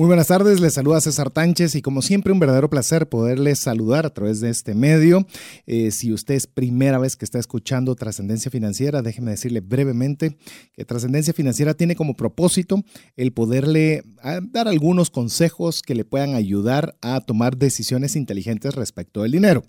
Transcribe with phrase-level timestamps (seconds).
[0.00, 4.06] Muy buenas tardes, les saluda César Tánchez y como siempre un verdadero placer poderles saludar
[4.06, 5.26] a través de este medio.
[5.66, 10.38] Eh, si usted es primera vez que está escuchando Trascendencia Financiera, déjeme decirle brevemente
[10.72, 12.82] que Trascendencia Financiera tiene como propósito
[13.18, 19.20] el poderle ah, dar algunos consejos que le puedan ayudar a tomar decisiones inteligentes respecto
[19.20, 19.64] del dinero.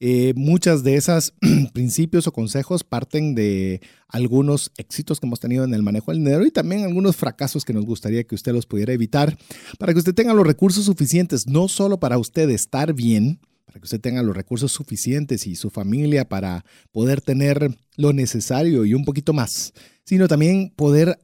[0.00, 1.34] Eh, muchas de esas
[1.72, 6.44] principios o consejos parten de algunos éxitos que hemos tenido en el manejo del dinero
[6.44, 9.38] y también algunos fracasos que nos gustaría que usted los pudiera evitar.
[9.78, 13.84] Para que usted tenga los recursos suficientes, no solo para usted estar bien, para que
[13.84, 19.04] usted tenga los recursos suficientes y su familia para poder tener lo necesario y un
[19.04, 19.72] poquito más,
[20.04, 21.18] sino también poder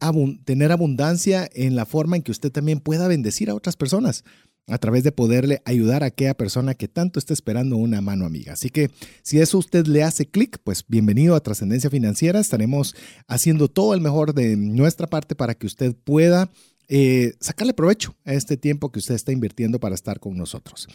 [0.44, 4.24] tener abundancia en la forma en que usted también pueda bendecir a otras personas
[4.66, 8.52] a través de poderle ayudar a aquella persona que tanto está esperando una mano amiga.
[8.52, 8.90] Así que
[9.22, 12.40] si eso usted le hace clic, pues bienvenido a Trascendencia Financiera.
[12.40, 12.94] Estaremos
[13.26, 16.50] haciendo todo el mejor de nuestra parte para que usted pueda
[16.88, 20.88] eh, sacarle provecho a este tiempo que usted está invirtiendo para estar con nosotros.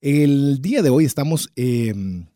[0.00, 1.50] El día de hoy estamos...
[1.56, 2.26] Em,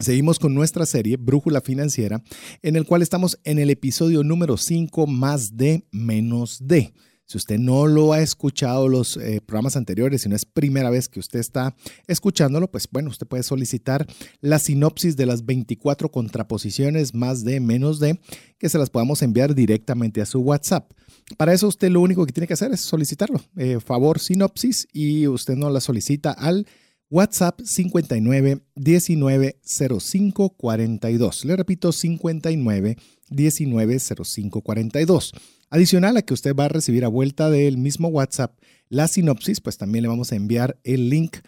[0.00, 2.22] seguimos con nuestra serie Brújula Financiera,
[2.62, 6.92] en el cual estamos en el episodio número 5 más de menos de.
[7.28, 11.10] Si usted no lo ha escuchado los eh, programas anteriores, si no es primera vez
[11.10, 11.76] que usted está
[12.06, 14.06] escuchándolo, pues bueno, usted puede solicitar
[14.40, 18.18] la sinopsis de las 24 contraposiciones más de menos de
[18.58, 20.90] que se las podamos enviar directamente a su WhatsApp.
[21.36, 23.42] Para eso usted lo único que tiene que hacer es solicitarlo.
[23.58, 26.66] Eh, favor sinopsis y usted no la solicita al
[27.10, 31.44] WhatsApp 59 19 05 42.
[31.44, 32.96] Le repito, 59
[33.28, 35.34] 19 05 42.
[35.70, 38.58] Adicional a que usted va a recibir a vuelta del mismo WhatsApp
[38.88, 41.38] la sinopsis, pues también le vamos a enviar el link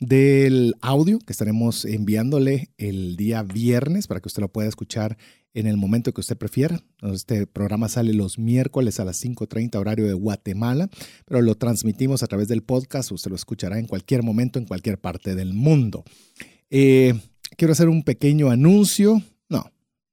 [0.00, 5.16] del audio que estaremos enviándole el día viernes para que usted lo pueda escuchar
[5.54, 6.82] en el momento que usted prefiera.
[7.02, 10.88] Este programa sale los miércoles a las 5.30 horario de Guatemala,
[11.26, 13.12] pero lo transmitimos a través del podcast.
[13.12, 16.04] Usted lo escuchará en cualquier momento, en cualquier parte del mundo.
[16.70, 17.14] Eh,
[17.56, 19.22] quiero hacer un pequeño anuncio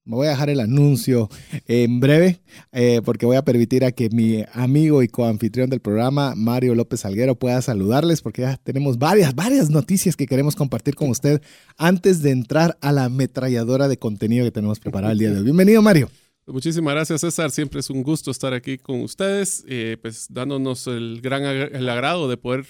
[0.07, 1.29] me voy a dejar el anuncio
[1.67, 2.39] en breve
[2.71, 7.05] eh, porque voy a permitir a que mi amigo y coanfitrión del programa, Mario López
[7.05, 11.41] Alguero, pueda saludarles porque ya tenemos varias, varias noticias que queremos compartir con usted
[11.77, 15.43] antes de entrar a la ametralladora de contenido que tenemos preparada el día de hoy.
[15.43, 16.09] Bienvenido, Mario.
[16.45, 17.51] Muchísimas gracias, César.
[17.51, 22.37] Siempre es un gusto estar aquí con ustedes, eh, pues dándonos el gran agrado de
[22.37, 22.65] poder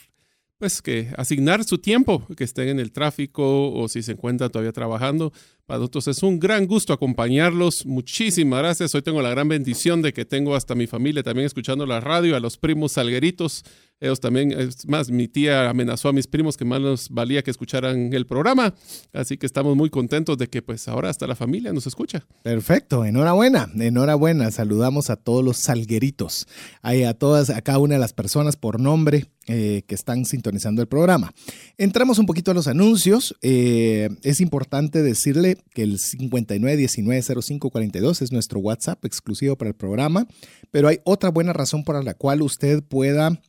[0.57, 4.71] pues que asignar su tiempo, que estén en el tráfico o si se encuentran todavía
[4.71, 5.31] trabajando.
[5.67, 7.85] Para nosotros es un gran gusto acompañarlos.
[7.85, 8.95] Muchísimas gracias.
[8.95, 12.37] Hoy tengo la gran bendición de que tengo hasta mi familia también escuchando la radio,
[12.37, 13.65] a los primos salgueritos
[13.99, 17.49] ellos también, es más, mi tía amenazó a mis primos que más nos valía que
[17.49, 18.75] escucharan el programa.
[19.11, 22.23] Así que estamos muy contentos de que pues ahora hasta la familia nos escucha.
[22.43, 24.51] Perfecto, enhorabuena, enhorabuena.
[24.51, 26.47] Saludamos a todos los salgueritos,
[26.83, 30.87] a todas, a cada una de las personas por nombre eh, que están sintonizando el
[30.87, 31.33] programa.
[31.77, 33.35] Entramos un poquito a los anuncios.
[33.41, 40.27] Eh, es importante decirle que el 59190542 es nuestro WhatsApp exclusivo para el programa,
[40.71, 43.41] pero hay otra buena razón por la cual usted pueda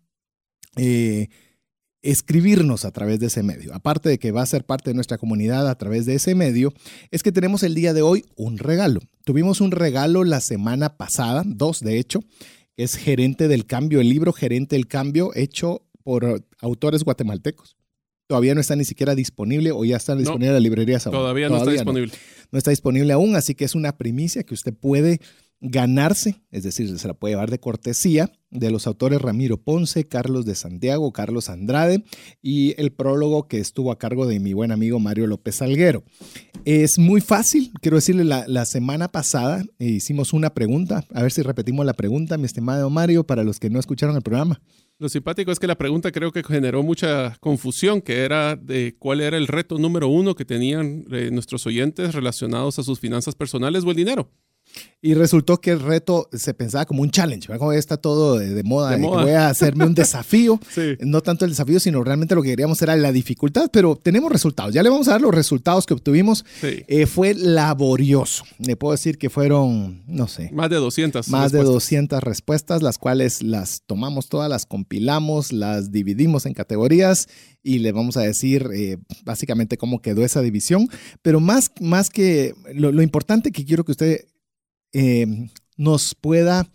[0.76, 1.28] eh,
[2.02, 3.74] escribirnos a través de ese medio.
[3.74, 6.72] Aparte de que va a ser parte de nuestra comunidad a través de ese medio,
[7.10, 9.00] es que tenemos el día de hoy un regalo.
[9.24, 12.20] Tuvimos un regalo la semana pasada, dos de hecho,
[12.76, 17.76] es Gerente del Cambio, el libro Gerente del Cambio hecho por autores guatemaltecos.
[18.28, 21.16] Todavía no está ni siquiera disponible o ya está disponible en las librerías aún.
[21.16, 22.12] Todavía no está disponible.
[22.52, 25.18] no está disponible aún, así que es una primicia que usted puede
[25.60, 30.44] ganarse, es decir, se la puede llevar de cortesía de los autores Ramiro Ponce, Carlos
[30.44, 32.04] de Santiago, Carlos Andrade
[32.40, 36.04] y el prólogo que estuvo a cargo de mi buen amigo Mario López Alguero.
[36.64, 41.84] Es muy fácil, quiero decirle, la, semana pasada hicimos una pregunta, a ver si repetimos
[41.84, 44.60] la pregunta, mi estimado Mario, para los que no escucharon el programa.
[45.00, 49.20] Lo simpático es que la pregunta creo que generó mucha confusión, que era de cuál
[49.20, 53.84] era el reto número uno que tenían eh, nuestros oyentes relacionados a sus finanzas personales
[53.84, 54.28] o el dinero.
[55.00, 57.60] Y resultó que el reto se pensaba como un challenge, ¿verdad?
[57.60, 60.58] Como está todo de, moda, de voy a hacerme un desafío.
[60.98, 64.74] No tanto el desafío, sino realmente lo que queríamos era la dificultad, pero tenemos resultados.
[64.74, 66.44] Ya le vamos a dar los resultados que obtuvimos.
[66.62, 68.42] Eh, fue laborioso.
[68.58, 70.50] Le puedo decir que fueron, no sé.
[70.52, 71.28] Más de 200.
[71.28, 77.28] Más de 200 respuestas, las cuales las tomamos todas, las compilamos, las dividimos en categorías
[77.62, 80.88] y le vamos a decir eh, básicamente cómo quedó esa división.
[81.22, 84.24] Pero más, más que lo, lo importante que quiero que usted
[84.92, 85.26] eh,
[85.76, 86.68] nos pueda,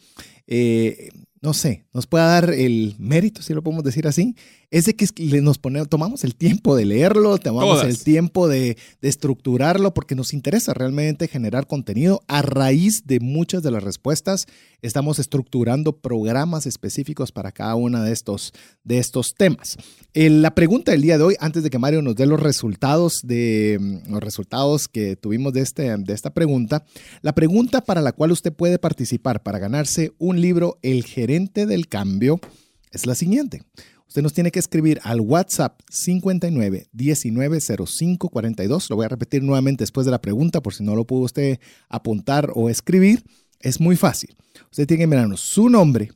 [0.47, 1.09] eh,
[1.41, 4.35] no sé, nos pueda dar el mérito, si lo podemos decir así,
[4.73, 5.07] es de que
[5.43, 10.73] nos ponemos, tomamos el tiempo de leerlo, tomamos el tiempo de, estructurarlo, porque nos interesa
[10.73, 12.23] realmente generar contenido.
[12.27, 14.47] A raíz de muchas de las respuestas,
[14.81, 18.51] estamos estructurando programas específicos para cada uno de estos,
[18.83, 19.77] de estos temas.
[20.15, 23.21] Eh, la pregunta del día de hoy, antes de que Mario nos dé los resultados,
[23.23, 26.83] de, los resultados que tuvimos de, este, de esta pregunta,
[27.21, 31.82] la pregunta para la cual usted puede participar para ganarse un libro, El gerente del
[31.87, 32.39] cambio,
[32.91, 33.61] es la siguiente.
[34.07, 38.89] Usted nos tiene que escribir al WhatsApp 59 19 05 42.
[38.91, 41.59] Lo voy a repetir nuevamente después de la pregunta por si no lo pudo usted
[41.89, 43.23] apuntar o escribir.
[43.59, 44.35] Es muy fácil.
[44.69, 46.11] Usted tiene que mirarnos su nombre,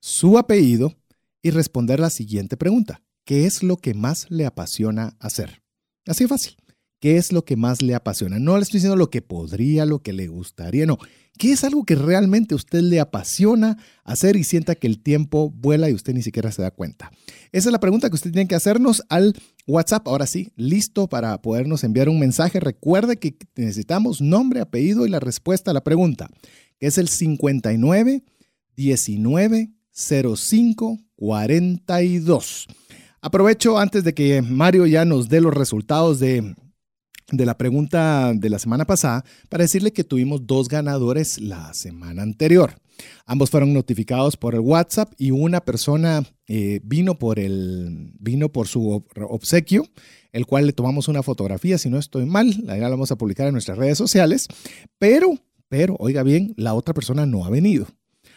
[0.00, 0.94] su apellido
[1.42, 3.02] y responder la siguiente pregunta.
[3.24, 5.62] ¿Qué es lo que más le apasiona hacer?
[6.06, 6.56] Así de fácil.
[7.02, 8.38] ¿Qué es lo que más le apasiona?
[8.38, 10.98] No le estoy diciendo lo que podría, lo que le gustaría, no.
[11.36, 15.50] ¿Qué es algo que realmente a usted le apasiona hacer y sienta que el tiempo
[15.50, 17.10] vuela y usted ni siquiera se da cuenta?
[17.50, 19.34] Esa es la pregunta que usted tiene que hacernos al
[19.66, 20.06] WhatsApp.
[20.06, 22.60] Ahora sí, listo para podernos enviar un mensaje.
[22.60, 26.28] Recuerde que necesitamos nombre, apellido y la respuesta a la pregunta,
[26.78, 28.22] que es el 59
[28.76, 32.68] 19 05 42.
[33.20, 36.54] Aprovecho antes de que Mario ya nos dé los resultados de
[37.32, 42.22] de la pregunta de la semana pasada para decirle que tuvimos dos ganadores la semana
[42.22, 42.74] anterior.
[43.26, 48.68] Ambos fueron notificados por el WhatsApp y una persona eh, vino, por el, vino por
[48.68, 49.84] su obsequio,
[50.30, 53.54] el cual le tomamos una fotografía, si no estoy mal, la vamos a publicar en
[53.54, 54.46] nuestras redes sociales,
[54.98, 55.34] pero,
[55.68, 57.86] pero, oiga bien, la otra persona no ha venido.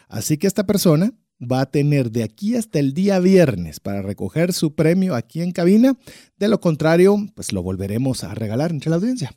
[0.07, 4.53] Así que esta persona va a tener de aquí hasta el día viernes para recoger
[4.53, 5.97] su premio aquí en cabina.
[6.37, 9.31] De lo contrario, pues lo volveremos a regalar entre la audiencia.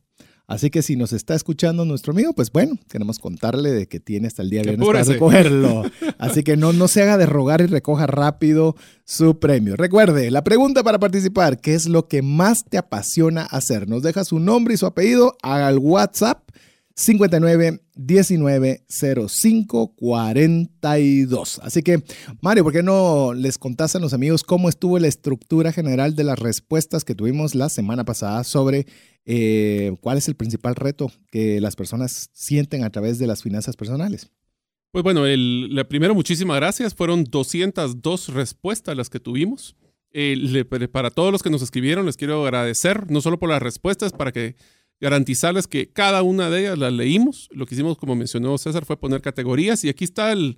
[0.48, 4.28] Así que si nos está escuchando nuestro amigo, pues bueno, queremos contarle de que tiene
[4.28, 5.82] hasta el día viernes para recogerlo.
[6.18, 8.74] Así que no, no se haga de rogar y recoja rápido
[9.04, 9.76] su premio.
[9.76, 13.90] Recuerde, la pregunta para participar, ¿qué es lo que más te apasiona hacer?
[13.90, 16.48] Nos deja su nombre y su apellido al WhatsApp
[16.98, 21.60] 59 19 05 42.
[21.62, 22.02] Así que,
[22.40, 26.24] Mario, ¿por qué no les contás a los amigos cómo estuvo la estructura general de
[26.24, 28.86] las respuestas que tuvimos la semana pasada sobre
[29.26, 33.76] eh, cuál es el principal reto que las personas sienten a través de las finanzas
[33.76, 34.32] personales?
[34.90, 36.96] Pues bueno, el, primero, muchísimas gracias.
[36.96, 39.76] Fueron 202 respuestas las que tuvimos.
[40.90, 44.32] para todos los que nos escribieron, les quiero agradecer, no solo por las respuestas, para
[44.32, 44.56] que
[45.00, 47.48] garantizarles que cada una de ellas las leímos.
[47.52, 50.56] Lo que hicimos, como mencionó César, fue poner categorías y aquí están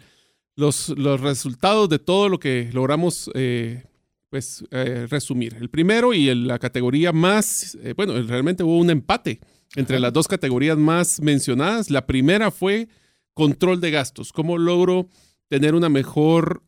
[0.56, 3.84] los, los resultados de todo lo que logramos eh,
[4.30, 5.56] pues, eh, resumir.
[5.60, 9.40] El primero y la categoría más, eh, bueno, realmente hubo un empate
[9.76, 11.90] entre las dos categorías más mencionadas.
[11.90, 12.88] La primera fue
[13.34, 14.32] control de gastos.
[14.32, 15.08] ¿Cómo logro
[15.48, 16.62] tener una mejor,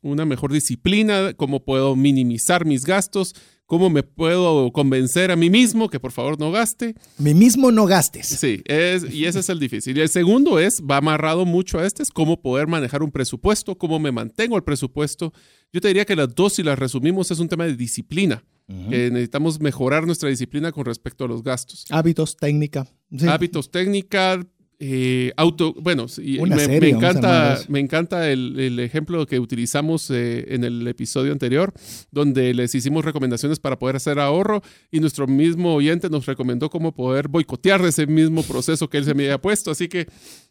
[0.00, 1.34] una mejor disciplina?
[1.34, 3.34] ¿Cómo puedo minimizar mis gastos?
[3.70, 6.96] ¿Cómo me puedo convencer a mí mismo que por favor no gaste?
[7.18, 8.26] Mí mismo no gastes.
[8.26, 9.96] Sí, es, y ese es el difícil.
[9.96, 13.78] Y el segundo es, va amarrado mucho a este, es cómo poder manejar un presupuesto,
[13.78, 15.32] cómo me mantengo el presupuesto.
[15.72, 18.44] Yo te diría que las dos, si las resumimos, es un tema de disciplina.
[18.66, 21.84] Que necesitamos mejorar nuestra disciplina con respecto a los gastos.
[21.90, 22.88] Hábitos, técnica.
[23.28, 24.44] Hábitos, técnica,
[24.82, 31.32] eh, auto, bueno, me, encanta, me encanta el, ejemplo que utilizamos eh, en el episodio
[31.32, 31.74] anterior,
[32.10, 36.94] donde les hicimos recomendaciones para poder hacer ahorro y nuestro mismo oyente nos recomendó cómo
[36.94, 39.70] poder boicotear ese mismo proceso que él se me había puesto.
[39.70, 40.06] Así que,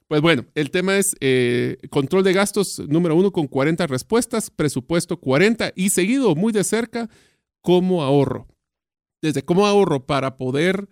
[0.08, 5.20] pues bueno, el tema es eh, control de gastos número uno con 40 respuestas, presupuesto
[5.20, 7.10] 40 y seguido muy de cerca,
[7.62, 8.48] cómo ahorro.
[9.24, 10.88] Desde cómo ahorro para poder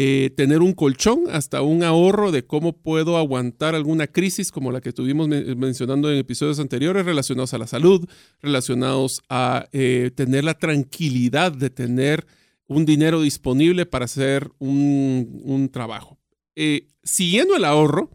[0.00, 4.80] eh, tener un colchón hasta un ahorro de cómo puedo aguantar alguna crisis como la
[4.80, 8.08] que estuvimos mencionando en episodios anteriores relacionados a la salud,
[8.40, 12.28] relacionados a eh, tener la tranquilidad de tener
[12.68, 16.16] un dinero disponible para hacer un, trabajo.
[16.54, 18.08] Eh, siguiendo el ahorro,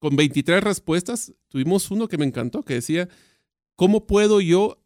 [0.00, 3.08] con 23 respuestas, tuvimos uno que me encantó, que decía,
[3.76, 4.82] ¿cómo puedo yo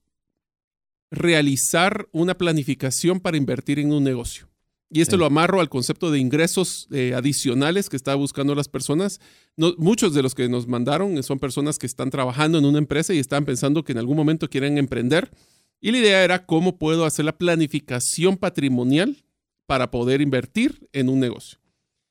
[1.11, 4.47] realizar una planificación para invertir en un negocio?
[4.95, 9.21] Y esto lo amarro al concepto de ingresos eh, adicionales que está buscando las personas.
[9.57, 13.19] muchos de los que nos mandaron son personas que están trabajando en una empresa y
[13.19, 15.33] están pensando que en algún momento quieren emprender.
[15.81, 19.25] Y la idea era cómo puedo hacer la planificación patrimonial
[19.67, 21.59] para poder invertir en un negocio.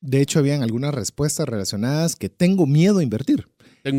[0.01, 3.47] De hecho, habían algunas respuestas relacionadas que tengo miedo a invertir.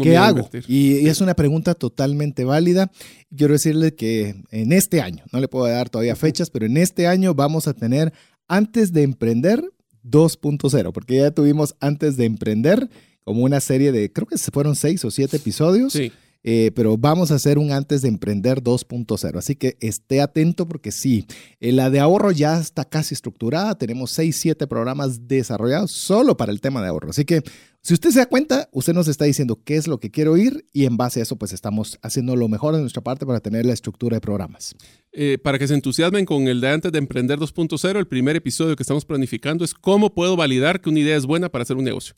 [0.03, 0.49] ¿Qué hago?
[0.67, 2.91] Y, es una pregunta totalmente válida.
[3.35, 7.07] Quiero decirle que en este año, no le puedo dar todavía fechas, pero en este
[7.07, 8.13] año vamos a tener
[8.49, 9.63] antes de emprender
[10.05, 12.89] 2.0, porque ya tuvimos antes de emprender
[13.25, 15.93] como una serie de, creo que fueron seis o siete episodios.
[15.95, 16.13] Sí.
[16.47, 19.39] Eh, pero vamos a hacer un antes de emprender 2.0.
[19.39, 21.27] Así que esté atento porque sí,
[21.59, 23.75] eh, la de ahorro ya está casi estructurada.
[23.77, 27.11] Tenemos 6, 7 programas desarrollados solo para el tema de ahorro.
[27.11, 27.43] Así que
[27.81, 30.65] si usted se da cuenta, usted nos está diciendo qué es lo que quiere oír
[30.73, 33.67] y en base a eso pues estamos haciendo lo mejor de nuestra parte para tener
[33.67, 34.75] la estructura de programas.
[35.13, 38.75] Eh, para que se entusiasmen con el de antes de emprender 2.0, el primer episodio
[38.77, 41.85] que estamos planificando es cómo puedo validar que una idea es buena para hacer un
[41.85, 42.15] negocio.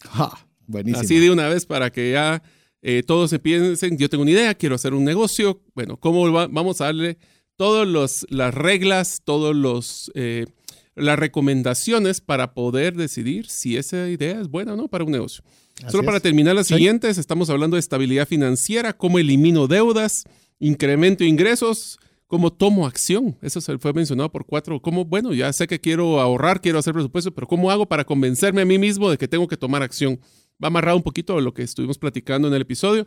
[0.67, 1.01] buenísimo.
[1.01, 2.45] Así de una vez para que ya
[2.83, 6.81] eh, todos se piensen, yo tengo una idea, quiero hacer un negocio, bueno, ¿cómo vamos
[6.81, 7.19] a darle
[7.57, 10.47] todas las reglas, todas eh,
[10.95, 15.43] las recomendaciones para poder decidir si esa idea es buena o no para un negocio?
[15.89, 20.25] Solo para terminar las siguientes, estamos hablando de estabilidad financiera, cómo elimino deudas,
[20.59, 23.37] incremento ingresos, cómo tomo acción.
[23.43, 24.81] Eso se fue mencionado por cuatro.
[24.81, 25.05] ¿Cómo?
[25.05, 28.65] Bueno, ya sé que quiero ahorrar, quiero hacer presupuesto, pero ¿cómo hago para convencerme a
[28.65, 30.19] mí mismo de que tengo que tomar acción?
[30.63, 33.07] Va amarrado un poquito lo que estuvimos platicando en el episodio.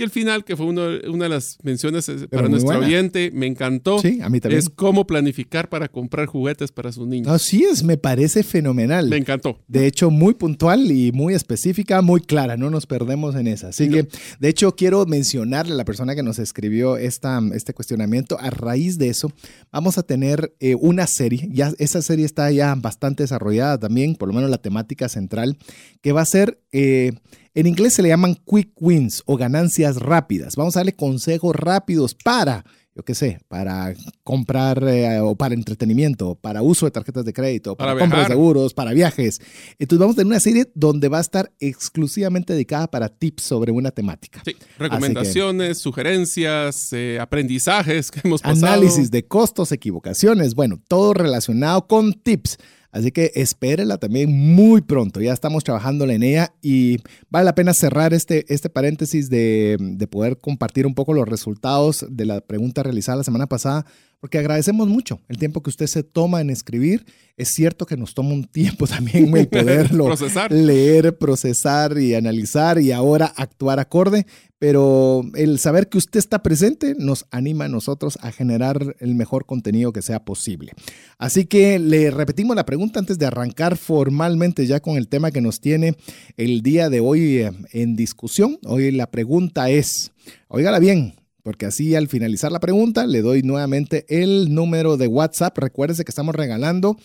[0.00, 3.98] Y el final, que fue una de las menciones eh, para nuestro oyente, me encantó.
[3.98, 4.60] Sí, a mí también.
[4.60, 7.30] Es cómo planificar para comprar juguetes para sus niños.
[7.30, 9.10] Así es, me parece fenomenal.
[9.10, 9.58] Me encantó.
[9.68, 13.68] De hecho, muy puntual y muy específica, muy clara, no nos perdemos en esa.
[13.68, 18.40] Así que, de hecho, quiero mencionarle a la persona que nos escribió esta, este cuestionamiento.
[18.40, 19.30] A raíz de eso,
[19.70, 24.28] vamos a tener eh, una serie, ya esa serie está ya bastante desarrollada también, por
[24.28, 25.58] lo menos la temática central,
[26.00, 26.58] que va a ser...
[26.72, 27.12] Eh,
[27.54, 30.56] en inglés se le llaman quick wins o ganancias rápidas.
[30.56, 32.64] Vamos a darle consejos rápidos para,
[32.94, 37.76] yo qué sé, para comprar eh, o para entretenimiento, para uso de tarjetas de crédito,
[37.76, 39.40] para, para compra de seguros, para viajes.
[39.78, 43.72] Entonces vamos a tener una serie donde va a estar exclusivamente dedicada para tips sobre
[43.72, 44.42] una temática.
[44.44, 48.66] Sí, recomendaciones, sugerencias, eh, aprendizajes que hemos pasado.
[48.66, 52.58] Análisis de costos, equivocaciones, bueno, todo relacionado con tips
[52.92, 55.20] Así que espérela también muy pronto.
[55.20, 56.98] Ya estamos trabajando en ella y
[57.30, 62.04] vale la pena cerrar este, este paréntesis de, de poder compartir un poco los resultados
[62.08, 63.86] de la pregunta realizada la semana pasada
[64.20, 67.06] porque agradecemos mucho el tiempo que usted se toma en escribir.
[67.38, 70.52] Es cierto que nos toma un tiempo también el poderlo procesar.
[70.52, 74.26] leer, procesar y analizar y ahora actuar acorde,
[74.58, 79.46] pero el saber que usted está presente nos anima a nosotros a generar el mejor
[79.46, 80.72] contenido que sea posible.
[81.16, 85.40] Así que le repetimos la pregunta antes de arrancar formalmente ya con el tema que
[85.40, 85.96] nos tiene
[86.36, 88.58] el día de hoy eh, en discusión.
[88.66, 90.12] Hoy la pregunta es,
[90.48, 95.56] oígala bien, porque así al finalizar la pregunta le doy nuevamente el número de WhatsApp.
[95.58, 96.96] Recuérdese que estamos regalando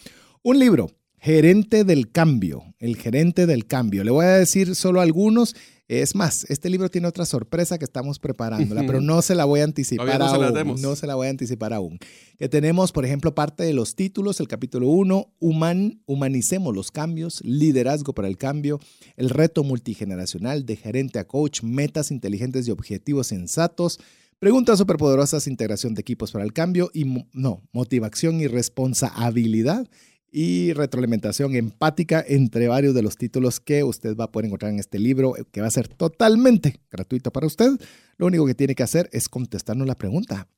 [0.43, 4.03] un libro, Gerente del Cambio, el gerente del cambio.
[4.03, 5.55] Le voy a decir solo algunos
[5.87, 9.59] es más, este libro tiene otra sorpresa que estamos preparándola, pero no se la voy
[9.59, 10.77] a anticipar no aún.
[10.77, 11.99] Se no se la voy a anticipar aún.
[12.39, 17.39] Que tenemos, por ejemplo, parte de los títulos, el capítulo 1, Human, Humanicemos los cambios,
[17.43, 18.79] liderazgo para el cambio,
[19.15, 23.99] el reto multigeneracional de gerente a coach, metas inteligentes y objetivos sensatos,
[24.39, 29.87] Preguntas superpoderosas, integración de equipos para el cambio y no, motivación y responsabilidad
[30.29, 34.79] y retroalimentación empática entre varios de los títulos que usted va a poder encontrar en
[34.79, 37.71] este libro, que va a ser totalmente gratuito para usted.
[38.17, 40.49] Lo único que tiene que hacer es contestarnos la pregunta.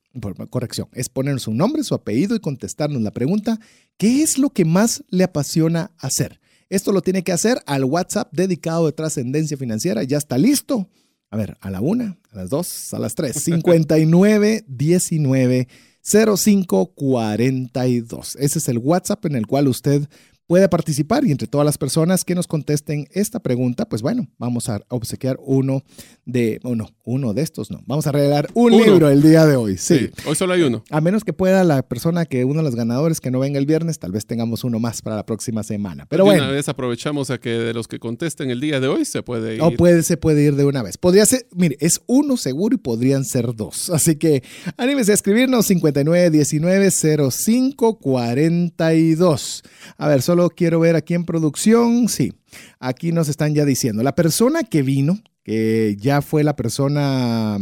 [0.50, 3.60] Corrección, es ponernos su nombre, su apellido y contestarnos la pregunta,
[3.96, 6.40] ¿qué es lo que más le apasiona hacer?
[6.68, 10.02] Esto lo tiene que hacer al WhatsApp dedicado de trascendencia financiera.
[10.02, 10.88] Ya está listo.
[11.30, 13.36] A ver, a la una, a las dos, a las tres.
[13.42, 15.68] 59 19
[16.02, 18.36] 0542.
[18.36, 20.08] Ese es el WhatsApp en el cual usted
[20.48, 24.70] puede participar y entre todas las personas que nos contesten esta pregunta, pues bueno, vamos
[24.70, 25.84] a obsequiar uno
[26.24, 29.76] de, uno, uno de estos, no, vamos a regalar un libro el día de hoy,
[29.76, 30.08] sí.
[30.26, 30.82] Hoy solo hay uno.
[30.90, 33.66] A menos que pueda la persona que uno de los ganadores que no venga el
[33.66, 36.06] viernes, tal vez tengamos uno más para la próxima semana.
[36.08, 36.44] Pero bueno.
[36.44, 39.56] Una vez aprovechamos a que de los que contesten el día de hoy se puede
[39.56, 39.62] ir.
[39.62, 40.96] O puede, se puede ir de una vez.
[40.96, 43.90] Podría ser, mire, es uno seguro y podrían ser dos.
[43.90, 44.42] Así que
[44.78, 49.62] anímese a escribirnos 5919 0542.
[49.98, 52.08] A ver, solo quiero ver aquí en producción.
[52.08, 52.32] Sí,
[52.78, 54.02] aquí nos están ya diciendo.
[54.02, 57.58] La persona que vino, que ya fue la persona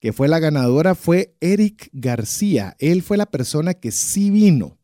[0.00, 2.76] que fue la ganadora, fue Eric García.
[2.78, 4.76] Él fue la persona que sí vino.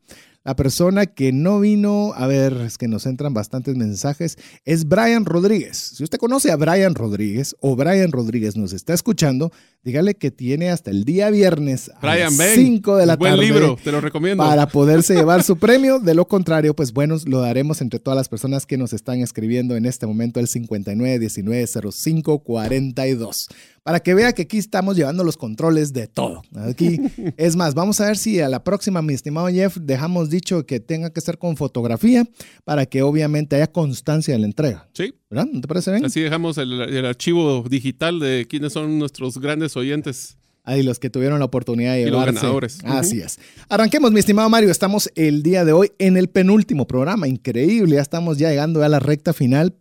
[0.47, 5.25] La persona que no vino, a ver, es que nos entran bastantes mensajes, es Brian
[5.25, 5.75] Rodríguez.
[5.75, 9.51] Si usted conoce a Brian Rodríguez o Brian Rodríguez nos está escuchando,
[9.87, 13.45] dígale que tiene hasta el día viernes a las 5 de la buen tarde.
[13.45, 14.43] libro, te lo recomiendo.
[14.43, 15.99] Para poderse llevar su premio.
[15.99, 19.77] De lo contrario, pues bueno, lo daremos entre todas las personas que nos están escribiendo
[19.77, 23.47] en este momento el 59190542
[23.87, 26.41] para que vea que aquí estamos llevando los controles de todo.
[26.57, 26.99] Aquí,
[27.37, 30.81] es más, vamos a ver si a la próxima, mi estimado Jeff, dejamos dicho que
[30.81, 32.27] tenga que ser con fotografía
[32.65, 34.89] para que obviamente haya constancia de la entrega.
[34.91, 35.15] Sí.
[35.29, 35.47] ¿Verdad?
[35.51, 36.05] ¿No te parece bien?
[36.05, 40.37] Así dejamos el, el archivo digital de quiénes son nuestros grandes oyentes.
[40.63, 42.33] Ahí los que tuvieron la oportunidad de Y los llevarse.
[42.41, 42.79] ganadores.
[42.83, 43.39] Así es.
[43.69, 44.69] Arranquemos, mi estimado Mario.
[44.69, 47.25] Estamos el día de hoy en el penúltimo programa.
[47.29, 47.95] Increíble.
[47.95, 49.75] Ya estamos ya llegando a la recta final.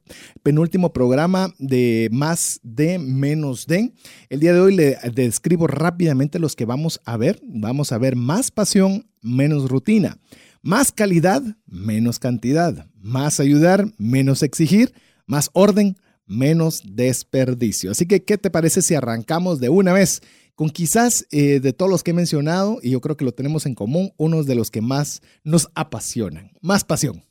[0.45, 3.93] Penúltimo programa de más de menos de.
[4.29, 7.41] El día de hoy le describo rápidamente los que vamos a ver.
[7.43, 10.19] Vamos a ver más pasión, menos rutina.
[10.63, 12.87] Más calidad, menos cantidad.
[13.01, 14.93] Más ayudar, menos exigir.
[15.27, 17.91] Más orden, menos desperdicio.
[17.91, 20.23] Así que, ¿qué te parece si arrancamos de una vez
[20.55, 23.67] con quizás eh, de todos los que he mencionado, y yo creo que lo tenemos
[23.67, 26.53] en común, unos de los que más nos apasionan?
[26.63, 27.23] Más pasión.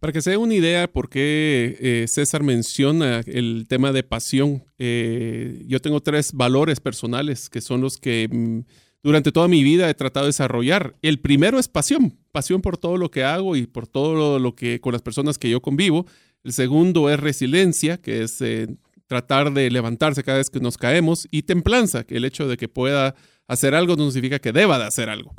[0.00, 4.64] Para que se dé una idea por qué eh, César menciona el tema de pasión,
[4.78, 8.60] eh, yo tengo tres valores personales que son los que mm,
[9.02, 10.96] durante toda mi vida he tratado de desarrollar.
[11.02, 14.54] El primero es pasión, pasión por todo lo que hago y por todo lo, lo
[14.54, 16.06] que con las personas que yo convivo.
[16.44, 18.68] El segundo es resiliencia, que es eh,
[19.06, 22.68] tratar de levantarse cada vez que nos caemos, y templanza, que el hecho de que
[22.68, 23.14] pueda
[23.46, 25.34] hacer algo no significa que deba de hacer algo.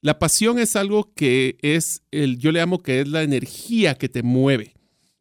[0.00, 4.08] La pasión es algo que es, el, yo le amo que es la energía que
[4.08, 4.74] te mueve.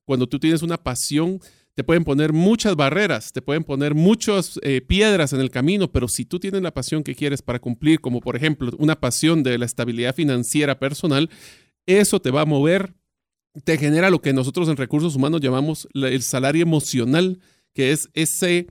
[0.06, 1.40] Cuando tú tienes una pasión,
[1.76, 6.08] te pueden poner muchas barreras, te pueden poner muchas eh, piedras en el camino, pero
[6.08, 9.58] si tú tienes la pasión que quieres para cumplir, como por ejemplo una pasión de
[9.58, 11.30] la estabilidad financiera personal,
[11.86, 12.94] eso te va a mover,
[13.64, 17.40] te genera lo que nosotros en recursos humanos llamamos la- el salario emocional,
[17.74, 18.68] que es ese,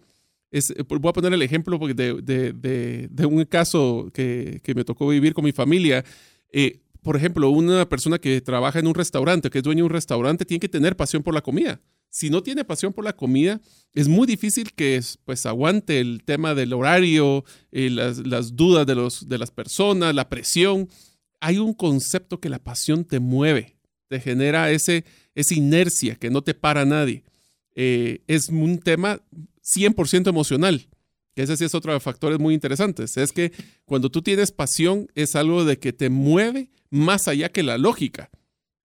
[0.50, 4.84] es, voy a poner el ejemplo de, de- de- de un caso que, que me
[4.84, 6.04] tocó vivir con mi familia.
[6.52, 9.90] Eh, por ejemplo, una persona que trabaja en un restaurante, que es dueño de un
[9.90, 11.80] restaurante, tiene que tener pasión por la comida.
[12.12, 13.60] Si no tiene pasión por la comida,
[13.94, 18.96] es muy difícil que pues, aguante el tema del horario, eh, las, las dudas de,
[18.96, 20.88] los, de las personas, la presión.
[21.40, 23.76] Hay un concepto que la pasión te mueve,
[24.10, 25.04] te genera ese,
[25.36, 27.22] esa inercia que no te para nadie.
[27.76, 29.22] Eh, es un tema
[29.62, 30.88] 100% emocional,
[31.32, 33.16] que ese sí es otro de los factores muy interesantes.
[33.16, 33.52] Es que
[33.84, 38.30] cuando tú tienes pasión es algo de que te mueve más allá que la lógica.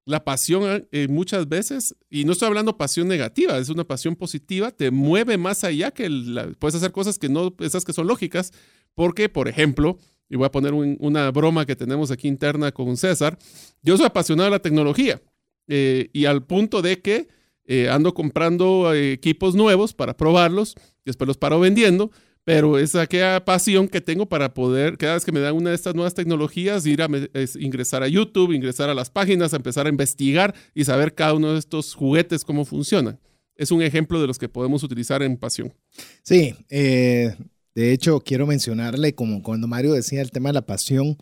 [0.05, 4.69] La pasión eh, muchas veces, y no estoy hablando pasión negativa, es una pasión positiva,
[4.69, 8.53] te mueve más allá que la, puedes hacer cosas que no esas que son lógicas,
[8.93, 9.97] porque, por ejemplo,
[10.29, 13.37] y voy a poner un- una broma que tenemos aquí interna con César,
[13.81, 15.21] yo soy apasionado de la tecnología
[15.67, 17.27] eh, y al punto de que
[17.67, 22.11] eh, ando comprando eh, equipos nuevos para probarlos, después los paro vendiendo,
[22.43, 25.75] pero es aquella pasión que tengo para poder, cada vez que me dan una de
[25.75, 29.87] estas nuevas tecnologías, ir a es ingresar a YouTube, ingresar a las páginas, a empezar
[29.87, 33.19] a investigar y saber cada uno de estos juguetes cómo funcionan.
[33.55, 35.73] Es un ejemplo de los que podemos utilizar en pasión.
[36.21, 37.35] Sí, eh,
[37.75, 41.17] de hecho quiero mencionarle, como cuando Mario decía el tema de la pasión,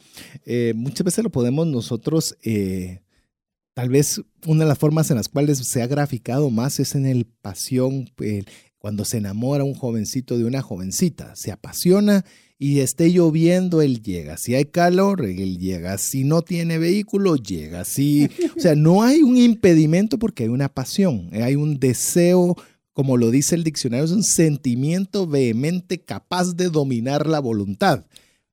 [0.45, 3.01] eh, muchas veces lo podemos nosotros, eh,
[3.73, 7.05] tal vez una de las formas en las cuales se ha graficado más es en
[7.05, 8.43] el pasión, eh,
[8.77, 12.23] cuando se enamora un jovencito de una jovencita, se apasiona
[12.59, 14.37] y esté lloviendo, él llega.
[14.37, 15.97] Si hay calor, él llega.
[15.97, 17.83] Si no tiene vehículo, llega.
[17.83, 22.55] Si, o sea, no hay un impedimento porque hay una pasión, eh, hay un deseo
[22.93, 28.05] como lo dice el diccionario, es un sentimiento vehemente capaz de dominar la voluntad.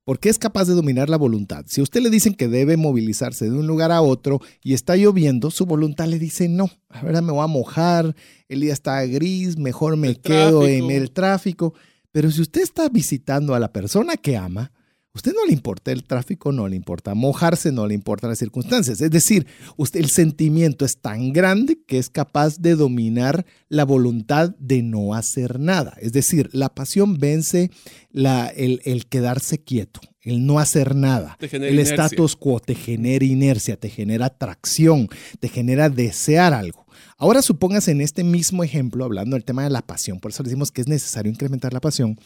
[0.05, 1.66] ¿Por qué es capaz de dominar la voluntad?
[1.68, 4.96] Si a usted le dicen que debe movilizarse de un lugar a otro y está
[4.96, 8.16] lloviendo, su voluntad le dice no, ahora me voy a mojar,
[8.48, 11.74] el día está gris, mejor me El quedo en el tráfico.
[12.11, 14.79] Pero si usted está visitando a la persona que ama, a
[15.12, 19.01] usted no le importa el tráfico, no le importa mojarse, no le importan las circunstancias.
[19.01, 19.46] Es decir,
[19.77, 25.14] usted, el sentimiento es tan grande que es capaz de dominar la voluntad de no
[25.14, 25.96] hacer nada.
[26.01, 27.70] Es decir, la pasión vence
[28.11, 31.37] la, el, el quedarse quieto, el no hacer nada.
[31.40, 31.94] El inercia.
[31.94, 35.09] status quo te genera inercia, te genera atracción,
[35.40, 36.87] te genera desear algo.
[37.16, 40.70] Ahora supóngase en este mismo ejemplo, hablando del tema de la pasión, por eso decimos
[40.70, 42.18] que es necesario incrementar la pasión,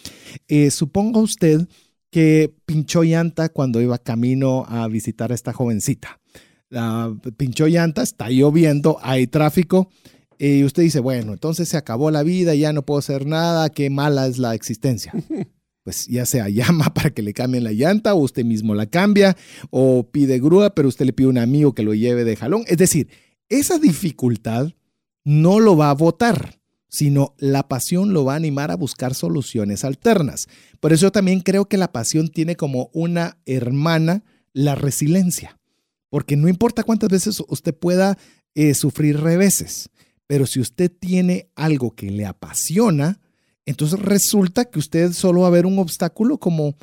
[0.48, 1.66] eh, suponga usted
[2.14, 6.20] que pinchó llanta cuando iba camino a visitar a esta jovencita.
[6.68, 9.90] La pinchó llanta, está lloviendo, hay tráfico,
[10.38, 13.90] y usted dice, bueno, entonces se acabó la vida, ya no puedo hacer nada, qué
[13.90, 15.12] mala es la existencia.
[15.82, 19.36] pues ya sea llama para que le cambien la llanta o usted mismo la cambia
[19.70, 22.62] o pide grúa, pero usted le pide a un amigo que lo lleve de jalón.
[22.68, 23.08] Es decir,
[23.48, 24.70] esa dificultad
[25.24, 26.60] no lo va a votar,
[26.94, 30.46] sino la pasión lo va a animar a buscar soluciones alternas.
[30.78, 35.58] Por eso también creo que la pasión tiene como una hermana la resiliencia,
[36.08, 38.16] porque no importa cuántas veces usted pueda
[38.54, 39.90] eh, sufrir reveses,
[40.28, 43.20] pero si usted tiene algo que le apasiona,
[43.66, 46.76] entonces resulta que usted solo va a ver un obstáculo como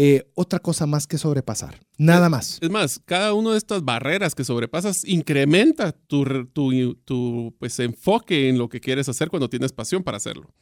[0.00, 1.80] eh, otra cosa más que sobrepasar.
[1.96, 2.58] Nada más.
[2.60, 6.46] Es más, cada una de estas barreras que sobrepasas incrementa tu,
[7.04, 10.54] tu, pues, enfoque en lo que quieres hacer cuando tienes pasión para hacerlo.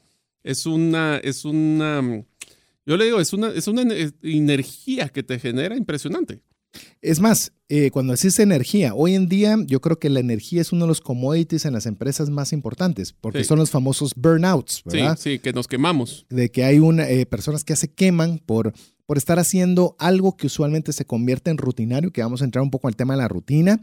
[0.43, 2.25] Es una, es una,
[2.87, 3.83] yo le digo, es una, es una
[4.23, 6.41] energía que te genera impresionante.
[7.01, 10.73] Es más, eh, cuando decís energía, hoy en día yo creo que la energía es
[10.73, 15.17] uno de los commodities en las empresas más importantes, porque son los famosos burnouts, ¿verdad?
[15.19, 16.27] Sí, sí, que nos quemamos.
[16.29, 18.73] De que hay una, eh, personas que se queman por,
[19.05, 22.71] por estar haciendo algo que usualmente se convierte en rutinario, que vamos a entrar un
[22.71, 23.81] poco al tema de la rutina,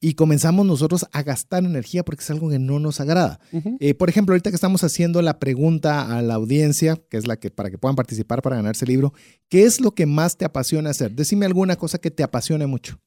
[0.00, 3.40] y comenzamos nosotros a gastar energía porque es algo que no nos agrada.
[3.80, 7.36] Eh, por ejemplo, ahorita que estamos haciendo la pregunta a la audiencia, que es la
[7.38, 9.14] que para que puedan participar para ganarse el libro,
[9.48, 11.12] ¿qué es lo que más te apasiona hacer?
[11.12, 13.00] Decime alguna cosa que te apasione mucho.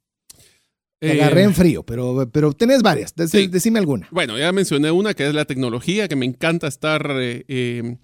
[0.99, 3.13] Te agarré en eh, frío, pero, pero tenés varias.
[3.15, 4.07] Decime alguna.
[4.11, 7.97] Bueno, ya mencioné una que es la tecnología, que me encanta estar eh,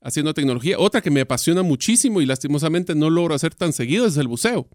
[0.00, 0.78] haciendo tecnología.
[0.78, 4.68] Otra que me apasiona muchísimo y lastimosamente no logro hacer tan seguido es el buceo.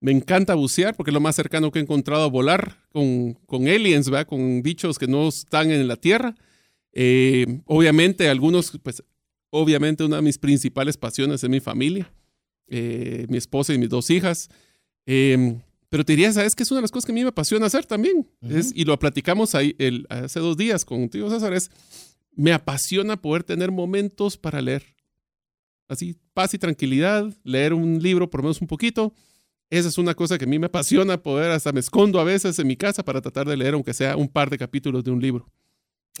[0.00, 3.66] Me encanta bucear porque es lo más cercano que he encontrado a volar con, con
[3.66, 4.26] aliens, ¿verdad?
[4.26, 6.34] con bichos que no están en la Tierra.
[6.92, 9.02] Eh, obviamente, algunos, pues,
[9.50, 12.12] obviamente una de mis principales pasiones es mi familia,
[12.68, 14.48] eh, mi esposa y mis dos hijas.
[15.06, 17.28] Em, pero te diría, ¿sabes qué es una de las cosas que a mí me
[17.28, 18.28] apasiona hacer también?
[18.42, 21.70] es, y lo platicamos ahí el, hace dos días contigo, César, es,
[22.34, 24.84] me apasiona poder tener momentos para leer.
[25.88, 29.14] Así, paz y tranquilidad, leer un libro por lo menos un poquito,
[29.70, 32.58] esa es una cosa que a mí me apasiona poder, hasta me escondo a veces
[32.58, 35.20] en mi casa para tratar de leer, aunque sea un par de capítulos de un
[35.20, 35.46] libro.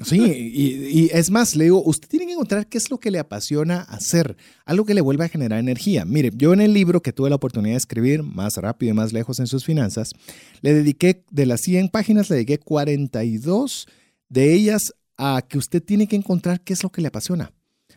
[0.04, 3.18] Sí, y, es más, le digo, usted tiene que encontrar qué es lo que le
[3.18, 6.04] apasiona hacer, algo que le vuelva a generar energía.
[6.04, 9.14] Mire, yo en el libro que tuve la oportunidad de escribir, Más rápido y más
[9.14, 10.12] lejos en sus finanzas,
[10.60, 13.86] le dediqué, de las 100 páginas, le dediqué 42
[14.28, 17.52] de ellas a que usted tiene que encontrar qué es lo que le apasiona.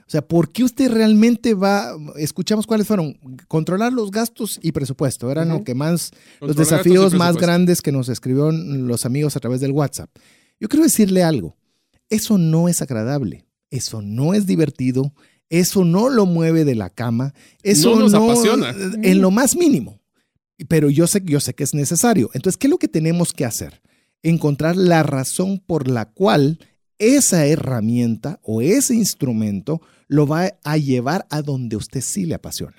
[0.10, 1.96] O sea, ¿por qué usted realmente va?
[2.16, 3.14] Escuchamos cuáles fueron.
[3.48, 5.30] Controlar los gastos y presupuesto.
[5.30, 6.10] Eran lo que más,
[6.42, 10.10] los desafíos más grandes que nos escribieron los amigos a través del WhatsApp.
[10.60, 11.58] Yo quiero decirle algo.
[12.10, 13.46] Eso no es agradable.
[13.70, 15.14] Eso no es divertido.
[15.48, 17.36] Eso no lo mueve de la cama.
[17.62, 18.74] Eso no nos apasiona.
[19.04, 20.02] En lo más mínimo.
[20.68, 22.32] Pero yo sé, yo sé que es necesario.
[22.34, 23.84] Entonces, ¿qué es lo que tenemos que hacer?
[24.24, 26.58] Encontrar la razón por la cual
[27.00, 32.76] esa herramienta o ese instrumento lo va a llevar a donde usted sí le apasiona.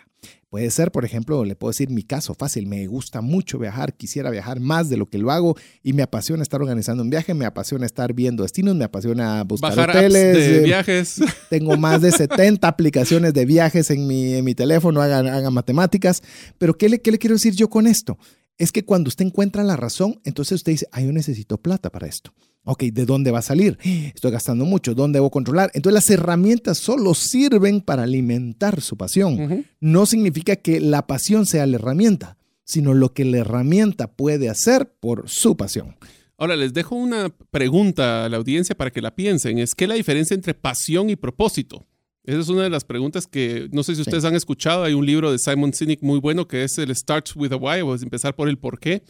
[0.51, 4.31] Puede ser, por ejemplo, le puedo decir mi caso fácil, me gusta mucho viajar, quisiera
[4.31, 7.45] viajar más de lo que lo hago y me apasiona estar organizando un viaje, me
[7.45, 10.37] apasiona estar viendo destinos, me apasiona buscar hoteles.
[10.37, 11.21] de eh, viajes.
[11.51, 16.21] Tengo más de 70 aplicaciones de viajes en mi, en mi teléfono, hagan, hagan matemáticas.
[16.59, 18.19] Pero ¿qué le, ¿qué le quiero decir yo con esto?
[18.61, 22.07] Es que cuando usted encuentra la razón, entonces usted dice, ah, yo necesito plata para
[22.07, 22.35] esto.
[22.65, 23.79] Ok, ¿de dónde va a salir?
[24.15, 25.71] Estoy gastando mucho, ¿dónde debo controlar?
[25.73, 29.65] Entonces las herramientas solo sirven para alimentar su pasión.
[29.81, 34.93] No significa que la pasión sea la herramienta, sino lo que la herramienta puede hacer
[35.01, 35.97] por su pasión.
[36.37, 39.59] Ahora les dejo una pregunta a la audiencia para que la piensen.
[39.59, 41.87] Es ¿qué es la diferencia entre pasión y propósito?
[42.25, 44.85] Esa es una de las preguntas que no sé si ustedes han escuchado.
[44.85, 47.81] Hay un libro de Simon Sinek muy bueno que es el Starts with a Why,
[47.81, 49.03] o es empezar por el por qué.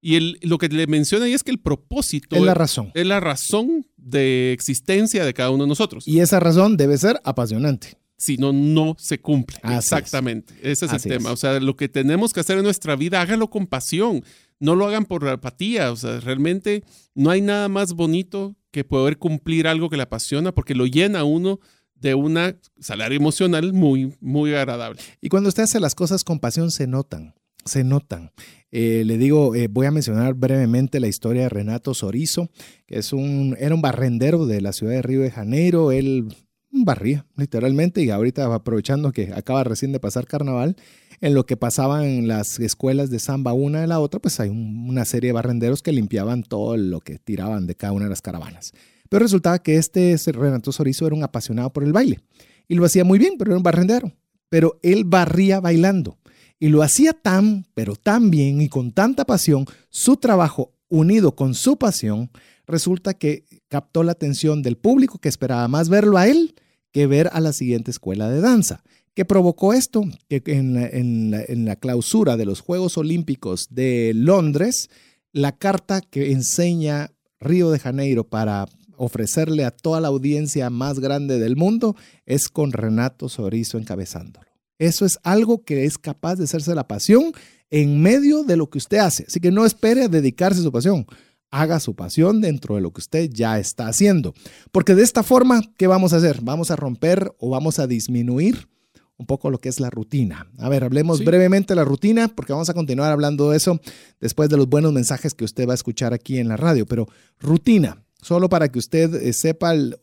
[0.00, 2.90] Y el, lo que le menciona ahí es que el propósito es la razón.
[2.94, 6.06] Es la razón de existencia de cada uno de nosotros.
[6.08, 7.98] Y esa razón debe ser apasionante.
[8.16, 9.58] Si no, no se cumple.
[9.64, 10.54] Exactamente.
[10.62, 11.32] Ese es el tema.
[11.32, 14.24] O sea, lo que tenemos que hacer en nuestra vida, hágalo con pasión.
[14.60, 15.90] No lo hagan por apatía.
[15.90, 20.52] O sea, realmente no hay nada más bonito que poder cumplir algo que le apasiona
[20.52, 21.60] porque lo llena uno
[22.02, 25.00] de una salario emocional muy, muy agradable.
[25.20, 27.34] Y cuando usted hace las cosas con pasión, se notan
[27.64, 28.32] se notan.
[28.70, 32.50] Eh, le digo, eh, voy a mencionar brevemente la historia de Renato Sorizo,
[32.86, 35.92] que es un, era un barrendero de la ciudad de Río de Janeiro.
[35.92, 36.34] Él
[36.70, 40.76] barría, literalmente, y ahorita aprovechando que acaba recién de pasar carnaval,
[41.20, 44.48] en lo que pasaba en las escuelas de samba una de la otra, pues hay
[44.48, 48.22] una serie de barrenderos que limpiaban todo lo que tiraban de cada una de las
[48.22, 48.72] caravanas.
[49.12, 52.20] Pero resultaba que este Renato Sorizo era un apasionado por el baile,
[52.66, 54.10] y lo hacía muy bien, pero era un barrendero.
[54.48, 56.16] Pero él barría bailando.
[56.58, 61.52] Y lo hacía tan, pero tan bien y con tanta pasión, su trabajo unido con
[61.52, 62.30] su pasión,
[62.66, 66.54] resulta que captó la atención del público que esperaba más verlo a él
[66.90, 68.82] que ver a la siguiente escuela de danza.
[69.14, 70.04] ¿Qué provocó esto?
[70.30, 74.88] Que en la, clausura de los Juegos Olímpicos de Londres,
[75.32, 77.10] la carta que enseña
[77.42, 78.68] Río de Janeiro para
[79.04, 84.46] ofrecerle a toda la audiencia más grande del mundo es con Renato Sorizo encabezándolo.
[84.78, 87.32] Eso es algo que es capaz de hacerse la pasión
[87.70, 89.24] en medio de lo que usted hace.
[89.26, 91.06] Así que no espere a dedicarse a su pasión.
[91.50, 94.34] Haga su pasión dentro de lo que usted ya está haciendo.
[94.70, 96.40] Porque de esta forma, ¿qué vamos a hacer?
[96.40, 98.68] Vamos a romper o vamos a disminuir
[99.16, 100.48] un poco lo que es la rutina.
[100.58, 103.80] A ver, hablemos brevemente de la rutina, porque vamos a continuar hablando de eso
[104.20, 106.86] después de los buenos mensajes que usted va a escuchar aquí en la radio.
[106.86, 109.98] Pero rutina, solo para que usted eh, sepa, el,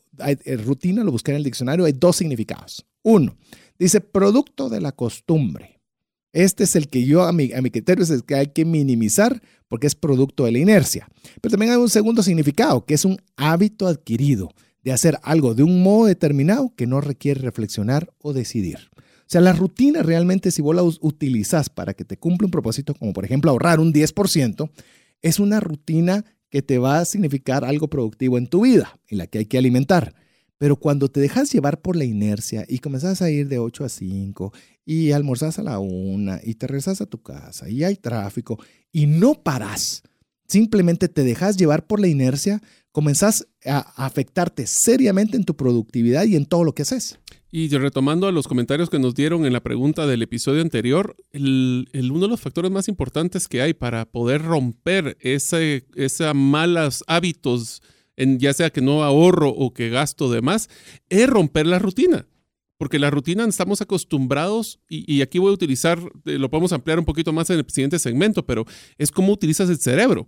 [0.63, 2.85] rutina, lo busqué en el diccionario, hay dos significados.
[3.01, 3.35] Uno,
[3.79, 5.79] dice producto de la costumbre.
[6.31, 8.63] Este es el que yo, a mi, a mi criterio, es el que hay que
[8.63, 11.07] minimizar porque es producto de la inercia.
[11.41, 14.51] Pero también hay un segundo significado, que es un hábito adquirido
[14.83, 18.89] de hacer algo de un modo determinado que no requiere reflexionar o decidir.
[18.95, 22.95] O sea, la rutina realmente, si vos la utilizas para que te cumpla un propósito,
[22.95, 24.69] como por ejemplo ahorrar un 10%,
[25.21, 29.27] es una rutina que te va a significar algo productivo en tu vida, en la
[29.27, 30.15] que hay que alimentar.
[30.57, 33.89] Pero cuando te dejas llevar por la inercia y comenzás a ir de 8 a
[33.89, 34.53] 5
[34.85, 38.59] y almorzás a la 1 y te regresas a tu casa y hay tráfico
[38.91, 40.03] y no paras,
[40.47, 46.35] simplemente te dejas llevar por la inercia, comenzás a afectarte seriamente en tu productividad y
[46.35, 47.19] en todo lo que haces.
[47.51, 51.87] Y retomando a los comentarios que nos dieron en la pregunta del episodio anterior, el,
[51.93, 57.81] uno de los factores más importantes que hay para poder romper ese, esos malos hábitos,
[58.17, 60.69] en, ya sea que no ahorro o que gasto de más,
[61.09, 62.27] es romper la rutina.
[62.77, 66.99] Porque la rutina estamos acostumbrados, y, y aquí voy a utilizar, eh, lo podemos ampliar
[66.99, 68.65] un poquito más en el siguiente segmento, pero
[68.99, 70.27] es cómo utilizas el cerebro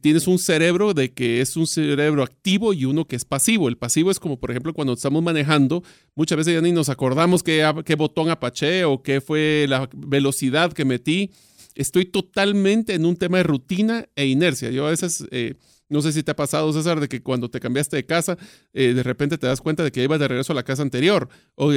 [0.00, 3.68] tienes un cerebro de que es un cerebro activo y uno que es pasivo.
[3.68, 5.82] El pasivo es como, por ejemplo, cuando estamos manejando,
[6.14, 10.72] muchas veces ya ni nos acordamos qué, qué botón apaché o qué fue la velocidad
[10.72, 11.32] que metí.
[11.74, 14.70] Estoy totalmente en un tema de rutina e inercia.
[14.70, 15.54] Yo a veces, eh,
[15.88, 18.38] no sé si te ha pasado, César, de que cuando te cambiaste de casa,
[18.72, 21.28] eh, de repente te das cuenta de que ibas de regreso a la casa anterior
[21.56, 21.72] o,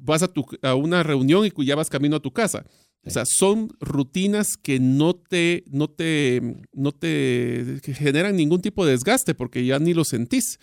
[0.00, 2.64] vas a, tu, a una reunión y ya vas camino a tu casa.
[3.04, 8.92] O sea, son rutinas que no te, no te, no te generan ningún tipo de
[8.92, 10.58] desgaste porque ya ni lo sentís.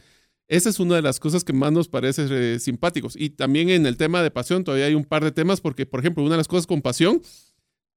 [0.47, 3.15] Esa es una de las cosas que más nos parece eh, simpáticos.
[3.17, 5.99] Y también en el tema de pasión todavía hay un par de temas porque, por
[5.99, 7.21] ejemplo, una de las cosas con pasión,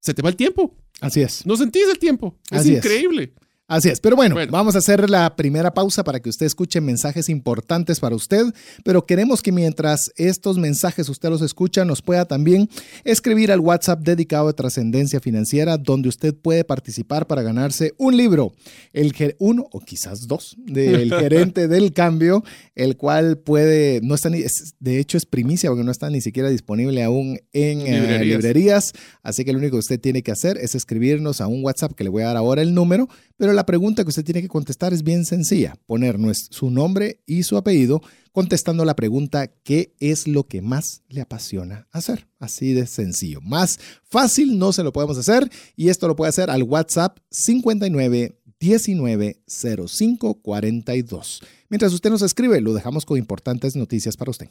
[0.01, 0.75] se te va el tiempo.
[1.01, 1.47] Así es.
[1.47, 2.39] No sentís el tiempo.
[2.51, 3.35] Es increíble.
[3.71, 7.29] Así es, pero bueno, vamos a hacer la primera pausa para que usted escuche mensajes
[7.29, 8.47] importantes para usted,
[8.83, 12.69] pero queremos que mientras estos mensajes usted los escucha, nos pueda también
[13.05, 18.55] escribir al WhatsApp dedicado a trascendencia financiera, donde used puede participar para ganarse un libro,
[18.93, 22.43] el uno o quizás dos, del gerente del cambio,
[22.75, 24.43] el cual puede, no está ni,
[24.81, 29.45] de hecho es primicia porque no está ni siquiera disponible aún en eh, librerías, así
[29.45, 32.11] que lo único que usted tiene que hacer es escribirnos a un WhatsApp que le
[32.11, 35.03] voy a dar ahora el número, pero la pregunta que usted tiene que contestar es
[35.03, 40.63] bien sencilla, poner su nombre y su apellido contestando la pregunta ¿qué es lo que
[40.63, 42.29] más le apasiona hacer?
[42.39, 43.41] Así de sencillo.
[43.41, 48.41] Más fácil no se lo podemos hacer y esto lo puede hacer al WhatsApp 59
[48.61, 51.41] 19 05 42.
[51.69, 54.51] Mientras usted nos escribe, lo dejamos con importantes noticias para usted.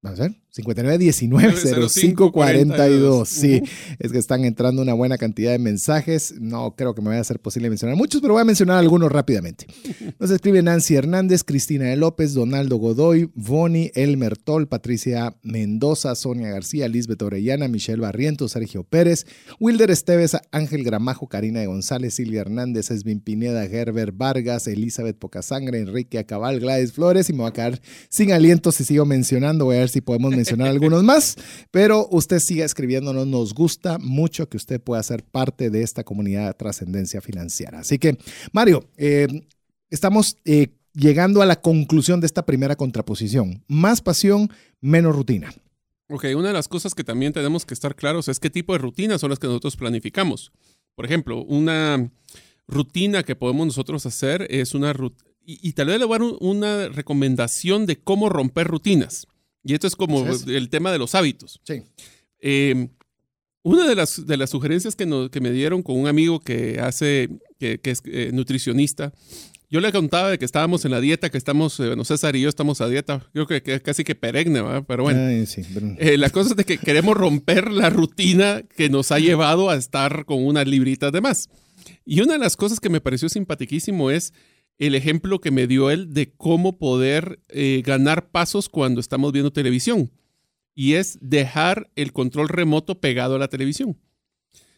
[0.03, 3.27] Vamos a ver, 59190542.
[3.27, 3.63] Sí,
[3.99, 6.37] es que están entrando una buena cantidad de mensajes.
[6.41, 9.13] No creo que me vaya a ser posible mencionar muchos, pero voy a mencionar algunos
[9.13, 9.67] rápidamente.
[10.19, 16.49] Nos escribe Nancy Hernández, Cristina de López, Donaldo Godoy, Boni, Elmer Tol, Patricia Mendoza, Sonia
[16.49, 19.27] García, Lisbeth Orellana, Michelle Barriento, Sergio Pérez,
[19.59, 25.79] Wilder Esteves, Ángel Gramajo, Karina de González, Silvia Hernández, Esvin Pineda, Gerber Vargas, Elizabeth Pocasangre,
[25.79, 29.67] Enrique Acabal, Gladys Flores, y me voy a quedar sin aliento si sigo mencionando.
[29.67, 31.37] Voy a ver si podemos mencionar algunos más,
[31.71, 33.27] pero usted siga escribiéndonos.
[33.27, 37.81] Nos gusta mucho que usted pueda ser parte de esta comunidad de trascendencia financiera.
[37.81, 38.17] Así que,
[38.53, 39.27] Mario, eh,
[39.91, 43.63] estamos eh, llegando a la conclusión de esta primera contraposición.
[43.69, 44.51] Más pasión,
[44.81, 45.53] menos rutina.
[46.09, 48.79] Ok, una de las cosas que también tenemos que estar claros es qué tipo de
[48.79, 50.51] rutinas son las que nosotros planificamos.
[50.97, 52.11] Por ejemplo, una
[52.67, 56.37] rutina que podemos nosotros hacer es una rutina, y, tal vez le voy a dar
[56.41, 59.27] una recomendación de cómo romper rutinas.
[59.65, 61.61] Y esto es como el tema de los hábitos.
[61.65, 61.83] Sí.
[62.41, 62.89] Eh,
[63.63, 66.81] una de las, de las sugerencias que, nos, que me dieron con un amigo que
[66.81, 69.13] hace, que, que es eh, nutricionista,
[69.73, 72.41] yo le contaba de que estábamos en la dieta, que estamos, eh, bueno, César y
[72.41, 74.85] yo estamos a dieta, creo que, casi que peregne, ¿verdad?
[74.87, 75.21] pero bueno.
[75.21, 75.95] Ay, sí, pero...
[75.99, 79.77] Eh, la cosa es de que queremos romper la rutina que nos ha llevado a
[79.77, 81.49] estar con unas libritas de más.
[82.05, 84.33] Y una de las cosas que me pareció simpaticísimo es
[84.81, 89.53] el ejemplo que me dio él de cómo poder eh, ganar pasos cuando estamos viendo
[89.53, 90.11] televisión.
[90.75, 93.99] Y es dejar el control remoto pegado a la televisión.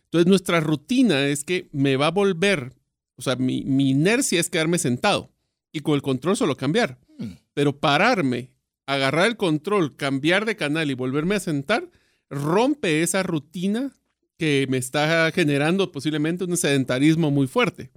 [0.05, 2.73] Entonces nuestra rutina es que me va a volver,
[3.15, 5.31] o sea, mi, mi inercia es quedarme sentado
[5.71, 6.99] y con el control solo cambiar.
[7.19, 7.35] Mm.
[7.55, 8.51] Pero pararme,
[8.87, 11.89] agarrar el control, cambiar de canal y volverme a sentar,
[12.29, 13.93] rompe esa rutina
[14.37, 17.93] que me está generando posiblemente un sedentarismo muy fuerte.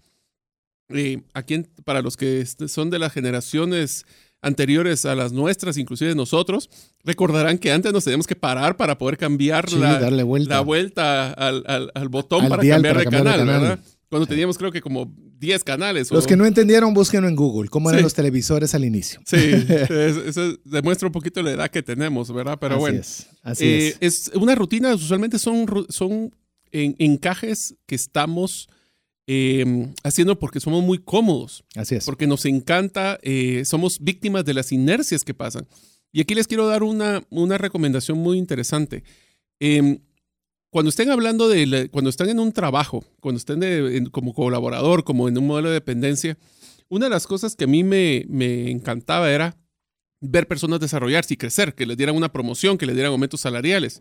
[0.90, 4.06] Eh, aquí, para los que son de las generaciones
[4.42, 6.70] anteriores a las nuestras, inclusive nosotros,
[7.04, 10.54] recordarán que antes nos teníamos que parar para poder cambiar sí, la, darle vuelta.
[10.56, 13.62] la, vuelta al, al, al botón Al para cambiar, para de, cambiar de canal, canal.
[13.62, 13.80] ¿verdad?
[14.08, 16.12] Cuando teníamos creo que como 10 canales.
[16.12, 18.04] Los o- que no entendieron, búsquenlo en Google, cómo eran Sí.
[18.04, 19.20] los televisores al inicio.
[19.26, 19.36] Sí,
[19.90, 22.60] es- eso demuestra un poquito la edad que tenemos, ¿verdad?
[22.62, 23.00] Pero así bueno.
[23.00, 23.28] es.
[23.42, 24.28] Así Eh, es.
[24.28, 26.32] es una rutina, usualmente son, son
[26.72, 28.70] en- encajes que estamos
[29.28, 32.06] eh, haciendo porque somos muy cómodos, Así es.
[32.06, 35.68] porque nos encanta, eh, somos víctimas de las inercias que pasan.
[36.12, 39.04] Y aquí les quiero dar una, una recomendación muy interesante.
[39.60, 40.00] Eh,
[40.72, 44.34] cuando estén hablando de, la- cuando están en un trabajo, cuando estén de- en- como
[44.34, 46.38] colaborador, como en un modelo de dependencia,
[46.90, 49.58] una de las cosas que a mí me, me encantaba era
[50.22, 54.00] ver personas desarrollarse y crecer, que les dieran una promoción, que les dieran aumentos salariales.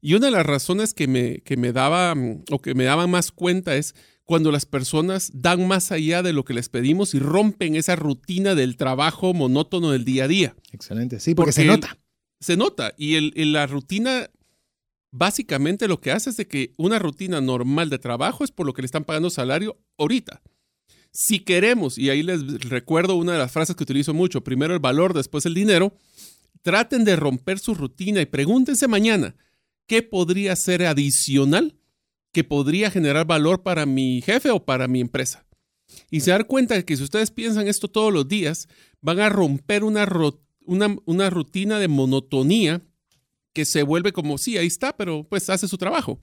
[0.00, 3.10] Y una de las razones que me, que me daba mm, o que me daban
[3.10, 3.94] más cuenta es
[4.28, 8.54] cuando las personas dan más allá de lo que les pedimos y rompen esa rutina
[8.54, 10.54] del trabajo monótono del día a día.
[10.70, 11.18] Excelente.
[11.18, 11.98] Sí, porque, porque se nota.
[12.38, 12.92] Se nota.
[12.98, 14.28] Y el, el- la rutina,
[15.10, 18.74] básicamente lo que hace es de que una rutina normal de trabajo es por lo
[18.74, 20.42] que le están pagando salario ahorita.
[21.10, 24.78] Si queremos, y ahí les recuerdo una de las frases que utilizo mucho, primero el
[24.80, 25.94] valor, después el dinero,
[26.60, 29.34] traten de romper su rutina y pregúntense mañana,
[29.86, 31.77] ¿qué podría ser adicional
[32.32, 35.46] que podría generar valor para mi jefe o para mi empresa?
[36.10, 38.68] Y se dan cuenta de que si ustedes piensan esto todos los días,
[39.00, 40.06] van a romper una,
[40.64, 42.82] una, una rutina de monotonía
[43.52, 46.20] que se vuelve como, sí, ahí está, pero pues hace su trabajo.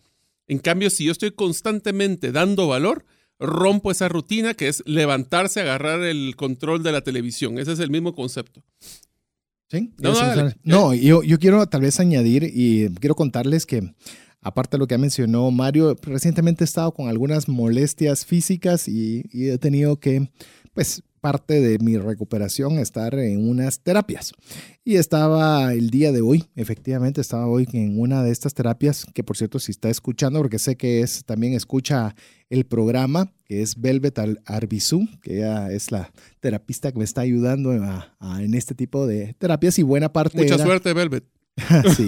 [0.48, 3.06] En cambio, si yo estoy constantemente dando valor,
[3.40, 7.58] rompo esa rutina que es levantarse, agarrar el control de la televisión.
[7.58, 8.64] Ese es el mismo concepto.
[9.70, 13.82] Sí, No, no, no, yo, yo quiero tal vez añadir y quiero contarles que,
[14.46, 19.50] aparte de lo que mencionó Mario, recientemente he estado con algunas molestias físicas y, y
[19.50, 20.30] he tenido que,
[20.74, 24.32] pues, parte de mi recuperación estar en unas terapias.
[24.84, 29.24] Y estaba el día de hoy, efectivamente, estaba hoy en una de estas terapias, que
[29.24, 32.16] por cierto, si está escuchando, porque sé que es también escucha
[32.52, 37.74] el programa, que es Velvet Arbizu, que ella es la terapista que me está ayudando
[37.74, 40.38] en este tipo de terapias y buena parte.
[40.38, 41.24] Mucha suerte, Velvet.
[41.96, 42.08] sí,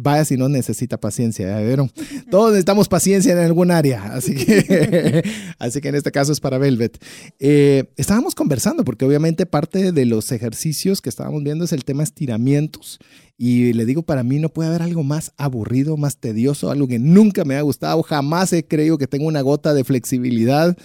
[0.00, 1.90] vaya si no necesita paciencia, ¿ya vieron?
[2.30, 5.24] Todos necesitamos paciencia en algún área, así que,
[5.58, 7.02] así que en este caso es para Velvet.
[7.40, 12.04] Eh, estábamos conversando porque obviamente parte de los ejercicios que estábamos viendo es el tema
[12.04, 13.00] estiramientos
[13.36, 17.00] y le digo, para mí no puede haber algo más aburrido, más tedioso, algo que
[17.00, 20.76] nunca me ha gustado, jamás he creído que tengo una gota de flexibilidad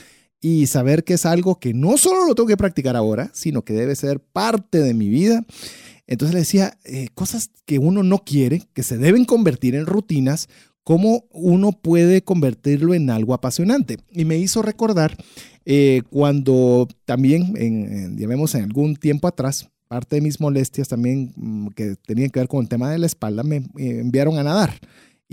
[0.41, 3.73] y saber que es algo que no solo lo tengo que practicar ahora, sino que
[3.73, 5.45] debe ser parte de mi vida.
[6.11, 10.49] Entonces le decía, eh, cosas que uno no quiere, que se deben convertir en rutinas,
[10.83, 13.95] cómo uno puede convertirlo en algo apasionante.
[14.11, 15.15] Y me hizo recordar
[15.63, 21.67] eh, cuando también, en, llamemos en algún tiempo atrás, parte de mis molestias también mm,
[21.69, 24.81] que tenían que ver con el tema de la espalda, me enviaron a nadar.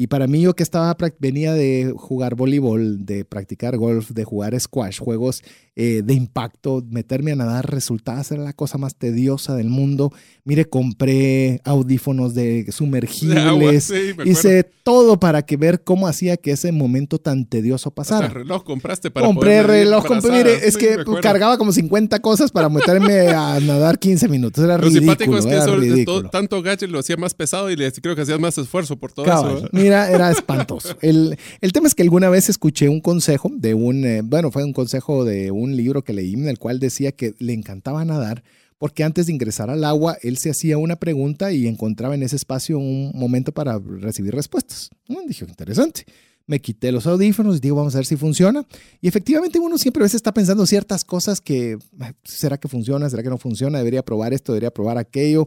[0.01, 4.59] Y para mí yo que estaba, venía de jugar voleibol, de practicar golf, de jugar
[4.61, 5.42] squash, juegos
[5.74, 10.12] eh, de impacto, meterme a nadar resultaba ser la cosa más tediosa del mundo.
[10.44, 13.92] Mire, compré audífonos de sumergibles,
[14.24, 18.28] hice todo para que ver cómo hacía que ese momento tan tedioso pasara.
[18.28, 23.30] reloj compraste para Compré reloj, compré, mire, es que cargaba como 50 cosas para meterme
[23.30, 24.62] a nadar 15 minutos.
[24.62, 28.22] Era lo simpático es que eso, tanto gadget lo hacía más pesado y creo que
[28.22, 29.66] hacías más esfuerzo por todo eso.
[29.72, 29.88] ¿eh?
[29.89, 30.97] Era espantoso.
[31.03, 34.64] el, el, tema es que alguna vez escuché un consejo de un, eh, bueno, fue
[34.64, 38.43] un consejo de un libro que leí en el cual decía que le encantaba nadar
[38.78, 42.36] porque antes de ingresar al agua, él se hacía una pregunta y encontraba en ese
[42.36, 44.91] espacio un momento para recibir respuestas.
[45.09, 46.05] Mm, dije, interesante.
[46.47, 48.64] Me quité los audífonos y digo, vamos a ver si funciona.
[49.01, 51.76] Y efectivamente uno siempre a veces está pensando ciertas cosas que,
[52.24, 53.11] ¿será que funciona?
[53.11, 53.78] ¿Será que no funciona?
[53.78, 55.47] Debería probar esto, debería probar aquello.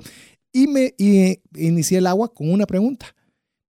[0.54, 3.16] Y me y inicié el agua con una pregunta.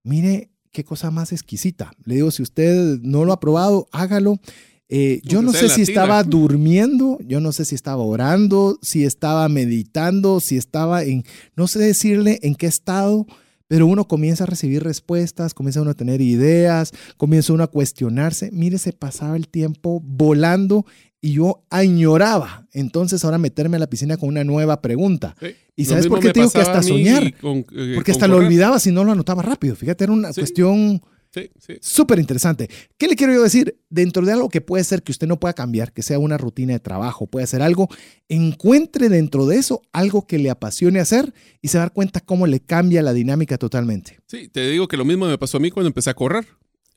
[0.03, 1.93] Mire, qué cosa más exquisita.
[2.05, 4.41] Le digo, si usted no lo ha probado, hágalo.
[4.89, 9.49] Eh, yo no sé si estaba durmiendo, yo no sé si estaba orando, si estaba
[9.49, 11.25] meditando, si estaba en,
[11.57, 13.27] no sé decirle en qué estado,
[13.68, 18.51] pero uno comienza a recibir respuestas, comienza uno a tener ideas, comienza uno a cuestionarse.
[18.53, 20.85] Mire, se pasaba el tiempo volando
[21.23, 25.35] y yo añoraba entonces ahora meterme a la piscina con una nueva pregunta.
[25.77, 27.25] ¿Y sabes por qué te digo que hasta soñar?
[27.25, 29.77] Eh, Porque hasta lo olvidaba si no lo anotaba rápido.
[29.77, 31.01] Fíjate, era una cuestión
[31.33, 31.79] sí.
[31.81, 32.68] Súper interesante.
[32.99, 33.79] ¿Qué le quiero yo decir?
[33.89, 36.75] Dentro de algo que puede ser que usted no pueda cambiar, que sea una rutina
[36.75, 37.89] de trabajo, puede ser algo,
[38.29, 42.61] encuentre dentro de eso algo que le apasione hacer y se dar cuenta cómo le
[42.61, 44.18] cambia la dinámica totalmente.
[44.27, 46.47] Sí, te digo que lo mismo me pasó a mí cuando empecé a correr.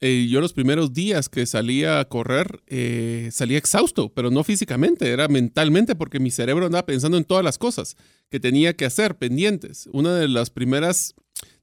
[0.01, 5.09] Eh, yo los primeros días que salía a correr eh, salía exhausto, pero no físicamente,
[5.09, 7.95] era mentalmente porque mi cerebro andaba pensando en todas las cosas
[8.29, 9.87] que tenía que hacer pendientes.
[9.93, 11.15] Una de las primeras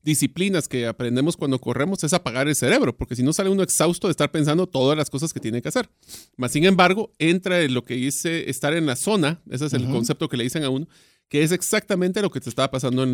[0.03, 4.09] disciplinas que aprendemos cuando corremos es apagar el cerebro, porque si no sale uno exhausto
[4.09, 5.89] de estar pensando todas las cosas que tiene que hacer.
[6.37, 9.89] Más sin embargo, entra en lo que dice estar en la zona, ese es el
[9.89, 10.89] concepto que le dicen a uno,
[11.29, 13.05] que es exactamente lo que te estaba pasando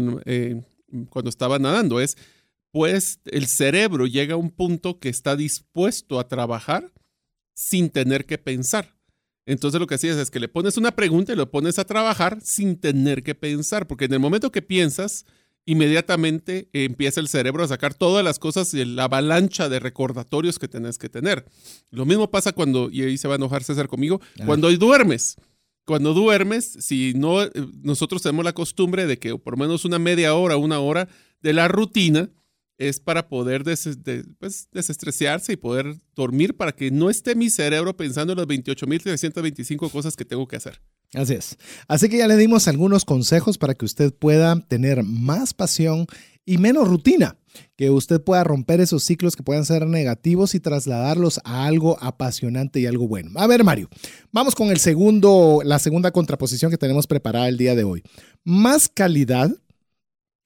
[1.11, 2.17] cuando estaba nadando, es
[2.71, 6.93] pues el cerebro llega a un punto que está dispuesto a trabajar
[7.55, 8.95] sin tener que pensar.
[9.47, 12.39] Entonces lo que hacías es que le pones una pregunta y lo pones a trabajar
[12.43, 15.25] sin tener que pensar, porque en el momento que piensas,
[15.65, 20.69] inmediatamente empieza el cerebro a sacar todas las cosas y la avalancha de recordatorios que
[20.69, 21.47] tenés que tener.
[21.91, 25.37] Lo mismo pasa cuando, y ahí se va a enojar César conmigo, cuando duermes.
[25.85, 27.51] Cuando duermes, si no, eh,
[27.83, 31.09] nosotros tenemos la costumbre de que por lo menos una media hora, una hora
[31.41, 32.31] de la rutina
[32.79, 38.33] es para poder pues, desestresarse y poder dormir para que no esté mi cerebro pensando
[38.33, 40.81] en las 28.325 cosas que tengo que hacer.
[41.13, 41.57] Así es.
[41.89, 46.07] Así que ya le dimos algunos consejos para que usted pueda tener más pasión
[46.45, 47.37] y menos rutina,
[47.77, 52.81] que usted pueda romper esos ciclos que puedan ser negativos y trasladarlos a algo apasionante
[52.81, 53.33] y algo bueno.
[53.35, 53.91] A ver, Mario,
[54.33, 58.03] vamos con el segundo, la segunda contraposición que tenemos preparada el día de hoy.
[58.45, 59.51] Más calidad,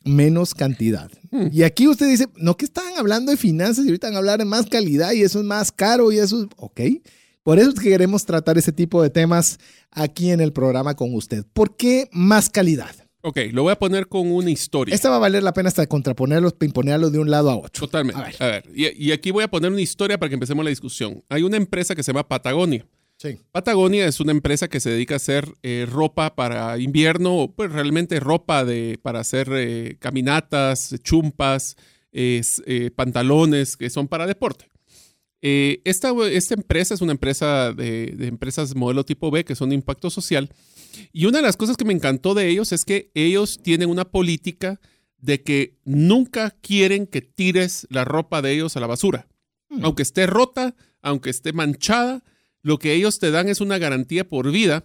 [0.04, 1.10] menos cantidad.
[1.30, 1.48] Hmm.
[1.52, 4.38] Y aquí usted dice, no que estaban hablando de finanzas y ahorita van a hablar
[4.38, 6.80] de más calidad y eso es más caro y eso es, ok.
[7.42, 9.58] Por eso es que queremos tratar ese tipo de temas
[9.90, 11.44] aquí en el programa con usted.
[11.52, 12.94] ¿Por qué más calidad?
[13.24, 14.94] Ok, lo voy a poner con una historia.
[14.94, 17.86] Esta va a valer la pena hasta contraponerlo, imponerlo de un lado a otro.
[17.86, 18.20] Totalmente.
[18.40, 21.22] A ver, Y, aquí voy a poner una historia para que empecemos la discusión.
[21.28, 22.84] Hay una empresa que se llama Patagonia.
[23.22, 23.38] Sí.
[23.52, 28.18] Patagonia es una empresa que se dedica a hacer eh, ropa para invierno, pues realmente
[28.18, 31.76] ropa de, para hacer eh, caminatas, chumpas,
[32.10, 32.42] eh,
[32.96, 34.66] pantalones que son para deporte.
[35.40, 40.08] Esta, esta, empresa es una empresa de, empresas modelo tipo B que son de impacto
[40.08, 40.48] social
[41.12, 44.04] Y una de las cosas que me encantó de ellos es que ellos tienen una
[44.04, 44.80] política
[45.18, 49.26] de que nunca quieren que tires la ropa de ellos a la basura.
[49.68, 49.84] Hmm.
[49.84, 52.22] Aunque esté rota, aunque esté manchada,
[52.62, 54.84] lo que ellos te dan es una garantía por vida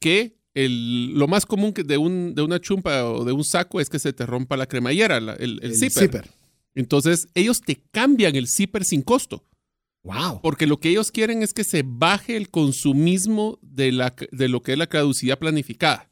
[0.00, 3.80] que el, lo más común que de, un, de una chumpa o de un saco
[3.80, 6.28] es que se te rompa la cremallera, el, el, zipper.
[6.74, 9.44] Entonces, ellos te cambian el zipper sin costo.
[10.02, 10.40] Wow.
[10.40, 14.62] Porque lo que ellos quieren es que se baje el consumismo de, la, de lo
[14.62, 16.08] que es la caducidad planificada.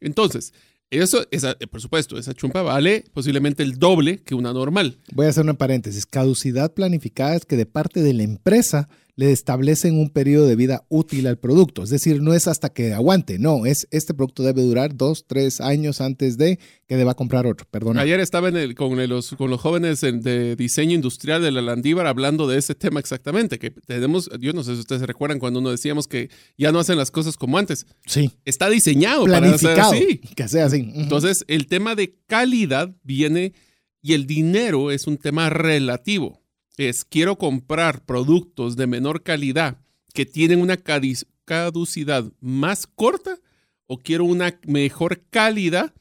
[0.00, 0.52] Entonces,
[0.90, 4.98] eso, esa, por supuesto, esa chumpa vale posiblemente el doble que una normal.
[5.12, 6.06] Voy a hacer una paréntesis.
[6.06, 10.84] Caducidad planificada es que de parte de la empresa le establecen un periodo de vida
[10.90, 11.82] útil al producto.
[11.82, 15.62] Es decir, no es hasta que aguante, no, es este producto debe durar dos, tres
[15.62, 17.66] años antes de que deba comprar otro.
[17.70, 17.98] Perdón.
[17.98, 22.58] Ayer estaba con, los, con los jóvenes de diseño industrial de la Landívar hablando de
[22.58, 26.06] ese tema exactamente, que tenemos, yo no sé si ustedes se recuerdan cuando uno decíamos
[26.06, 27.86] que ya no hacen las cosas como antes.
[28.04, 28.30] Sí.
[28.44, 30.18] Está diseñado Planificado, para así.
[30.36, 30.92] Que sea así.
[30.94, 33.54] Entonces, el tema de calidad viene
[34.02, 36.45] y el dinero es un tema relativo
[36.76, 39.78] es quiero comprar productos de menor calidad
[40.12, 43.38] que tienen una caducidad más corta
[43.86, 45.94] o quiero una mejor calidad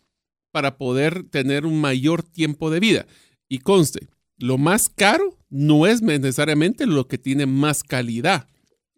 [0.52, 3.06] para poder tener un mayor tiempo de vida.
[3.50, 4.08] Y conste,
[4.38, 8.48] lo más caro no es necesariamente lo que tiene más calidad.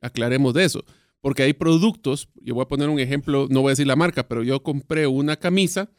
[0.02, 0.86] Aclaremos de eso.
[1.20, 4.28] Porque hay productos, yo voy a poner un ejemplo, no voy a decir la marca,
[4.28, 5.90] pero yo compré una camisa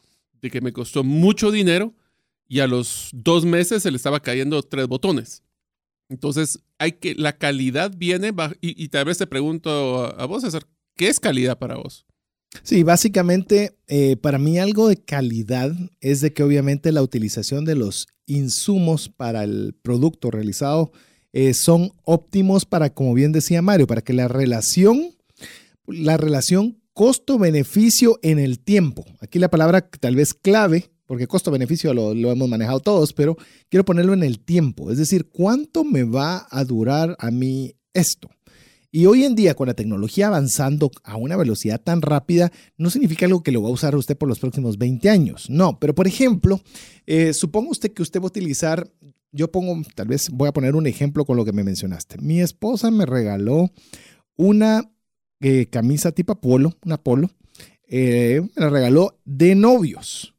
[0.41, 1.93] de que me costó mucho dinero
[2.47, 5.43] y a los dos meses se le estaba cayendo tres botones.
[6.09, 11.09] Entonces, hay que, la calidad viene, y, tal vez te pregunto a, vos, César, ¿qué
[11.09, 12.07] es calidad para vos?
[12.63, 17.75] Sí, básicamente, eh, para mí algo de calidad es de que obviamente la utilización de
[17.75, 20.93] los insumos para el producto realizado
[21.33, 25.15] eh, son óptimos para, como bien decía Mario, para que la relación,
[25.87, 32.13] la relación costo-beneficio en el tiempo, aquí la palabra tal vez clave porque costo-beneficio lo,
[32.13, 33.39] hemos manejado todos, pero
[33.71, 38.29] quiero ponerlo en el tiempo, es decir, ¿cuánto me va a durar a mí esto?
[38.93, 43.25] Y hoy en día, con la tecnología avanzando a una velocidad tan rápida, no significa
[43.25, 45.49] algo que lo va a usar usted por los próximos 20 años.
[45.49, 46.61] No, pero por ejemplo,
[47.07, 48.91] eh, suponga usted que usted va a utilizar,
[49.33, 52.19] yo pongo, tal vez voy a poner un ejemplo con lo que me mencionaste.
[52.19, 53.71] Mi esposa me regaló
[54.37, 54.91] una
[55.41, 57.31] eh, camisa tipo polo, una polo,
[57.89, 60.35] eh, me la regaló de novios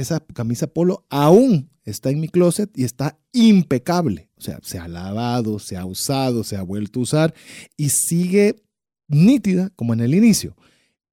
[0.00, 4.30] esa camisa polo aún está en mi closet y está impecable.
[4.36, 7.34] O sea, se ha lavado, se ha usado, se ha vuelto a usar
[7.76, 8.56] y sigue
[9.08, 10.56] nítida como en el inicio.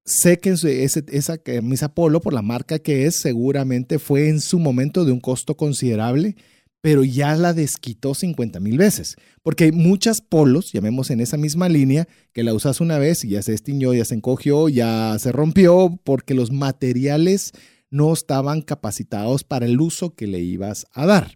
[0.05, 5.03] Sé que esa camisa polo, por la marca que es, seguramente fue en su momento
[5.03, 6.37] de un costo considerable,
[6.79, 9.17] pero ya la desquitó 50 mil veces.
[9.43, 13.29] Porque hay muchas polos, llamemos en esa misma línea, que la usas una vez y
[13.29, 17.51] ya se estiñó, ya se encogió, ya se rompió, porque los materiales
[17.89, 21.35] no estaban capacitados para el uso que le ibas a dar.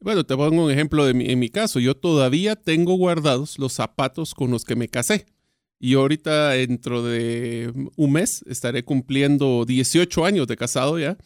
[0.00, 1.80] Bueno, te pongo un ejemplo de en mi caso.
[1.80, 5.26] Yo todavía tengo guardados los zapatos con los que me casé.
[5.78, 11.16] Y ahorita, dentro de un mes, estaré cumpliendo 18 años de casado ya.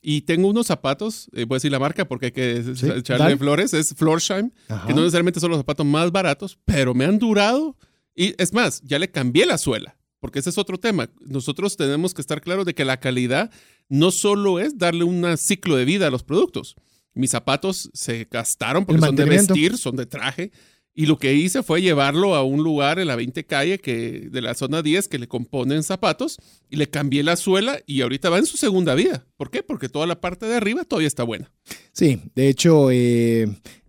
[0.00, 2.62] Y tengo unos zapatos, eh, voy a decir la marca porque hay que
[2.96, 4.50] echarle flores, es Florsheim,
[4.86, 7.76] que no necesariamente son los zapatos más baratos, pero me han durado.
[8.14, 9.96] Y es más, ya le cambié la suela,
[10.26, 11.08] porque ese es otro tema.
[11.20, 13.48] Nosotros tenemos que estar claros de que la calidad
[13.88, 16.74] no solo es darle un ciclo de vida a los productos.
[17.14, 20.50] Mis zapatos se gastaron porque son de vestir, son de traje.
[20.94, 24.42] Y lo que hice fue llevarlo a un lugar en la 20 calle que, de
[24.42, 28.38] la zona 10 que le componen zapatos y le cambié la suela y ahorita va
[28.38, 29.28] en su segunda vida.
[29.36, 29.62] ¿Por qué?
[29.62, 31.52] Porque toda la parte de arriba todavía está buena.
[31.92, 33.46] Sí, de hecho, eh,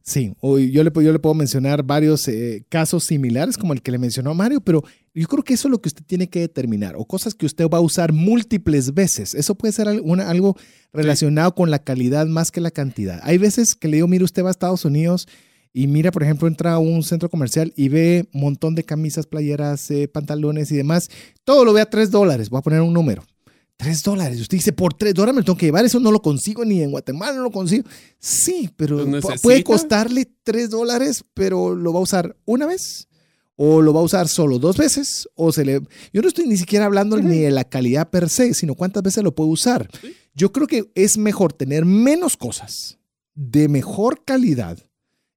[0.07, 3.97] Sí, yo le, yo le puedo mencionar varios eh, casos similares como el que le
[3.97, 4.85] mencionó Mario, pero
[5.21, 7.67] yo creo que eso es lo que usted tiene que determinar o cosas que usted
[7.67, 9.33] va a usar múltiples veces.
[9.33, 10.57] Eso puede ser algo
[10.93, 13.19] relacionado con la calidad más que la cantidad.
[13.23, 15.27] Hay veces que le digo, mire, usted va a Estados Unidos
[15.73, 19.25] y mira, por ejemplo, entra a un centro comercial y ve un montón de camisas,
[19.25, 21.09] playeras, eh, pantalones y demás.
[21.43, 22.49] Todo lo ve a tres dólares.
[22.49, 23.23] Voy a poner un número.
[23.75, 24.39] Tres dólares.
[24.39, 25.83] Usted dice, por tres dólares me lo tengo que llevar.
[25.83, 27.83] Eso no lo consigo ni en Guatemala, no lo consigo.
[28.19, 29.03] Sí, pero
[29.41, 33.07] puede costarle tres dólares, pero lo va a usar una vez
[33.57, 35.81] o lo va a usar solo dos veces o se le...
[36.13, 39.23] Yo no estoy ni siquiera hablando ni de la calidad per se, sino cuántas veces
[39.23, 39.89] lo puede usar.
[40.33, 42.99] Yo creo que es mejor tener menos cosas
[43.33, 44.77] de mejor calidad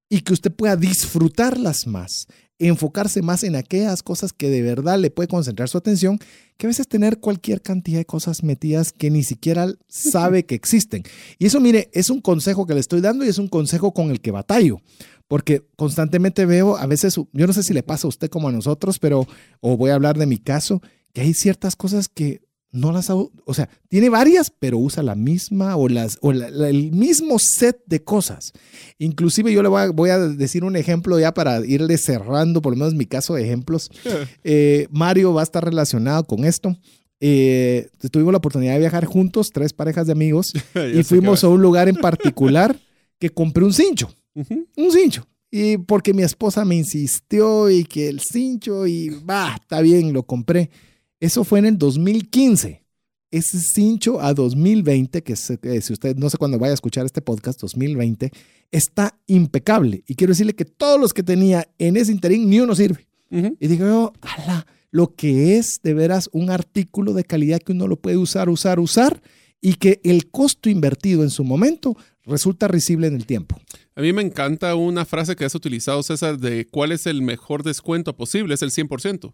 [0.09, 2.29] y que usted pueda disfrutarlas más
[2.61, 6.18] enfocarse más en aquellas cosas que de verdad le puede concentrar su atención,
[6.59, 11.03] que a veces tener cualquier cantidad de cosas metidas que ni siquiera sabe que existen.
[11.39, 14.11] Y eso, mire, es un consejo que le estoy dando y es un consejo con
[14.11, 14.83] el que batallo,
[15.31, 18.53] porque constantemente veo, a veces, yo no sé si le pasa a usted como a
[18.53, 19.28] nosotros, pero,
[19.61, 23.31] o voy a hablar de mi caso, que hay ciertas cosas que no las o
[23.55, 28.53] sea, tiene varias, pero usa la misma o, las, o el mismo set de cosas.
[28.99, 32.95] Inclusive yo le voy a, decir un ejemplo ya para irle cerrando, por lo menos
[32.95, 33.89] mi caso de ejemplos.
[34.43, 36.76] Eh, Mario va a estar relacionado con esto.
[37.20, 40.53] Eh, tuvimos la oportunidad de viajar juntos, tres parejas de amigos,
[40.93, 42.76] y fuimos a un lugar en particular
[43.20, 44.12] que compré un cincho.
[44.35, 45.26] Un cincho.
[45.51, 50.22] Y porque mi esposa me insistió y que el cincho y va, está bien, lo
[50.22, 50.70] compré.
[51.18, 52.85] Eso fue en el 2015.
[53.33, 57.61] Ese cincho a 2020, que, si usted no sé cuándo vaya a escuchar este podcast,
[57.61, 58.31] 2020,
[58.70, 60.03] está impecable.
[60.07, 63.07] Y quiero decirle que todos los que tenía en ese interín, ni uno sirve.
[63.31, 68.01] Y digo, ala, lo que es de veras un artículo de calidad que uno lo
[68.01, 69.22] puede usar, usar, usar,
[69.61, 73.61] y que el costo invertido en su momento resulta risible en el tiempo.
[73.95, 77.62] A mí me encanta una frase que has utilizado, César, de cuál es el mejor
[77.62, 79.33] descuento posible, es el 100%.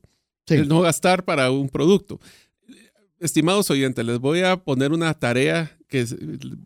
[0.48, 2.20] El no gastar para un producto.
[3.18, 6.04] Estimados oyentes, les voy a poner una tarea que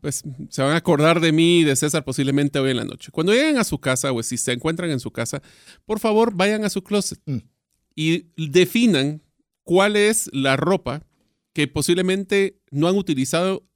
[0.01, 3.11] pues, se van a acordar de mí y de César posiblemente hoy en la noche.
[3.11, 5.43] Cuando lleguen a su casa o si se encuentran en su casa,
[5.87, 7.39] por favor vayan a su closet mm.
[7.95, 9.23] y definan
[9.63, 11.07] cuál es la ropa
[11.53, 13.67] que posiblemente no han utilizado,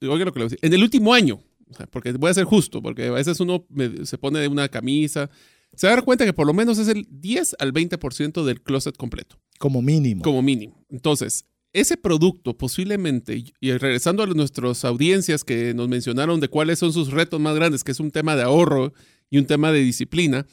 [0.00, 1.42] oigan lo que le voy a decir, en el último año.
[1.90, 3.66] Porque voy a ser justo, porque a veces uno
[4.04, 5.30] se pone una camisa,
[5.74, 8.62] se va a dar cuenta que por lo menos es el 10 al 20% del
[8.62, 9.38] closet completo.
[9.58, 10.22] Como mínimo.
[10.22, 10.84] Como mínimo.
[10.88, 16.92] Entonces, ese producto posiblemente, y regresando a nuestras audiencias que nos mencionaron de cuáles son
[16.92, 18.92] sus retos más grandes, que es un tema de ahorro
[19.30, 20.46] y un tema de disciplina,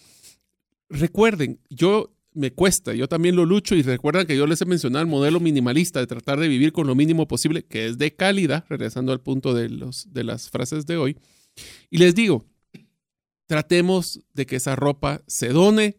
[0.89, 5.03] recuerden, yo me cuesta, yo también lo lucho y recuerdan que yo les he mencionado
[5.03, 8.63] el modelo minimalista de tratar de vivir con lo mínimo posible, que es de calidad,
[8.69, 11.17] regresando al punto de, los, de las frases de hoy.
[11.89, 12.45] Y les digo,
[13.47, 15.97] tratemos de que esa ropa se done,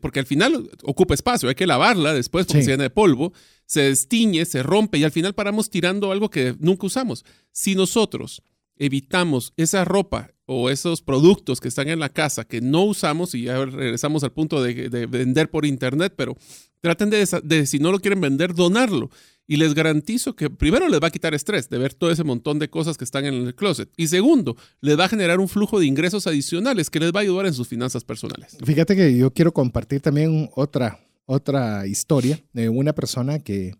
[0.00, 3.32] porque al final ocupa espacio, hay que lavarla después porque se llena de polvo,
[3.66, 7.24] se destiñe, se rompe y al final paramos tirando algo que nunca usamos.
[7.52, 8.42] Si nosotros
[8.78, 13.42] evitamos esa ropa o esos productos que están en la casa que no usamos, y
[13.42, 16.36] ya regresamos al punto de, vender por internet, pero
[16.80, 19.10] traten de, si no lo quieren vender, donarlo.
[19.46, 22.58] Y les garantizo que primero les va a quitar estrés de ver todo ese montón
[22.58, 23.90] de cosas que están en el closet.
[23.96, 27.22] Y segundo, les va a generar un flujo de ingresos adicionales que les va a
[27.22, 28.56] ayudar en sus finanzas personales.
[28.62, 33.74] Fíjate que yo quiero compartir también otra, otra historia de una persona que,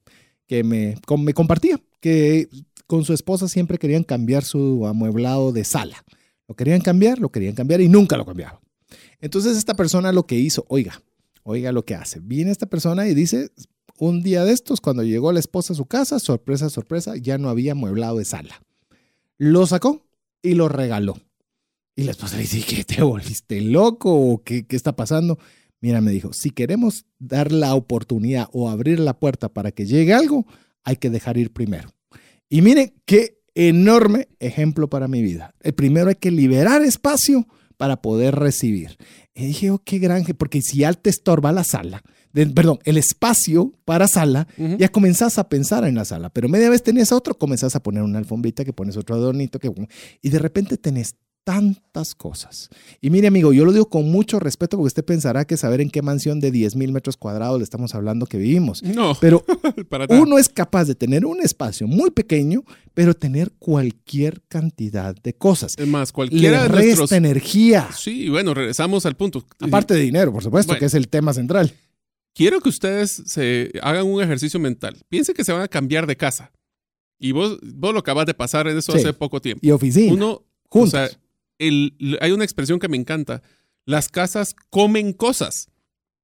[0.47, 2.49] que me, me compartía que
[2.89, 6.05] con su esposa siempre querían cambiar su amueblado de sala.
[6.49, 8.59] Lo querían cambiar, lo querían cambiar y nunca lo cambiaban.
[9.21, 11.03] Entonces esta persona lo que hizo, oiga,
[11.43, 12.19] oiga lo que hace.
[12.21, 13.51] Viene esta persona y dice,
[13.99, 17.51] un día de estos, cuando llegó la esposa a su casa, sorpresa, sorpresa, ya no
[17.51, 18.63] había mueblado de sala.
[19.37, 20.07] Lo sacó
[20.41, 21.21] y lo regaló.
[21.95, 24.15] Y la esposa le dice, ¿qué te volviste loco?
[24.15, 25.39] ¿O qué, qué está pasando?
[25.83, 30.15] Mira, me dijo, si queremos dar la oportunidad o abrir la puerta para que llegue
[30.15, 30.47] algo,
[30.85, 31.91] hay que dejar ir primero.
[32.49, 35.55] Y mire qué enorme ejemplo para mi vida.
[35.61, 37.47] El primero hay que liberar espacio
[37.77, 38.97] para poder recibir.
[39.35, 43.73] Y dije, oh, qué granje, porque si ya te estorba la sala, perdón, el espacio
[43.85, 47.75] para sala, ya comenzás a pensar en la sala, pero media vez tenés otro, comenzás
[47.77, 49.73] a poner una alfombrita, que pones otro adornito, que,
[50.23, 51.17] y de repente tenés
[51.49, 52.69] tantas cosas.
[53.01, 55.89] Y mire, amigo, yo lo digo con mucho respeto porque usted pensará que saber en
[55.89, 58.83] qué mansión de 10 mil metros cuadrados le estamos hablando que vivimos.
[58.83, 59.17] No.
[59.19, 59.47] Pero
[60.11, 65.75] uno es capaz de tener un espacio muy pequeño, pero tener cualquier cantidad de cosas.
[65.79, 67.89] Es más, cualquiera le resta energía.
[67.97, 69.43] Sí, bueno, regresamos al punto.
[69.61, 71.73] Aparte de dinero, por supuesto, que es el tema central.
[72.35, 74.99] Quiero que ustedes se hagan un ejercicio mental.
[75.09, 76.53] Piensen que se van a cambiar de casa.
[77.19, 79.67] Y vos, vos lo acabas de pasar en eso hace poco tiempo.
[79.67, 80.13] Y oficina.
[80.13, 80.93] Uno, juntos.
[80.93, 81.19] O sea,
[81.59, 83.43] hay una expresión que me encanta.
[83.85, 85.69] Las casas comen cosas.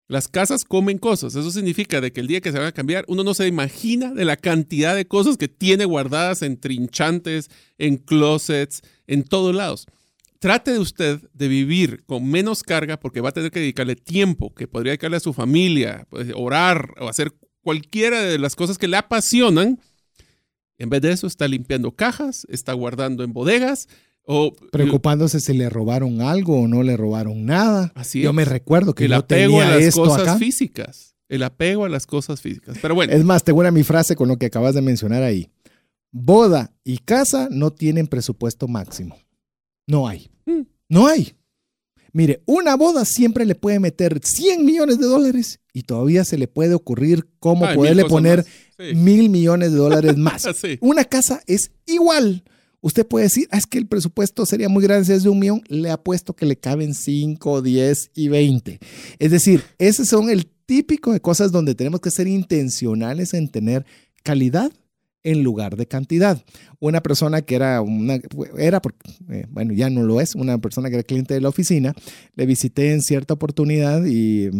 [0.06, 1.34] Las casas comen cosas.
[1.34, 4.12] Eso significa de que el día que se van a cambiar, uno no se imagina
[4.12, 9.86] de la cantidad de cosas que tiene guardadas en trinchantes, en closets, en todos lados
[10.44, 14.52] trate de usted de vivir con menos carga porque va a tener que dedicarle tiempo
[14.52, 17.32] que podría dedicarle a su familia, pues, orar o hacer
[17.62, 19.80] cualquiera de las cosas que le apasionan.
[20.76, 23.88] En vez de eso, está limpiando cajas, está guardando en bodegas
[24.26, 27.92] o preocupándose si le robaron algo o no le robaron nada.
[27.94, 32.06] Así Yo me recuerdo que el apego a las cosas físicas, el apego a las
[32.06, 32.78] cosas físicas.
[32.80, 33.12] Pero bueno.
[33.12, 35.50] Es más, tengo una mi frase con lo que acabas de mencionar ahí.
[36.10, 39.18] Boda y casa no tienen presupuesto máximo.
[39.86, 40.30] No hay.
[40.46, 40.62] Mm.
[40.88, 41.34] No hay.
[42.12, 46.46] Mire, una boda siempre le puede meter 100 millones de dólares y todavía se le
[46.46, 48.46] puede ocurrir cómo poderle poner
[48.94, 50.46] mil millones de dólares más.
[50.80, 52.44] Una casa es igual.
[52.84, 55.38] Usted puede decir, ah, es que el presupuesto sería muy grande si es de un
[55.38, 55.62] millón.
[55.68, 58.78] Le apuesto que le caben 5, 10 y 20.
[59.18, 63.86] Es decir, ese son el típico de cosas donde tenemos que ser intencionales en tener
[64.22, 64.70] calidad
[65.22, 66.44] en lugar de cantidad.
[66.78, 68.18] Una persona que era una,
[68.58, 68.82] era,
[69.30, 71.94] eh, bueno, ya no lo es, una persona que era cliente de la oficina,
[72.34, 74.50] le visité en cierta oportunidad y,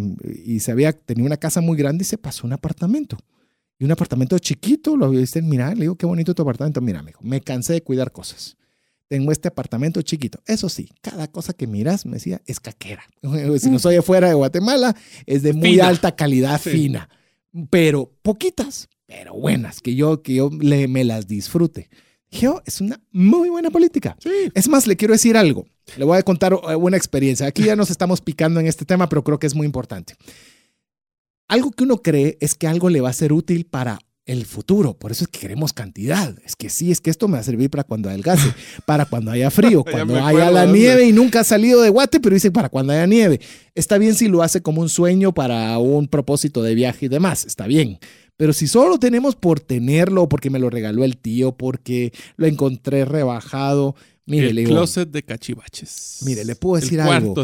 [0.43, 3.19] y se había, tenía una casa muy grande y se pasó un apartamento.
[3.77, 6.81] Y un apartamento chiquito, lo viste, mira, le digo, qué bonito tu apartamento.
[6.81, 8.57] Mira, amigo, me cansé de cuidar cosas.
[9.07, 10.41] Tengo este apartamento chiquito.
[10.47, 13.03] Eso sí, cada cosa que miras, me decía, es caquera.
[13.59, 14.95] Si no soy afuera de Guatemala,
[15.25, 17.09] es de muy alta calidad, fina.
[17.69, 21.89] Pero poquitas, pero buenas, que yo, que yo le, me las disfrute.
[22.31, 24.17] Yo, es una muy buena política.
[24.53, 25.65] Es más, le quiero decir algo.
[25.97, 27.45] Le voy a contar una experiencia.
[27.45, 30.15] Aquí ya nos estamos picando en este tema, pero creo que es muy importante.
[31.47, 34.97] Algo que uno cree es que algo le va a ser útil para el futuro.
[34.97, 36.35] Por eso es que queremos cantidad.
[36.43, 38.51] Es que sí, es que esto me va a servir para cuando adelgace,
[38.85, 42.33] para cuando haya frío, cuando haya la nieve y nunca ha salido de Guate, pero
[42.33, 43.39] dice para cuando haya nieve.
[43.75, 47.45] Está bien si lo hace como un sueño para un propósito de viaje y demás.
[47.45, 47.99] Está bien.
[48.37, 53.05] Pero si solo tenemos por tenerlo, porque me lo regaló el tío, porque lo encontré
[53.05, 53.95] rebajado,
[54.27, 56.21] Mire, el closet de cachivaches.
[56.25, 57.35] Mire, le puedo decir algo.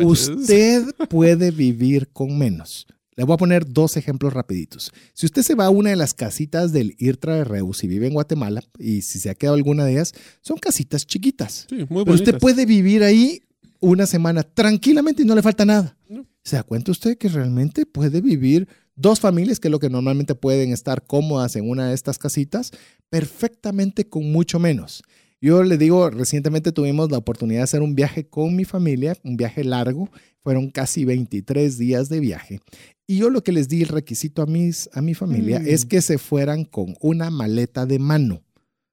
[0.00, 2.86] Usted puede vivir con menos.
[3.18, 4.92] Le voy a poner dos ejemplos rapiditos.
[5.12, 8.06] Si usted se va a una de las casitas del IRTRA de Reus y vive
[8.06, 11.66] en Guatemala, y si se ha quedado alguna de ellas, son casitas chiquitas.
[11.68, 13.42] Sí, muy Pero usted puede vivir ahí
[13.80, 15.96] una semana tranquilamente y no le falta nada.
[16.44, 20.36] ¿Se da cuenta usted que realmente puede vivir dos familias, que es lo que normalmente
[20.36, 22.70] pueden estar cómodas en una de estas casitas,
[23.10, 25.02] perfectamente con mucho menos?
[25.40, 29.36] Yo le digo, recientemente tuvimos la oportunidad de hacer un viaje con mi familia, un
[29.36, 30.08] viaje largo,
[30.48, 32.60] fueron casi 23 días de viaje.
[33.06, 35.88] Y yo lo que les di el requisito a, mis, a mi familia es mm.
[35.88, 38.42] que se fueran con una maleta de mano.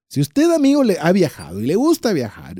[0.10, 2.58] Si usted, amigo, le ha viajado y le gusta viajar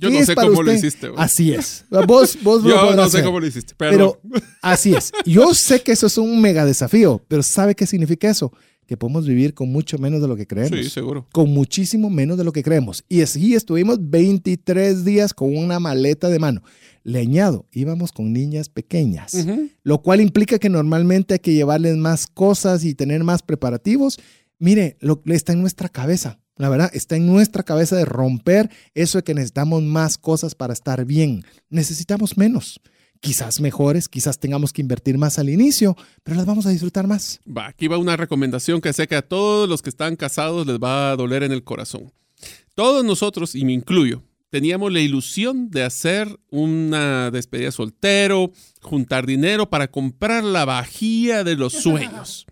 [0.00, 1.10] yo no sé cómo lo hiciste.
[1.16, 1.84] Así es.
[2.06, 4.20] Vos, vos Yo no sé cómo lo hiciste, pero
[4.62, 5.10] así es.
[5.26, 8.52] Yo sé que eso es un mega desafío, pero ¿sabe qué significa eso?
[8.88, 10.78] Que podemos vivir con mucho menos de lo que creemos.
[10.78, 11.26] Sí, seguro.
[11.30, 13.04] Con muchísimo menos de lo que creemos.
[13.06, 16.62] Y así estuvimos 23 días con una maleta de mano.
[17.04, 19.46] Le añado, íbamos con niñas pequeñas,
[19.82, 24.18] lo cual implica que normalmente hay que llevarles más cosas y tener más preparativos.
[24.58, 26.40] Mire, lo, está en nuestra cabeza.
[26.56, 30.72] La verdad, está en nuestra cabeza de romper eso de que necesitamos más cosas para
[30.72, 31.44] estar bien.
[31.68, 32.80] Necesitamos menos
[33.20, 37.40] quizás mejores, quizás tengamos que invertir más al inicio, pero las vamos a disfrutar más.
[37.46, 40.78] Va, aquí va una recomendación que sé que a todos los que están casados les
[40.78, 42.12] va a doler en el corazón.
[42.74, 49.68] Todos nosotros, y me incluyo, teníamos la ilusión de hacer una despedida soltero, juntar dinero
[49.68, 52.46] para comprar la vajilla de los sueños.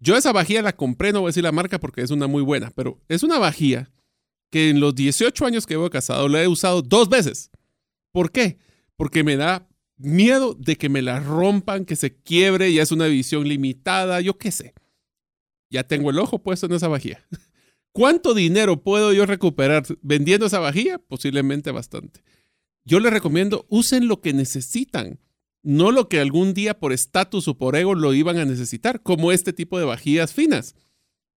[0.00, 2.42] Yo esa vajilla la compré, no voy a decir la marca porque es una muy
[2.42, 3.90] buena, pero es una vajilla
[4.50, 7.50] que en los 18 años que llevo casado la he usado dos veces.
[8.12, 8.58] ¿Por qué?
[8.96, 13.06] Porque me da miedo de que me la rompan, que se quiebre, ya es una
[13.06, 14.74] visión limitada, yo qué sé.
[15.70, 17.26] Ya tengo el ojo puesto en esa vajilla.
[17.92, 20.98] ¿Cuánto dinero puedo yo recuperar vendiendo esa vajilla?
[20.98, 22.22] Posiblemente bastante.
[22.84, 25.20] Yo les recomiendo, usen lo que necesitan,
[25.62, 29.32] no lo que algún día por estatus o por ego lo iban a necesitar, como
[29.32, 30.74] este tipo de vajillas finas.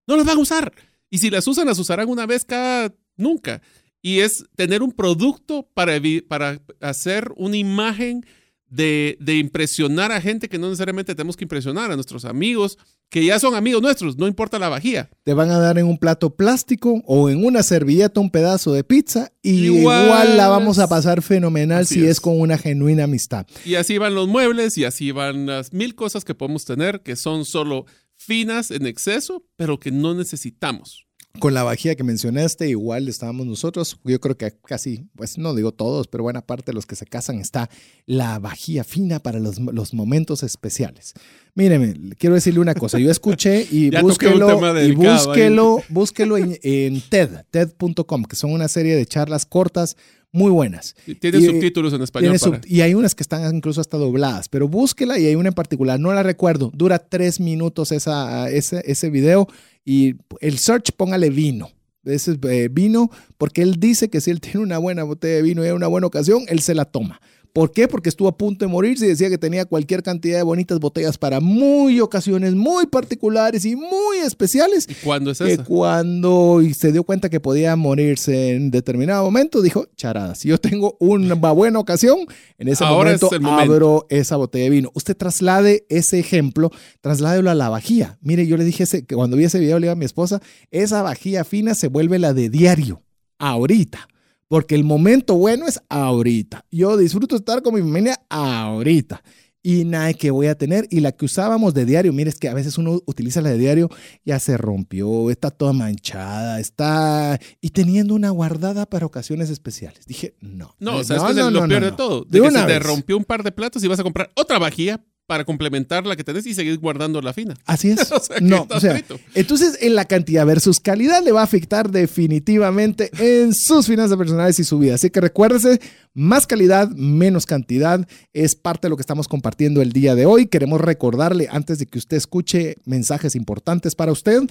[0.08, 0.74] No las van a usar.
[1.10, 3.62] Y si las usan, las usarán una vez cada nunca
[4.08, 6.00] y es tener un producto para,
[6.30, 8.26] para hacer una imagen
[8.70, 12.78] de, impresionar a gente que no necesariamente tenemos que impresionar, a nuestros amigos,
[13.10, 15.10] que ya son amigos nuestros, no importa la vajilla.
[15.24, 18.86] Te van a dar en un plato plástico o en una servilleta un pedazo de
[18.86, 22.12] pizza y igual, la vamos a pasar fenomenal si es.
[22.12, 22.22] es.
[22.22, 23.46] con una genuina amistad.
[23.66, 27.18] Y así van los muebles y así van las mil cosas que podemos tener que
[27.18, 27.86] son solo
[28.16, 31.07] finas en exceso, pero que no necesitamos
[31.40, 34.00] con la vajilla que mencionaste, igual estábamos nosotros.
[34.04, 37.06] Yo creo que casi, pues no digo todos, pero buena parte de los que se
[37.06, 37.70] casan está
[38.06, 39.60] la vajilla fina para los,
[39.94, 41.14] momentos especiales.
[41.56, 43.00] Míreme, quiero decirle una cosa.
[43.00, 48.96] Yo escuché y búsquelo, y búsquelo, búsquelo en, en TED, TED.com, que son una serie
[48.96, 49.98] de charlas cortas
[50.32, 50.96] muy buenas.
[51.20, 52.38] tiene subtítulos en español.
[52.66, 56.00] y hay unas que están incluso hasta dobladas, pero búsquela y hay una en particular,
[56.00, 59.48] no la recuerdo, dura tres minutos esa, ese, ese video
[59.86, 61.72] y el search póngale vino.
[62.04, 65.42] Ese es eh, vino, porque él dice que si él tiene una buena botella de
[65.42, 67.20] vino y hay una buena ocasión, él se la toma.
[67.58, 67.88] ¿Por qué?
[67.88, 71.18] Porque estuvo a punto de morirse y decía que tenía cualquier cantidad de bonitas botellas
[71.18, 74.86] para muy ocasiones muy particulares y muy especiales.
[74.88, 75.64] ¿Y cuándo es eso?
[75.64, 80.98] cuando se dio cuenta que podía morirse en determinado momento, dijo, charadas, si yo tengo
[81.00, 82.20] una buena ocasión,
[82.60, 84.92] en ese momento, abro esa botella de vino.
[84.94, 86.70] Usted traslade ese ejemplo,
[87.02, 88.20] trasládelo a la vajilla.
[88.22, 90.44] Mire, yo le dije ese, que cuando vi ese video le dije a mi esposa,
[90.70, 93.02] esa vajilla fina se vuelve la de diario,
[93.40, 94.08] ahorita.
[94.48, 96.66] Porque el momento bueno es ahorita.
[96.72, 99.22] Yo disfruto estar con mi familia ahorita.
[99.64, 100.88] y nada que voy a tener.
[100.90, 103.58] Y la que usábamos de diario, mire, es que a veces uno utiliza la de
[103.58, 103.90] diario,
[104.24, 107.38] ya se rompió, está toda manchada, está...
[107.60, 110.06] Y teniendo una guardada para ocasiones especiales.
[110.06, 110.74] Dije, no.
[110.80, 112.24] No, o sea, es que es lo peor de todo.
[112.24, 115.04] De, que se te rompió un par de platos y vas a comprar otra vajilla
[115.28, 117.54] para complementar la que tenés y seguir guardando la fina.
[117.66, 118.10] Así es.
[118.42, 119.04] no, o sea,
[119.36, 124.58] entonces en la cantidad versus calidad le va a afectar definitivamente en sus finanzas personales
[124.60, 124.96] y su vida.
[124.96, 125.82] Así que recuérdese,
[126.14, 130.48] más calidad, menos cantidad es parte de lo que estamos compartiendo el día de hoy.
[130.48, 134.42] Queremos recordarle antes de que usted escuche mensajes importantes para usted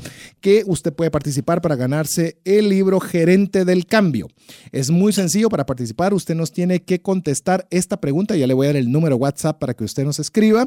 [0.40, 4.28] que usted puede participar para ganarse el libro Gerente del Cambio.
[4.72, 6.12] Es muy sencillo para participar.
[6.12, 8.36] Usted nos tiene que contestar esta pregunta.
[8.36, 10.65] Ya le voy a dar el número WhatsApp para que usted nos escriba.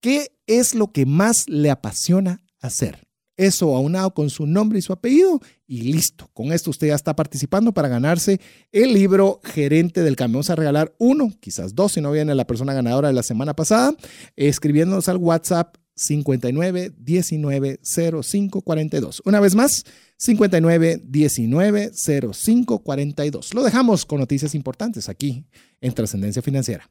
[0.00, 3.08] ¿Qué es lo que más le apasiona hacer?
[3.36, 6.28] Eso aunado con su nombre y su apellido y listo.
[6.34, 8.40] Con esto usted ya está participando para ganarse
[8.72, 10.38] el libro Gerente del Cambio.
[10.38, 13.54] Vamos a regalar uno, quizás dos, si no viene la persona ganadora de la semana
[13.54, 13.94] pasada,
[14.34, 19.22] escribiéndonos al WhatsApp 59 19 05 42.
[19.24, 19.84] Una vez más,
[20.16, 23.54] 59 19 05 42.
[23.54, 25.44] Lo dejamos con noticias importantes aquí
[25.80, 26.90] en Trascendencia Financiera.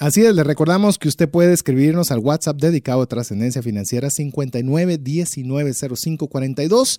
[0.00, 6.98] Así es, le recordamos que usted puede escribirnos al WhatsApp dedicado a Trascendencia Financiera 59190542,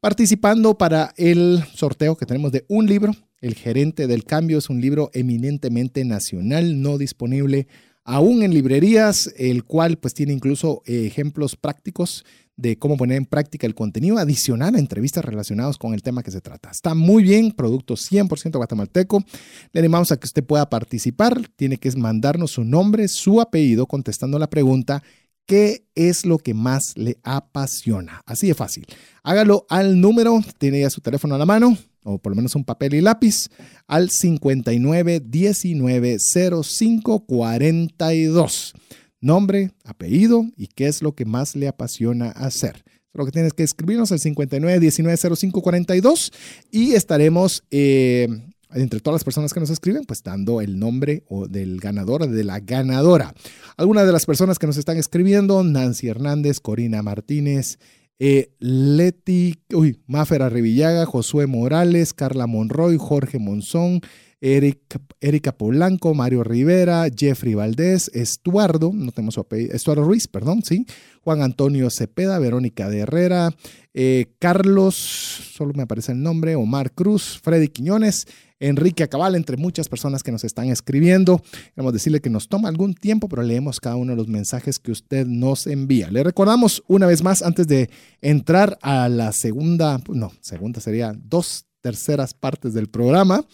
[0.00, 3.14] participando para el sorteo que tenemos de un libro.
[3.40, 7.68] El Gerente del Cambio es un libro eminentemente nacional, no disponible
[8.02, 12.24] aún en librerías, el cual pues tiene incluso ejemplos prácticos
[12.60, 16.30] de cómo poner en práctica el contenido adicional a entrevistas relacionadas con el tema que
[16.30, 16.70] se trata.
[16.70, 19.24] Está muy bien, producto 100% guatemalteco.
[19.72, 21.40] Le animamos a que usted pueda participar.
[21.56, 25.02] Tiene que mandarnos su nombre, su apellido, contestando la pregunta
[25.50, 28.22] ¿Qué es lo que más le apasiona?
[28.24, 28.86] Así de fácil.
[29.24, 32.64] Hágalo al número, tiene ya su teléfono a la mano, o por lo menos un
[32.64, 33.48] papel y lápiz,
[33.88, 38.74] al 59 19 05 42
[39.20, 42.84] nombre, apellido y qué es lo que más le apasiona hacer.
[43.12, 46.32] Lo que tienes que escribirnos al 59 19 05 42
[46.70, 48.28] y estaremos eh,
[48.72, 52.26] entre todas las personas que nos escriben, pues dando el nombre o del ganador o
[52.26, 53.34] de la ganadora.
[53.76, 57.78] Algunas de las personas que nos están escribiendo, Nancy Hernández, Corina Martínez,
[58.18, 64.02] eh, Leti, uy, Máfera Revillaga, Josué Morales, Carla Monroy, Jorge Monzón,
[64.40, 70.86] Erika Polanco, Mario Rivera, Jeffrey Valdés, Estuardo, no tenemos su apellido, Estuardo Ruiz, perdón, sí,
[71.22, 73.54] Juan Antonio Cepeda, Verónica de Herrera,
[73.92, 78.26] eh, Carlos, solo me aparece el nombre, Omar Cruz, Freddy Quiñones,
[78.60, 81.42] Enrique Acabal, entre muchas personas que nos están escribiendo.
[81.74, 84.92] Queremos decirle que nos toma algún tiempo, pero leemos cada uno de los mensajes que
[84.92, 86.10] usted nos envía.
[86.10, 91.69] Le recordamos una vez más, antes de entrar a la segunda, no, segunda sería dos
[91.80, 93.44] terceras partes del programa.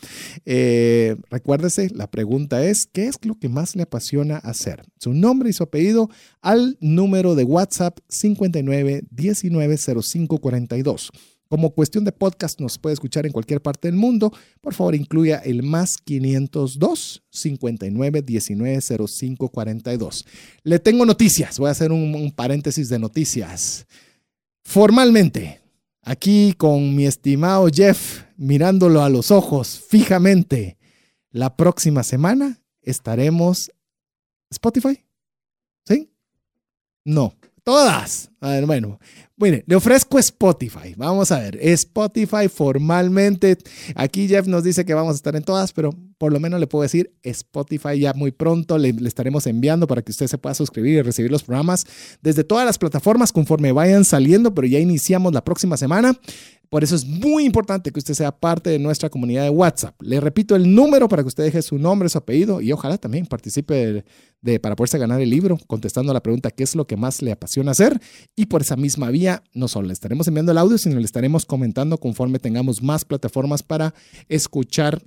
[0.44, 4.82] Eh, recuérdese, la pregunta es, ¿qué es lo que más le apasiona hacer?
[4.98, 6.10] Su nombre y su apellido
[6.42, 11.10] al número de WhatsApp 59 19 05 42.
[11.48, 14.32] Como cuestión de podcast nos puede escuchar en cualquier parte del mundo.
[14.60, 20.26] Por favor, incluya el más 502 59 19 05 42.
[20.64, 21.58] Le tengo noticias.
[21.60, 23.86] Voy a hacer un paréntesis de noticias.
[24.64, 25.60] Formalmente,
[26.06, 30.78] aquí con mi estimado Jeff, mirándolo a los ojos fijamente,
[31.30, 33.70] la próxima semana estaremos
[34.48, 35.04] Spotify.
[35.84, 36.10] ¿Sí?
[37.04, 37.34] No,
[37.66, 38.30] todas.
[38.40, 39.00] A ver, bueno,
[39.38, 40.94] Mire, le ofrezco Spotify.
[40.96, 43.58] Vamos a ver, Spotify formalmente.
[43.94, 46.66] Aquí Jeff nos dice que vamos a estar en todas, pero por lo menos le
[46.66, 50.94] puedo decir Spotify ya muy pronto le, estaremos enviando para que usted se pueda suscribir
[50.94, 51.84] y recibir los programas
[52.22, 56.18] desde todas las plataformas conforme vayan saliendo, pero ya iniciamos la próxima semana.
[56.68, 59.94] Por eso es muy importante que usted sea parte de nuestra comunidad de WhatsApp.
[60.02, 63.26] Le repito el número para que usted deje su nombre, su apellido y ojalá también
[63.26, 64.04] participe
[64.40, 67.22] de, para poderse ganar el libro, contestando a la pregunta qué es lo que más
[67.22, 68.00] le apasiona hacer.
[68.34, 71.46] Y por esa misma vía, no solo le estaremos enviando el audio, sino le estaremos
[71.46, 73.94] comentando conforme tengamos más plataformas para
[74.28, 75.02] escuchar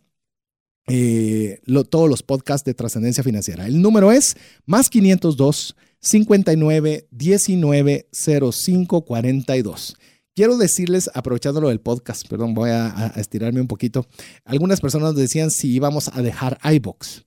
[0.88, 3.68] eh, todos los podcasts de trascendencia financiera.
[3.68, 4.36] El número es
[4.66, 9.98] más 502 59 19 05 42.
[10.40, 14.08] Quiero decirles, aprovechando lo del podcast, perdón, voy a, estirarme un poquito.
[14.46, 17.26] Algunas personas decían si íbamos a dejar iBox.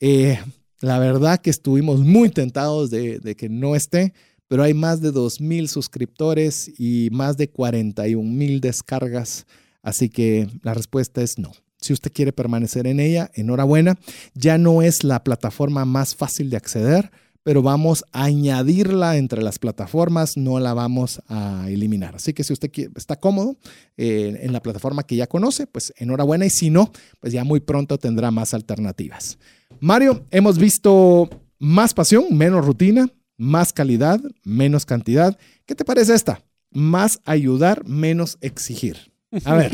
[0.00, 0.40] Eh,
[0.80, 4.12] la verdad que estuvimos muy tentados de, de, que no esté,
[4.48, 9.46] pero hay más de 2.000 suscriptores y más de 41.000 descargas.
[9.80, 11.52] Así que la respuesta es no.
[11.80, 14.00] Si usted quiere permanecer en ella, enhorabuena.
[14.34, 17.12] Ya no es la plataforma más fácil de acceder
[17.48, 22.16] pero vamos a añadirla entre las plataformas, no la vamos a eliminar.
[22.16, 23.56] Así que si usted está cómodo
[23.96, 27.60] eh, en la plataforma que ya conoce, pues enhorabuena y si no, pues ya muy
[27.60, 29.38] pronto tendrá más alternativas.
[29.80, 35.38] Mario, hemos visto más pasión, menos rutina, más calidad, menos cantidad.
[35.64, 36.44] ¿Qué te parece esta?
[36.70, 39.10] Más ayudar, menos exigir.
[39.46, 39.72] A ver,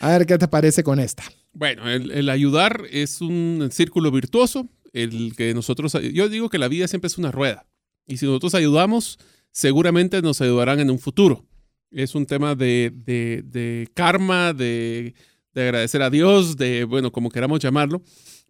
[0.00, 1.22] a ver qué te parece con esta.
[1.52, 6.68] Bueno, el, el ayudar es un círculo virtuoso el que nosotros, yo digo que la
[6.68, 7.66] vida siempre es una rueda
[8.08, 9.18] y si nosotros ayudamos,
[9.52, 11.44] seguramente nos ayudarán en un futuro.
[11.90, 15.14] Es un tema de, de, karma, de,
[15.52, 18.02] de, agradecer a Dios, de, bueno, como queramos llamarlo.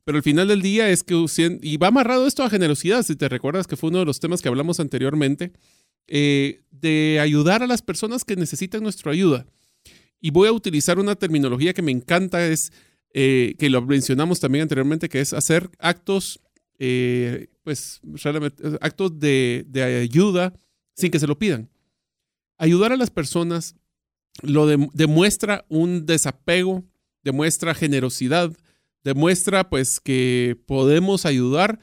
[0.05, 1.15] Pero al final del día es que,
[1.61, 4.41] y va amarrado esto a generosidad, si te recuerdas que fue uno de los temas
[4.41, 5.53] que hablamos anteriormente,
[6.07, 9.45] eh, de ayudar a las personas que necesitan nuestra ayuda.
[10.21, 12.73] Y voy a utilizar una terminología que me encanta, es
[13.15, 16.41] eh, que lo mencionamos también anteriormente, que es hacer actos,
[16.79, 18.01] eh, pues,
[18.81, 20.53] actos de, de, ayuda
[20.95, 21.71] sin que se lo pidan.
[22.59, 23.77] Ayudar a las personas
[24.43, 26.85] lo de, demuestra un desapego,
[27.23, 28.53] demuestra generosidad,
[29.05, 31.79] demuestra pues que podemos ayudar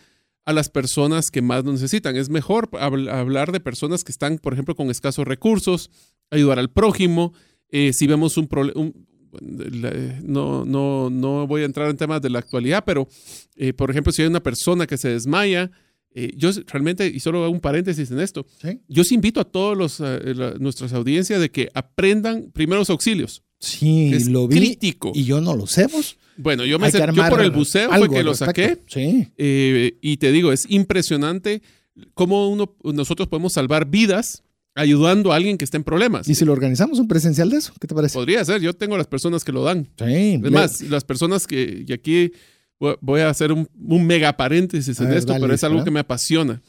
[0.45, 2.15] a las personas que más necesitan.
[2.15, 5.89] Es mejor hablar de personas que están, por ejemplo, con escasos recursos,
[6.30, 7.34] ayudar al prójimo.
[7.69, 9.07] Eh, si vemos un, un,
[9.42, 13.08] no, no, no voy a entrar en temas de la actualidad, pero
[13.56, 15.72] eh, por ejemplo, si hay una persona que se desmaya,
[16.14, 18.80] eh, yo realmente, y solo hago un paréntesis en esto, ¿Sí?
[18.88, 23.44] yo invito a todos eh, nuestras audiencias de que aprendan primeros auxilios.
[23.60, 24.56] Sí, es lo vi.
[24.56, 25.12] Crítico.
[25.14, 26.18] Y yo no lo sé, vos.
[26.38, 28.78] Bueno, yo, me sé, yo por el buceo fue que lo saqué.
[28.88, 29.28] Sí.
[29.38, 31.62] Eh, y te digo, es impresionante
[32.14, 34.44] cómo uno, nosotros podemos salvar vidas
[34.76, 36.28] ayudando a alguien que está en problemas.
[36.28, 37.73] ¿Y si lo organizamos un presencial de eso?
[37.80, 38.13] ¿Qué te parece?
[38.13, 39.88] Podría ser, yo tengo las personas que lo dan.
[39.97, 40.39] Sí.
[40.43, 42.32] Es más, las personas que, y aquí
[43.01, 45.86] voy a hacer un, un mega paréntesis en ver, esto, dale, pero es algo ¿verdad?
[45.86, 46.61] que me apasiona.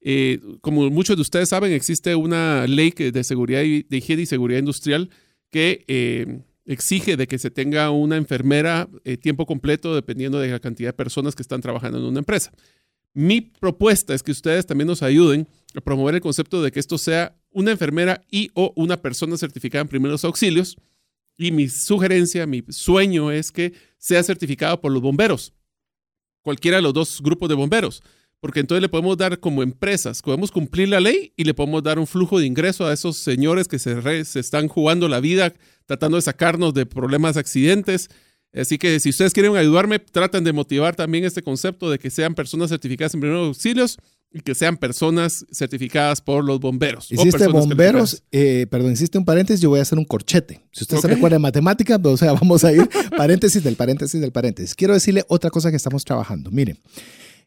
[0.00, 4.22] Eh, como muchos de ustedes saben, existe una ley que- de seguridad y, de higiene
[4.22, 5.10] y seguridad industrial
[5.50, 10.58] que eh, exige de que se tenga una enfermera eh, tiempo completo dependiendo de la
[10.58, 12.52] cantidad de personas que están trabajando en una empresa.
[13.14, 16.98] Mi propuesta es que ustedes también nos ayuden a promover el concepto de que esto
[16.98, 20.76] sea una enfermera y o una persona certificada en primeros auxilios.
[21.38, 25.54] Y mi sugerencia, mi sueño es que sea certificado por los bomberos,
[26.42, 28.02] cualquiera de los dos grupos de bomberos,
[28.40, 31.98] porque entonces le podemos dar como empresas, podemos cumplir la ley y le podemos dar
[31.98, 35.54] un flujo de ingreso a esos señores que se, se están jugando la vida
[35.86, 38.10] tratando de sacarnos de problemas, accidentes.
[38.56, 42.34] Así que si ustedes quieren ayudarme, traten de motivar también este concepto de que sean
[42.34, 43.98] personas certificadas en primeros auxilios
[44.32, 47.10] y que sean personas certificadas por los bomberos.
[47.10, 50.62] Hiciste bomberos, eh, perdón, hiciste un paréntesis, yo voy a hacer un corchete.
[50.72, 54.20] Si usted se recuerda de matemática, pues, o sea, vamos a ir paréntesis del paréntesis
[54.20, 54.74] del paréntesis.
[54.74, 56.50] Quiero decirle otra cosa que estamos trabajando.
[56.50, 56.78] Miren,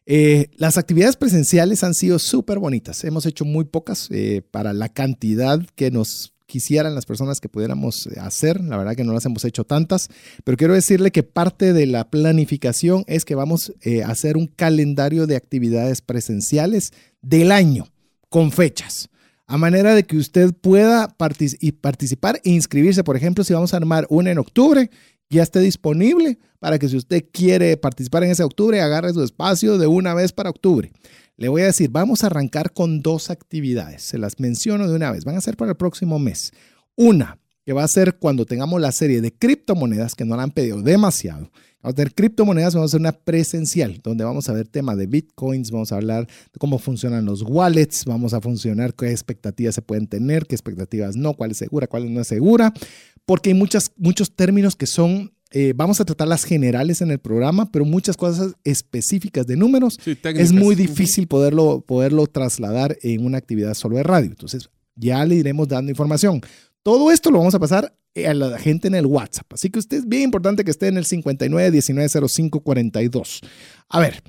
[0.06, 3.04] eh, las actividades presenciales han sido súper bonitas.
[3.04, 8.08] Hemos hecho muy pocas eh, para la cantidad que nos quisieran las personas que pudiéramos
[8.08, 8.60] eh, hacer.
[8.60, 10.08] La verdad que no las hemos hecho tantas,
[10.44, 14.48] pero quiero decirle que parte de la planificación es que vamos eh, a hacer un
[14.48, 16.92] calendario de actividades presenciales
[17.22, 17.86] del año
[18.28, 19.08] con fechas.
[19.46, 23.02] a manera de que usted pueda participar e inscribirse.
[23.02, 24.90] Por ejemplo, si vamos a armar una en octubre,
[25.28, 29.78] ya esté disponible para que si usted quiere participar en ese octubre, agarre su espacio
[29.78, 30.92] de una vez para octubre.
[31.40, 34.02] Le voy a decir, vamos a arrancar con dos actividades.
[34.02, 35.24] Se las menciono de una vez.
[35.24, 36.52] Van a ser para el próximo mes.
[36.96, 40.50] Una, que va a ser cuando tengamos la serie de criptomonedas, que no la han
[40.50, 41.50] pedido demasiado.
[41.80, 45.06] Vamos a tener criptomonedas, vamos a hacer una presencial, donde vamos a ver tema de
[45.06, 49.80] bitcoins, vamos a hablar de cómo funcionan los wallets, vamos a funcionar, qué expectativas se
[49.80, 52.74] pueden tener, qué expectativas no, cuál es segura, cuál no es segura,
[53.24, 57.18] porque hay muchas, muchos términos que son eh, vamos a tratar las generales en el
[57.18, 63.38] programa, pero muchas cosas específicas de números es muy difícil poderlo, poderlo trasladar en una
[63.38, 64.30] actividad solo de radio.
[64.30, 66.40] Entonces, ya le iremos dando información.
[66.82, 69.52] Todo esto lo vamos a pasar a la gente en el WhatsApp.
[69.52, 73.40] Así que usted es bien importante que esté en el 59 19 05 42.
[73.88, 74.22] A ver,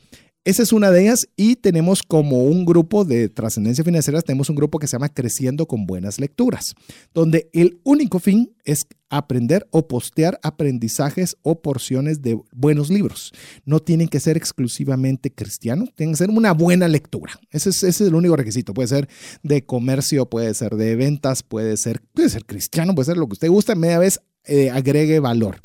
[0.43, 4.55] esa es una de ellas y tenemos como un grupo de trascendencia financiera, tenemos un
[4.55, 6.73] grupo que se llama Creciendo con Buenas Lecturas,
[7.13, 13.33] donde el único fin es aprender o postear aprendizajes o porciones de buenos libros.
[13.65, 17.39] No tienen que ser exclusivamente cristianos, tienen que ser una buena lectura.
[17.51, 18.73] Ese es, el único requisito.
[18.73, 19.09] Puede ser
[19.43, 23.33] de comercio, puede ser de ventas, puede ser, puede ser cristiano, puede ser lo que
[23.33, 25.59] usted guste, media vez eh, agregue valor.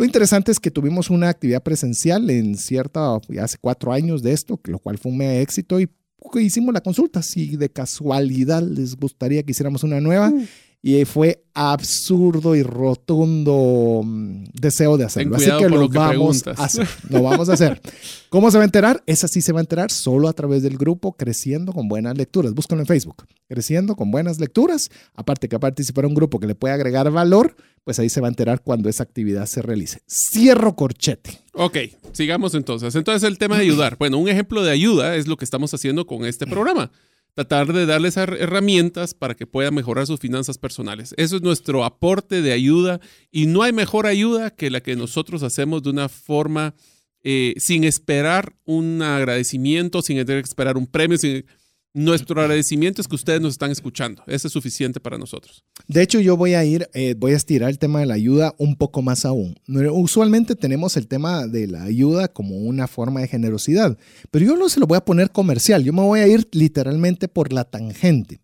[0.00, 4.58] Lo interesante es que tuvimos una actividad presencial en cierta, hace cuatro años de esto,
[4.64, 5.90] lo cual fue un mega éxito y
[6.36, 7.20] hicimos la consulta.
[7.20, 10.30] Si de casualidad les gustaría que hiciéramos una nueva.
[10.30, 10.46] Mm
[10.82, 15.36] y fue absurdo y rotundo mm, deseo de hacerlo.
[15.36, 16.88] Así que lo, vamos a hacer.
[17.10, 17.82] Lo vamos a hacer.
[18.30, 19.02] ¿Cómo se va a enterar?
[19.06, 22.54] Esa sí se va a enterar solo a través del grupo Creciendo con Buenas Lecturas.
[22.54, 23.26] Búscalo en Facebook.
[23.46, 24.90] Creciendo con Buenas Lecturas.
[25.14, 28.30] Aparte que participar un grupo que le puede agregar valor, pues ahí se va a
[28.30, 30.00] enterar cuando esa actividad se realice.
[30.08, 31.40] Cierro corchete.
[31.52, 31.76] Ok,
[32.12, 32.94] sigamos entonces.
[32.94, 33.98] Entonces el tema de ayudar.
[33.98, 36.90] Bueno, un ejemplo de ayuda es lo que estamos haciendo con este programa
[37.34, 41.14] tratar de darles herramientas para que puedan mejorar sus finanzas personales.
[41.16, 43.00] Eso es nuestro aporte de ayuda
[43.30, 46.74] y no hay mejor ayuda que la que nosotros hacemos de una forma
[47.22, 51.44] eh, sin esperar un agradecimiento, sin esperar un premio, sin,
[51.92, 54.22] nuestro agradecimiento es que ustedes nos están escuchando.
[54.26, 55.64] Eso es suficiente para nosotros.
[55.88, 58.54] De hecho, yo voy a ir, eh, voy a estirar el tema de la ayuda
[58.58, 59.56] un poco más aún.
[59.66, 63.98] Usualmente tenemos el tema de la ayuda como una forma de generosidad,
[64.30, 65.82] pero yo no se lo voy a poner comercial.
[65.82, 68.40] Yo me voy a ir literalmente por la tangente.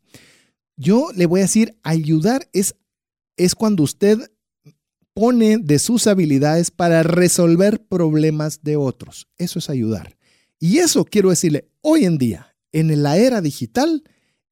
[0.77, 2.75] Yo le voy a decir, ayudar es,
[3.37, 4.19] es cuando usted
[5.15, 9.29] pone de sus habilidades para resolver problemas de otros.
[9.39, 10.19] Eso es ayudar.
[10.59, 14.03] Y eso quiero decirle, hoy en día, en la era digital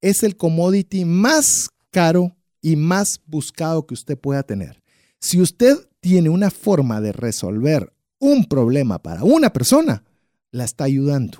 [0.01, 4.81] es el commodity más caro y más buscado que usted pueda tener.
[5.19, 10.03] Si usted tiene una forma de resolver un problema para una persona,
[10.51, 11.39] la está ayudando.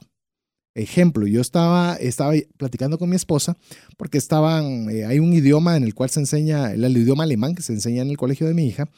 [0.75, 3.55] Ejemplo, yo estaba, estaba platicando con mi esposa
[3.95, 7.61] porque estaban, eh, hay un idioma en el cual se enseña, el, idioma alemán que
[7.61, 8.89] se enseña en el colegio de mi hija,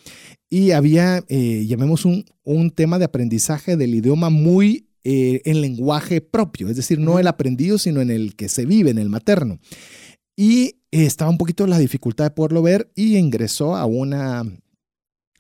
[0.50, 6.22] y había, eh, llamemos un, un tema de aprendizaje del idioma muy eh, en lenguaje
[6.22, 9.60] propio, es decir, no el aprendido, sino en el que se vive, en el materno.
[10.36, 14.44] Y estaba un poquito la dificultad de poderlo ver y ingresó a una,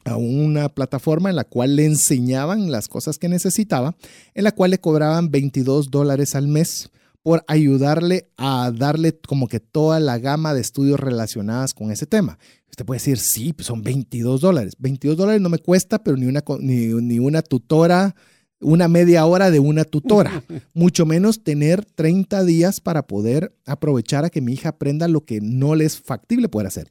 [0.05, 3.95] a una plataforma en la cual le enseñaban las cosas que necesitaba,
[4.33, 6.89] en la cual le cobraban 22 dólares al mes
[7.21, 12.39] por ayudarle a darle como que toda la gama de estudios relacionadas con ese tema.
[12.69, 14.75] Usted puede decir, sí, pues son 22 dólares.
[14.79, 18.15] 22 dólares no me cuesta, pero ni una, ni, ni una tutora
[18.59, 20.43] una media hora de una tutora,
[20.73, 25.41] mucho menos tener 30 días para poder aprovechar a que mi hija aprenda lo que
[25.41, 26.89] no le es factible poder hacer.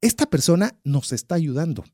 [0.00, 1.84] Esta persona nos está ayudando,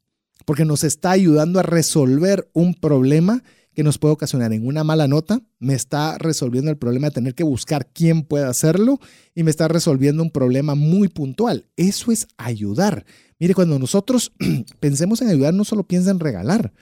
[0.45, 3.43] porque nos está ayudando a resolver un problema
[3.77, 7.35] que nos puede ocasionar en una mala nota, me está resolviendo el problema de tener
[7.35, 8.99] que buscar quién puede hacerlo
[9.35, 11.67] y me está resolviendo un problema muy puntual.
[11.77, 13.05] Eso es ayudar.
[13.39, 14.33] Mire, cuando nosotros
[14.81, 16.73] pensemos en ayudar, no solo piensa en regalar,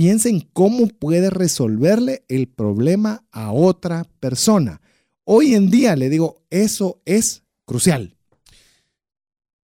[0.00, 4.80] Piensen cómo puede resolverle el problema a otra persona.
[5.24, 8.16] Hoy en día, le digo, eso es crucial.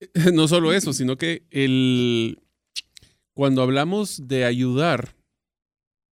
[0.34, 2.42] No solo eso, sino que el,
[3.32, 5.14] cuando hablamos de ayudar,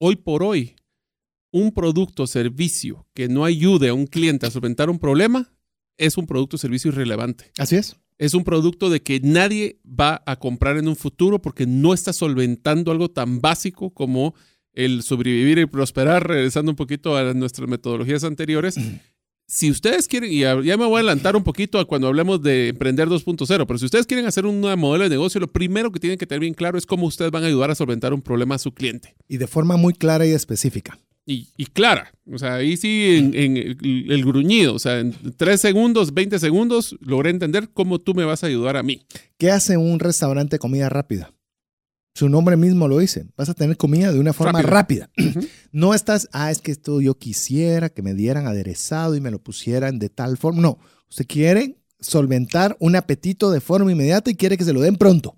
[0.02, 0.76] hoy por hoy,
[1.54, 5.54] un producto o servicio que no ayude a un cliente a solventar un problema
[5.96, 7.52] es un producto o servicio irrelevante.
[7.60, 11.66] Así es es un producto de que nadie va a comprar en un futuro porque
[11.66, 14.34] no está solventando algo tan básico como
[14.74, 18.76] el sobrevivir y prosperar, regresando un poquito a nuestras metodologías anteriores.
[19.50, 22.68] Si ustedes quieren, y ya me voy a adelantar un poquito a cuando hablemos de
[22.68, 26.20] emprender 2.0, pero si ustedes quieren hacer un modelo de negocio, lo primero que tienen
[26.20, 28.58] que tener bien claro es cómo ustedes van a ayudar a solventar un problema a
[28.58, 29.16] su cliente.
[29.30, 31.00] Y de forma muy clara y específica.
[31.28, 32.12] Y, y clara.
[32.32, 34.74] O sea, ahí sí en, en el, el gruñido.
[34.74, 38.78] O sea, en 3 segundos, 20 segundos, logré entender cómo tú me vas a ayudar
[38.78, 39.06] a mí.
[39.38, 41.34] ¿Qué hace un restaurante de comida rápida?
[42.16, 43.28] Su nombre mismo lo dice.
[43.36, 45.12] Vas a tener comida de una forma rápida.
[45.72, 49.38] No estás, ah, es que esto yo quisiera que me dieran aderezado y me lo
[49.38, 50.62] pusieran de tal forma.
[50.62, 54.96] No, usted quiere solventar un apetito de forma inmediata y quiere que se lo den
[54.96, 55.36] pronto.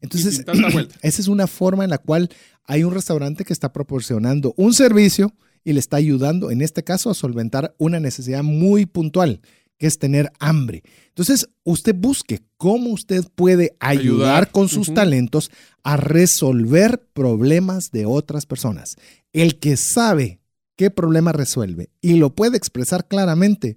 [0.00, 0.44] Entonces,
[1.02, 2.30] esa es una forma en la cual
[2.64, 5.34] hay un restaurante que está proporcionando un servicio
[5.64, 9.40] y le está ayudando, en este caso, a solventar una necesidad muy puntual,
[9.76, 10.82] que es tener hambre.
[11.08, 14.50] Entonces, usted busque cómo usted puede ayudar, Ayudar.
[14.50, 15.50] con sus talentos
[15.82, 18.96] a resolver problemas de otras personas.
[19.32, 20.40] El que sabe
[20.76, 23.76] qué problema resuelve y lo puede expresar claramente,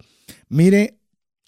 [0.49, 0.97] mire,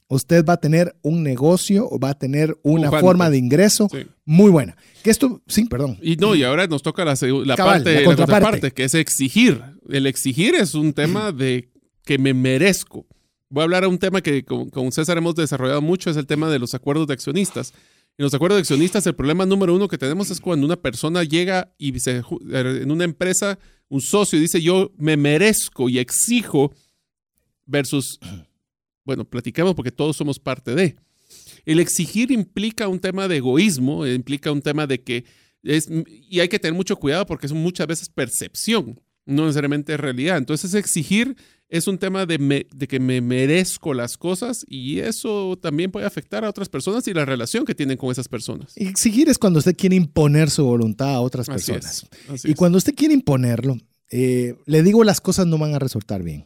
[0.08, 4.06] usted va a tener un negocio o va a tener una forma de ingreso Sí.
[4.26, 4.76] muy buena.
[5.04, 5.98] Que esto, sí, perdón.
[6.02, 7.16] Y no, y ahora nos toca la,
[7.46, 8.06] la Cabal, parte, la la contraparte.
[8.06, 9.62] contraparte, que es exigir.
[9.90, 11.70] El exigir es un tema de
[12.06, 13.06] que me merezco.
[13.50, 16.26] Voy a hablar a un tema que con, con César hemos desarrollado mucho, es el
[16.26, 17.74] tema de los acuerdos de accionistas.
[18.18, 21.24] En los acuerdos de accionistas, el problema número uno que tenemos es cuando una persona
[21.24, 22.40] llega y se, ju-
[22.82, 23.58] en una empresa,
[23.90, 26.72] un socio dice yo me merezco y exijo
[27.66, 28.20] versus,
[29.06, 30.96] bueno, platicamos porque todos somos parte de.
[31.66, 35.26] El exigir implica un tema de egoísmo, implica un tema de que
[35.64, 40.38] es, y hay que tener mucho cuidado porque es muchas veces percepción, no necesariamente realidad.
[40.38, 41.36] Entonces exigir
[41.70, 46.06] es un tema de, me- de que me merezco las cosas y eso también puede
[46.06, 48.74] afectar a otras personas y la relación que tienen con esas personas.
[48.76, 52.04] Exigir es cuando usted quiere imponer su voluntad a otras Así personas.
[52.04, 52.58] es, así Y es.
[52.58, 53.78] cuando usted quiere imponerlo,
[54.12, 56.46] eh, le digo, las cosas no van a resultar bien.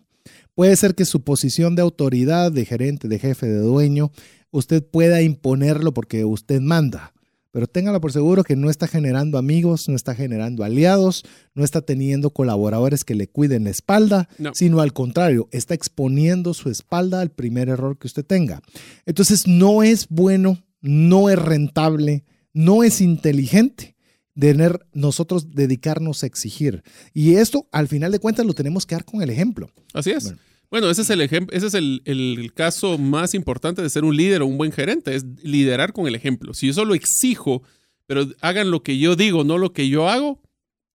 [0.57, 4.09] Puede ser que su posición de autoridad, de gerente, de jefe, de dueño,
[4.49, 7.13] usted pueda imponerlo porque usted manda.
[7.51, 11.23] Pero téngalo por seguro que no está generando amigos, no está generando aliados,
[11.53, 14.49] no está teniendo colaboradores que le cuiden la espalda, No.
[14.55, 18.63] sino al contrario, está exponiendo su espalda al primer error que usted tenga.
[19.05, 23.95] Entonces no es bueno, no es rentable, no es inteligente
[24.39, 26.83] tener nosotros dedicarnos a exigir.
[27.13, 29.69] Y esto, al final de cuentas, lo tenemos que dar con el ejemplo.
[29.93, 30.25] Así es.
[30.25, 30.39] Bueno.
[30.69, 34.17] Bueno, ese es el ejemplo, ese es el, el caso más importante de ser un
[34.17, 36.53] líder o un buen gerente, es liderar con el ejemplo.
[36.53, 37.63] Si yo solo exijo,
[38.05, 40.41] pero hagan lo que yo digo, no lo que yo hago,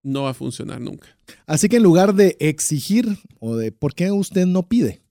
[0.03, 1.17] no va a funcionar nunca.
[1.47, 5.01] Así que en lugar de exigir o de por qué usted no pide,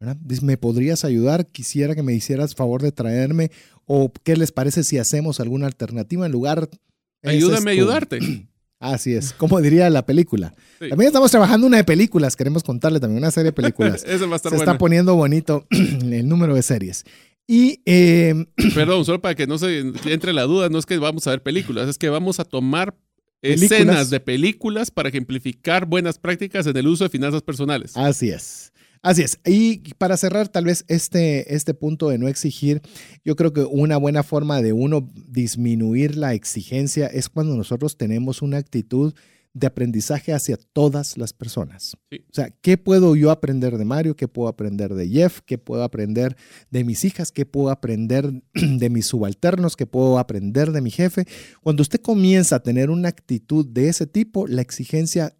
[0.00, 0.16] ¿verdad?
[0.42, 1.46] ¿me podrías ayudar?
[1.46, 3.52] Quisiera que me hicieras favor de traerme.
[3.84, 6.68] ¿O qué les parece si hacemos alguna alternativa en lugar...
[6.70, 6.78] es
[7.22, 8.18] Ayúdame a ayudarte.
[8.80, 10.54] Así es, como diría la película.
[10.78, 10.88] Sí.
[10.88, 14.04] También estamos trabajando una de películas, queremos contarle también una serie de películas.
[14.06, 17.04] Ese va a estar Se está poniendo bonito el número de series.
[17.48, 21.26] Y eh, Perdón, solo para que no se entre la duda, no es que vamos
[21.26, 22.94] a ver películas, es que vamos a tomar
[23.40, 23.70] Películas.
[23.72, 27.96] escenas de películas para ejemplificar buenas prácticas en el uso de finanzas personales.
[27.96, 28.72] Así es.
[29.02, 29.38] Así es.
[29.44, 32.82] Y para cerrar tal vez este, este punto de no exigir,
[33.24, 38.42] yo creo que una buena forma de uno disminuir la exigencia es cuando nosotros tenemos
[38.42, 39.14] una actitud
[39.54, 41.96] de aprendizaje hacia todas las personas.
[42.10, 42.18] Sí.
[42.30, 44.14] O sea, ¿qué puedo yo aprender de Mario?
[44.14, 45.40] ¿Qué puedo aprender de Jeff?
[45.44, 46.36] ¿Qué puedo aprender
[46.70, 47.32] de mis hijas?
[47.32, 49.76] ¿Qué puedo aprender de mis subalternos?
[49.76, 51.24] ¿Qué puedo aprender de mi jefe?
[51.62, 55.36] Cuando usted comienza a tener una actitud de ese tipo, la exigencia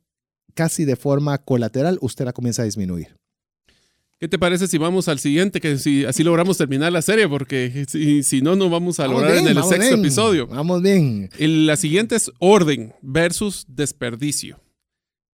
[0.55, 3.17] casi de forma colateral, usted la comienza a disminuir.
[4.21, 5.61] ¿Qué te parece si vamos al siguiente?
[5.61, 9.21] Que si así logramos terminar la serie, porque si, si no, no vamos a Vamos
[9.23, 10.47] lograr bien, en el sexto bien, episodio.
[10.49, 11.31] Vamos bien.
[11.39, 14.61] El- la siguiente es orden versus desperdicio.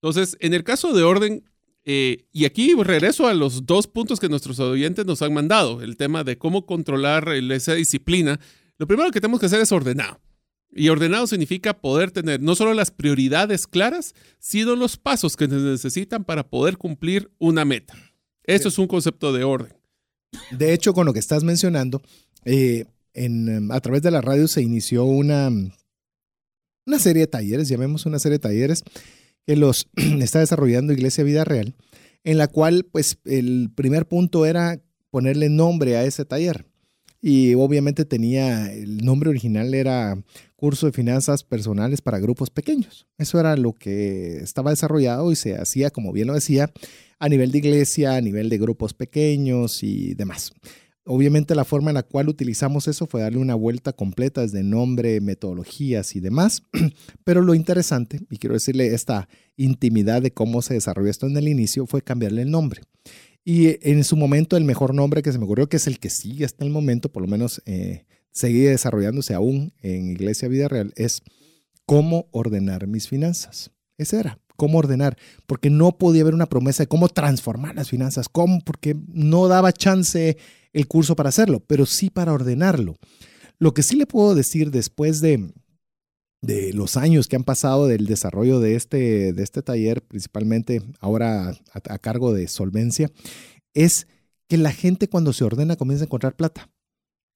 [0.03, 1.45] Entonces, en el caso de orden,
[1.87, 5.97] eh, y aquí regreso a los dos puntos que nuestros oyentes nos han mandado, el
[5.97, 8.39] tema de cómo controlar esa disciplina.
[8.77, 10.21] Lo primero que tenemos que hacer es ordenado.
[10.77, 15.55] Y ordenado significa poder tener no solo las prioridades claras, sino los pasos que se
[15.55, 17.95] necesitan para poder cumplir una meta.
[18.45, 19.73] Eso es un concepto de orden.
[20.51, 22.03] De hecho, con lo que estás mencionando,
[22.45, 22.85] eh,
[23.15, 25.51] en, em, a través de la radio se inició una,
[26.87, 28.83] una serie de talleres, llamemos una serie de talleres,
[29.47, 29.89] que los
[30.21, 31.75] está desarrollando Iglesia Vida Real,
[32.25, 34.81] en la cual, pues, el primer punto era
[35.11, 36.67] ponerle nombre a ese taller.
[37.21, 40.23] Y obviamente tenía, el nombre original era
[40.57, 43.07] Curso de Finanzas Personales para Grupos Pequeños.
[43.17, 46.71] Eso era lo que estaba desarrollado y se hacía, como bien lo decía,
[47.25, 50.53] a nivel de iglesia, a nivel de grupos pequeños y demás.
[51.07, 55.23] Obviamente la forma en la cual utilizamos eso fue darle una vuelta completa desde nombre,
[55.23, 56.65] metodologías y demás.
[57.25, 59.27] Pero lo interesante, y quiero decirle esta
[59.57, 62.83] intimidad de cómo se desarrolló esto en el inicio, fue cambiarle el nombre.
[63.43, 66.11] Y en su momento el mejor nombre que se me ocurrió, que es el que
[66.11, 70.93] sigue hasta el momento, por lo menos eh, sigue desarrollándose aún en Iglesia Vida Real,
[70.97, 71.23] es
[71.87, 73.71] cómo ordenar mis finanzas.
[73.97, 75.17] Ese era, cómo ordenar,
[75.47, 79.73] porque no podía haber una promesa de cómo transformar las finanzas, cómo, porque no daba
[79.73, 80.37] chance
[80.73, 82.97] el curso para hacerlo, pero sí para ordenarlo.
[83.59, 85.53] Lo que sí le puedo decir después de,
[86.43, 91.51] de los años que han pasado del desarrollo de este, de este taller, principalmente ahora
[91.51, 93.11] a, a cargo de solvencia,
[93.73, 94.07] es
[94.49, 96.69] que la gente cuando se ordena comienza a encontrar plata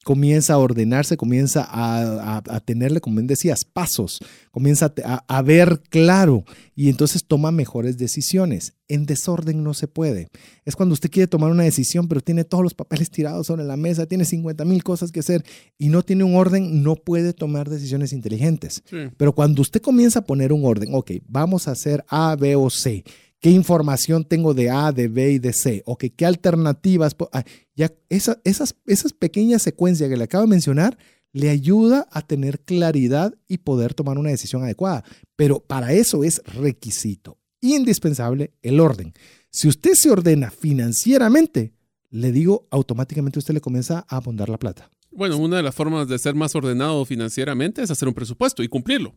[0.08, 4.20] comienza a ordenarse, comienza a, tenerle, como decías, pasos,
[4.50, 6.44] comienza a, ver claro
[6.74, 8.72] y entonces toma mejores decisiones.
[8.88, 10.28] En desorden no se puede.
[10.64, 13.76] Es cuando usted quiere tomar una decisión, pero tiene todos los papeles tirados sobre la
[13.76, 15.44] mesa, tiene 50 mil cosas que hacer
[15.76, 18.82] y no tiene un orden, no puede tomar decisiones inteligentes.
[19.18, 22.70] Pero cuando usted comienza a poner un orden, ok, vamos a hacer A, B o
[22.70, 23.04] C
[23.40, 27.16] qué información tengo de A, de B y de C, o qué alternativas.
[27.32, 27.44] Ah,
[27.74, 30.98] ya esas, esas pequeñas secuencias que le acabo de mencionar
[31.32, 35.04] le ayuda a tener claridad y poder tomar una decisión adecuada.
[35.36, 39.12] Pero para eso es requisito indispensable el orden.
[39.50, 41.72] Si usted se ordena financieramente,
[42.10, 44.90] le digo, automáticamente usted le comienza a abundar la plata.
[45.10, 48.68] Bueno, una de las formas de ser más ordenado financieramente es hacer un presupuesto y
[48.68, 49.14] cumplirlo.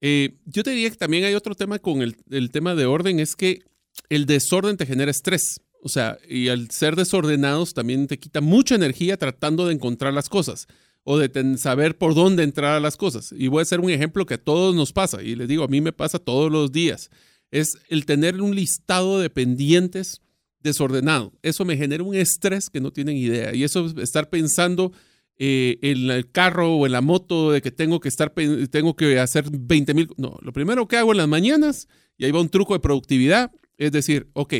[0.00, 3.36] Eh, yo te diría que también hay otro tema con el, tema de orden, es
[3.36, 3.62] que
[4.08, 5.60] el desorden te genera estrés.
[5.82, 10.28] O sea, y al ser desordenados también te quita mucha energía tratando de encontrar las
[10.28, 10.66] cosas
[11.04, 13.32] o de saber por dónde entrar a las cosas.
[13.36, 15.68] Y voy a hacer un ejemplo que a todos nos pasa, y les digo, a
[15.68, 17.10] mí me pasa todos los días.
[17.52, 20.20] Es el tener un listado de pendientes
[20.60, 21.32] desordenado.
[21.42, 23.54] Eso me genera un estrés que no tienen idea.
[23.54, 24.92] Y eso estar pensando
[25.38, 28.32] eh, en el carro o en la moto de que tengo que estar,
[28.70, 30.08] tengo que hacer 20 mil.
[30.16, 33.52] No, lo primero que hago en las mañanas, y ahí va un truco de productividad,
[33.76, 34.54] es decir, ok,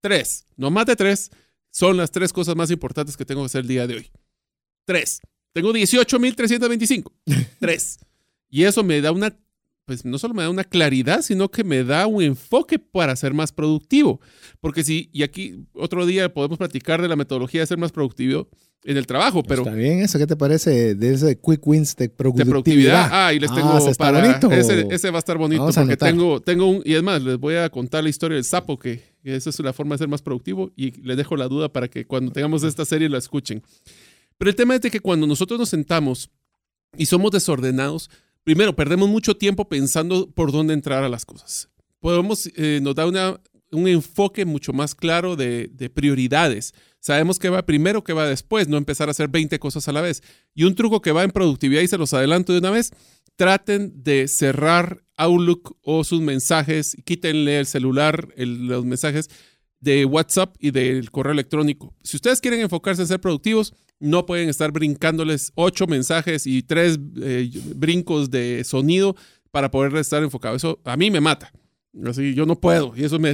[0.00, 1.30] tres, no más de tres,
[1.70, 4.10] son las tres cosas más importantes que tengo que hacer el día de hoy.
[4.84, 5.20] Tres.
[5.52, 7.12] Tengo 18.325.
[7.58, 7.98] tres.
[8.48, 9.36] Y eso me da una,
[9.84, 13.34] pues no solo me da una claridad, sino que me da un enfoque para ser
[13.34, 14.20] más productivo.
[14.60, 18.48] Porque si, y aquí otro día podemos platicar de la metodología de ser más productivo,
[18.84, 19.62] en el trabajo, pero...
[19.62, 23.08] Está bien eso, ¿qué te parece de ese quick wins de productividad?
[23.12, 24.26] Ah, y les tengo ah, para...
[24.58, 26.82] Ese, ese, va a estar bonito porque tengo, tengo un...
[26.84, 29.58] Y es más, les voy a contar la historia del sapo, que, que esa es
[29.60, 32.64] la forma de ser más productivo y les dejo la duda para que cuando tengamos
[32.64, 33.62] esta serie la escuchen.
[34.36, 36.30] Pero el tema es de que cuando nosotros nos sentamos
[36.96, 38.10] y somos desordenados,
[38.44, 41.68] primero, perdemos mucho tiempo pensando por dónde entrar a las cosas.
[42.00, 43.40] Podemos, eh, nos da una,
[43.70, 48.68] un enfoque mucho más claro de, de prioridades Sabemos que va primero, que va después,
[48.68, 50.22] no empezar a hacer 20 cosas a la vez.
[50.54, 52.92] Y un truco que va en productividad y se los adelanto de una vez,
[53.34, 59.28] traten de cerrar Outlook o sus mensajes, quítenle el celular, los mensajes
[59.80, 61.92] de WhatsApp y del correo electrónico.
[62.04, 66.98] Si ustedes quieren enfocarse en ser productivos, no pueden estar brincándoles ocho mensajes y tres
[67.22, 69.16] eh, brincos de sonido
[69.50, 70.56] para poder estar enfocado.
[70.56, 71.52] Eso a mí me mata.
[72.06, 73.32] Así yo no puedo y eso me,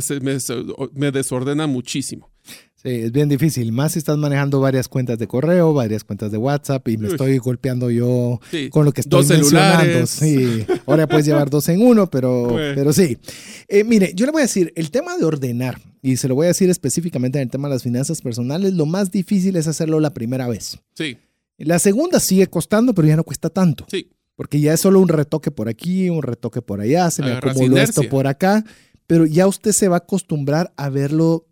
[0.93, 2.31] me desordena muchísimo.
[2.81, 6.39] Sí, es bien difícil, más si estás manejando varias cuentas de correo, varias cuentas de
[6.39, 8.41] WhatsApp y me estoy golpeando yo
[8.71, 10.07] con lo que estoy dos mencionando.
[10.07, 12.47] Sí, ahora puedes llevar dos en uno, pero,
[12.77, 13.19] pero sí.
[13.67, 16.45] Eh, mire, yo le voy a decir, el tema de ordenar, y se lo voy
[16.45, 19.99] a decir específicamente en el tema de las finanzas personales, lo más difícil es hacerlo
[19.99, 20.79] la primera vez.
[20.95, 21.19] Sí.
[21.57, 23.87] La segunda sigue costando, pero ya no cuesta tanto.
[23.91, 24.09] Sí.
[24.37, 27.79] Porque ya es solo un retoque por aquí, un retoque por allá, se me acumuló
[27.79, 28.65] esto por acá,
[29.09, 31.48] pero ya usted se va a acostumbrar a verlo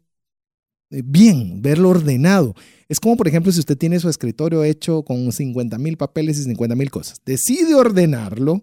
[0.90, 2.54] bien, verlo ordenado.
[2.88, 6.44] Es como, por ejemplo, si usted tiene su escritorio hecho con 50 mil papeles y
[6.44, 7.20] 50 mil cosas.
[7.24, 8.62] Decide ordenarlo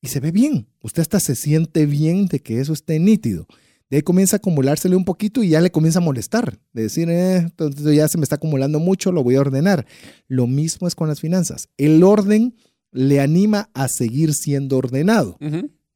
[0.00, 0.68] y se ve bien.
[0.82, 3.46] Usted hasta se siente bien de que eso esté nítido.
[3.90, 6.58] De ahí comienza a acumulársele un poquito y ya le comienza a molestar.
[6.72, 7.46] De decir, eh,
[7.94, 9.86] ya se me está acumulando mucho, lo voy a ordenar.
[10.26, 11.68] Lo mismo es con las finanzas.
[11.78, 12.54] El orden
[12.92, 15.38] le anima a seguir siendo ordenado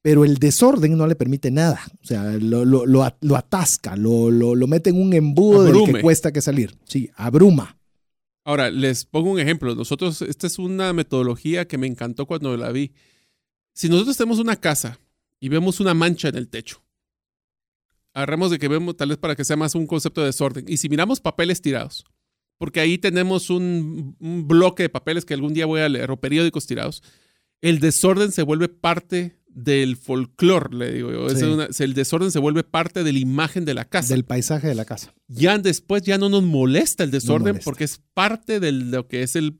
[0.03, 1.81] pero el desorden no le permite nada.
[2.03, 6.33] O sea, lo, lo, lo, atasca, lo, lo, mete en un embudo del que cuesta
[6.33, 6.77] que salir.
[6.85, 7.79] Sí, abruma.
[8.45, 9.77] Ahora, les pongo un ejemplo.
[9.77, 12.93] Nosotros, esta es una metodología que me encantó cuando la vi.
[13.73, 14.99] Si nosotros tenemos una casa
[15.39, 16.83] y vemos una mancha en el techo,
[18.13, 20.65] agarramos de que vemos, tal vez para que sea más un concepto de desorden.
[20.67, 22.05] Y si miramos papeles tirados,
[22.59, 26.21] porque ahí tenemos un, un bloque de papeles que algún día voy a leer, o
[26.21, 27.05] periódicos tirados,
[27.61, 31.27] el desorden se vuelve parte del folclore, le digo yo.
[31.29, 34.15] el desorden se vuelve parte de la imagen de la casa.
[34.15, 35.15] Del paisaje de la casa.
[35.29, 39.37] Ya después ya no nos molesta el desorden porque es parte de lo que es
[39.37, 39.59] el,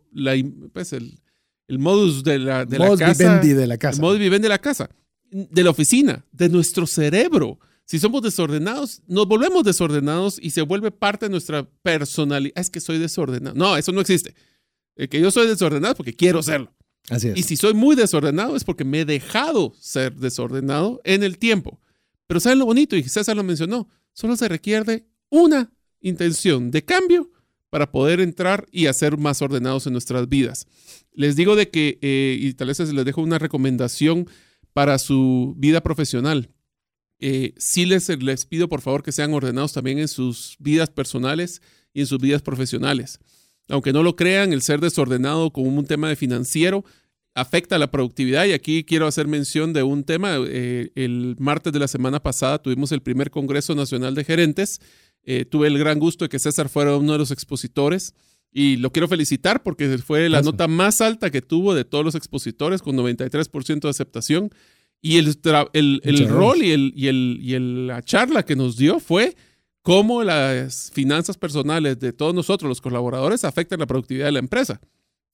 [0.73, 1.21] pues el,
[1.69, 3.41] modus de la, de la casa.
[3.41, 3.97] de la casa.
[3.97, 4.89] El modus vivendi de la casa.
[5.31, 7.59] De la oficina, de nuestro cerebro.
[7.85, 12.55] Si somos desordenados, nos volvemos desordenados y se vuelve parte de nuestra personalidad.
[12.57, 13.55] Es que soy desordenado.
[13.57, 14.35] No, eso no existe.
[14.95, 16.73] El que yo soy desordenado porque quiero serlo.
[17.35, 21.81] Y si soy muy desordenado es porque me he dejado ser desordenado en el tiempo.
[22.27, 22.97] Pero ¿saben lo bonito?
[22.97, 27.31] Y César lo mencionó, solo se requiere una intención de cambio
[27.71, 30.67] para poder entrar y hacer más ordenados en nuestras vidas.
[31.13, 34.29] Les digo de que, eh, y tal vez les dejo una recomendación
[34.73, 36.51] para su vida profesional.
[37.19, 41.63] Eh, sí les, les pido por favor que sean ordenados también en sus vidas personales
[41.95, 43.19] y en sus vidas profesionales.
[43.69, 46.85] Aunque no lo crean, el ser desordenado como un tema de financiero
[47.35, 50.37] afecta la productividad y aquí quiero hacer mención de un tema.
[50.47, 54.81] Eh, el martes de la semana pasada tuvimos el primer Congreso Nacional de Gerentes
[55.25, 58.15] eh, tuve el gran gusto de que César fuera uno de los expositores
[58.51, 62.17] y lo quiero felicitar porque fue la nota más alta que tuvo de todos los
[62.17, 64.51] expositores con 93% de aceptación.
[65.01, 65.37] Y el,
[65.73, 69.35] el, rol y, el, y, el, y la charla que nos dio fue
[69.83, 74.81] cómo las finanzas personales de todos nosotros, los colaboradores, afectan la productividad de la empresa.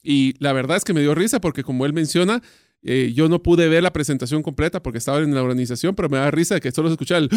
[0.02, 2.42] Y la verdad es que me dio risa porque como él menciona,
[2.82, 6.18] eh, yo no pude ver la presentación completa porque estaba en la organización, pero me
[6.18, 7.28] da risa de que solo escuchaba el,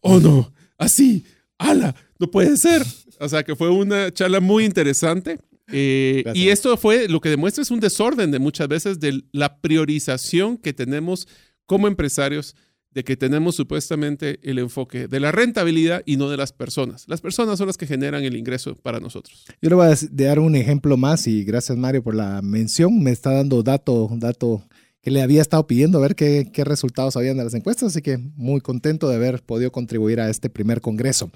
[0.00, 1.24] oh no, así,
[1.58, 1.94] ¡Hala!
[2.18, 2.82] No puede ser.
[3.18, 5.38] O sea que fue una charla muy interesante.
[5.72, 9.60] Eh, y esto fue lo que demuestra es un desorden de muchas veces de la
[9.60, 11.26] priorización que tenemos
[11.66, 12.54] como empresarios
[12.96, 17.04] de que tenemos supuestamente el enfoque de la rentabilidad y no de las personas.
[17.08, 19.44] Las personas son las que generan el ingreso para nosotros.
[19.60, 23.02] Yo le voy a dar un ejemplo más y gracias Mario por la mención.
[23.02, 24.64] Me está dando dato, dato
[25.02, 28.16] que le había estado pidiendo a ver qué, resultados habían de las encuestas, así que
[28.16, 31.30] muy contento de haber podido contribuir a este primer congreso.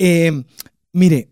[0.00, 0.42] Eh,
[0.92, 1.28] mire,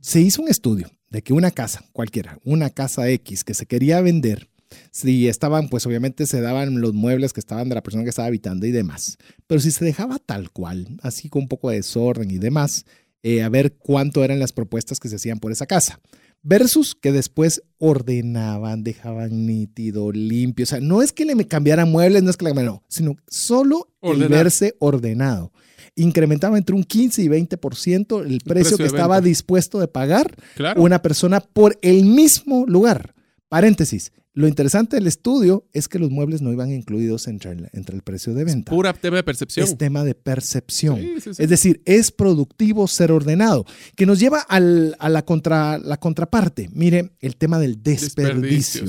[0.00, 4.00] se hizo un estudio de que una casa, cualquiera, una casa X que se quería
[4.00, 4.48] vender,
[4.90, 8.28] si estaban, pues obviamente se daban los muebles que estaban de la persona que estaba
[8.28, 12.30] habitando y demás, pero si se dejaba tal cual, así con un poco de desorden
[12.30, 12.84] y demás,
[13.22, 16.00] eh, a ver cuánto eran las propuestas que se hacían por esa casa
[16.42, 20.64] versus que después ordenaban, dejaban nítido, limpio.
[20.64, 23.88] O sea, no es que le cambiaran muebles, no es que le no, sino solo
[24.02, 25.52] el verse ordenado.
[25.94, 30.36] Incrementaba entre un 15 y 20% el, el precio, que estaba dispuesto de pagar
[30.76, 33.14] una persona por el mismo lugar.
[33.48, 37.96] Paréntesis, lo interesante del estudio es que los muebles no iban incluidos entre el, entre
[37.96, 38.70] el precio de venta.
[38.70, 39.66] Es pura tema de percepción.
[39.66, 41.00] Es tema de percepción.
[41.00, 43.66] Es decir, es productivo ser ordenado,
[43.96, 46.70] que nos lleva a la, contra, la contraparte.
[46.72, 48.84] Mire, el tema del desperdicio.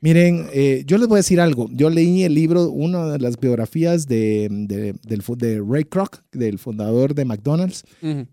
[0.00, 1.68] Miren, eh, yo les voy a decir algo.
[1.70, 7.24] Yo leí el libro, una de las biografías de, de, Ray Kroc, del fundador de
[7.24, 7.84] McDonald's,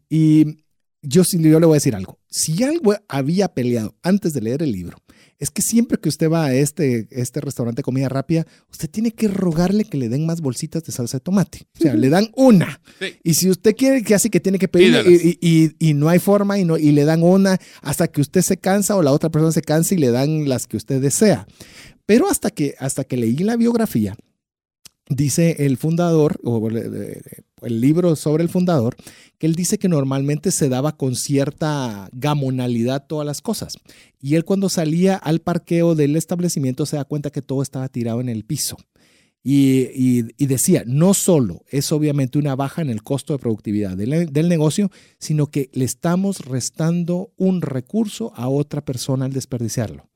[0.09, 0.57] y
[1.03, 2.17] yo, yo le voy a decir algo.
[2.27, 4.97] Si algo había peleado antes de leer el libro,
[5.39, 9.11] es que siempre que usted va a este, este restaurante de comida rápida, usted tiene
[9.11, 11.68] que rogarle que le den más bolsitas de salsa de tomate.
[11.77, 12.81] O sea, le dan una.
[13.23, 16.65] Y si usted quiere que así que tiene que pedir y, no hay forma y,
[16.65, 19.61] no, y le dan una hasta que usted se cansa o la otra persona se
[19.61, 21.47] cansa y le dan las que usted desea.
[22.05, 24.15] Pero hasta que, hasta que leí la biografía,
[25.09, 26.68] dice el fundador, o
[27.61, 28.95] el libro sobre el fundador,
[29.38, 33.77] que él dice que normalmente se daba con cierta gamonalidad todas las cosas.
[34.21, 38.21] Y él cuando salía al parqueo del establecimiento se da cuenta que todo estaba tirado
[38.21, 38.77] en el piso.
[39.49, 44.49] Y, decía, no solo es obviamente una baja en el costo de productividad del, del,
[44.49, 50.09] negocio, sino que le estamos restando un recurso a otra persona al desperdiciarlo.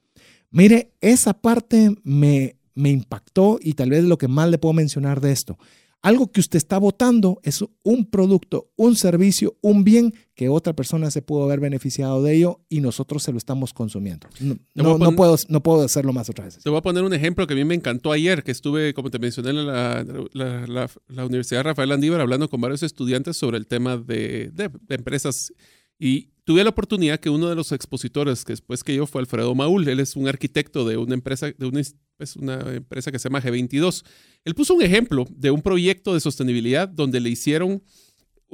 [0.49, 5.22] Mire, esa parte me, me impactó y tal vez lo que más le puedo mencionar
[5.22, 5.57] de esto.
[6.03, 11.11] Algo que usted está votando es un producto, un servicio, un bien que otra persona
[11.11, 14.28] se pudo haber beneficiado de ello y nosotros se lo estamos consumiendo.
[14.40, 16.64] No, no, puedo, no puedo hacerlo más otras veces.
[16.64, 19.11] Te voy a poner un ejemplo que a mí me encantó ayer, que estuve, como
[19.11, 20.03] te mencioné, en la,
[20.34, 24.95] la, la, Universidad Rafael Andívar hablando con varios estudiantes sobre el tema de, de, de
[24.95, 25.53] empresas
[26.02, 29.53] y tuve la oportunidad que uno de los expositores que después que yo fue Alfredo
[29.53, 31.82] Maúl, él es un arquitecto de una empresa, de una,
[32.18, 34.03] pues, una empresa que se llama G22.
[34.44, 37.84] Él puso un ejemplo de un proyecto de sostenibilidad donde le hicieron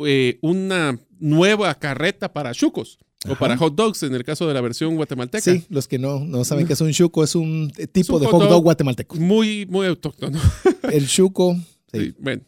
[0.06, 3.00] eh, una nueva carreta para chucos.
[3.30, 5.42] O para hot dogs, en el caso de la versión guatemalteca.
[5.42, 8.50] Sí, los que no, no saben que es un chuco, es un tipo de hot
[8.50, 9.16] dog, guatemalteco.
[9.16, 10.40] Muy, muy autóctono.
[10.92, 11.56] El chuco.
[11.90, 12.14] Sí.
[12.20, 12.42] bueno,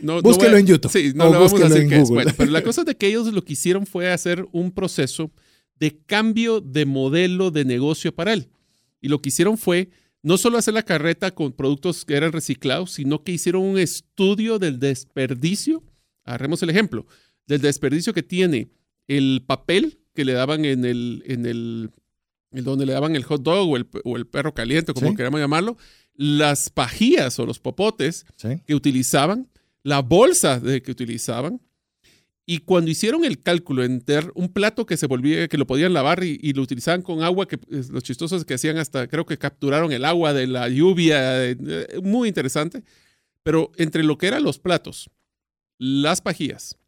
[0.00, 0.90] búsquelo en YouTube.
[0.90, 2.08] Sí, no lo vamos a decir que es.
[2.08, 5.30] Bueno, pero la cosa es de que ellos lo que hicieron fue hacer un proceso
[5.78, 8.48] de cambio de modelo de negocio para él.
[9.00, 9.90] Y lo que hicieron fue
[10.22, 14.58] no solo hacer la carreta con productos que eran reciclados, sino que hicieron un estudio
[14.58, 15.82] del desperdicio.
[16.24, 17.06] Agarremos el ejemplo,
[17.46, 18.70] del desperdicio que tiene
[19.06, 21.90] el papel que le daban en el, en el,
[22.50, 25.76] donde le daban el hot dog o el, o el perro caliente, como queramos llamarlo,
[26.14, 28.24] las pajillas o los popotes
[28.66, 29.48] que utilizaban
[29.84, 31.60] la bolsa de que utilizaban.
[32.46, 34.04] Y cuando hicieron el cálculo en
[34.34, 37.58] un plato que se volvía, que lo podían lavar y, lo utilizaban con agua, que
[37.68, 41.56] los chistosos que hacían hasta, creo que capturaron el agua de la lluvia, eh,
[42.02, 42.82] muy interesante.
[43.42, 45.10] Pero entre lo que eran los platos
[45.78, 46.78] las pajillas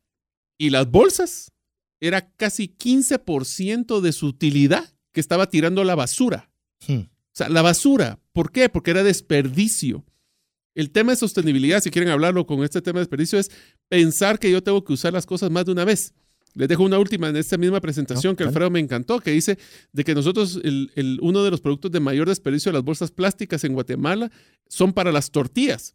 [0.58, 1.52] y las bolsas
[2.00, 6.50] era casi 15% de su utilidad que estaba tirando la basura.
[6.86, 7.00] Hmm.
[7.00, 8.20] O sea, la basura.
[8.32, 8.68] ¿Por qué?
[8.68, 10.04] Porque era desperdicio.
[10.76, 13.50] El tema de sostenibilidad, si quieren hablarlo con este tema de desperdicio, es
[13.88, 16.12] pensar que yo tengo que usar las cosas más de una vez.
[16.54, 18.44] Les dejo una última en esta misma presentación No, que.
[18.44, 19.58] Alfredo me encantó, que dice
[19.92, 23.10] de que nosotros, el- el- uno de los productos de mayor desperdicio de las bolsas
[23.10, 24.30] plásticas en Guatemala
[24.68, 25.94] son para las tortillas.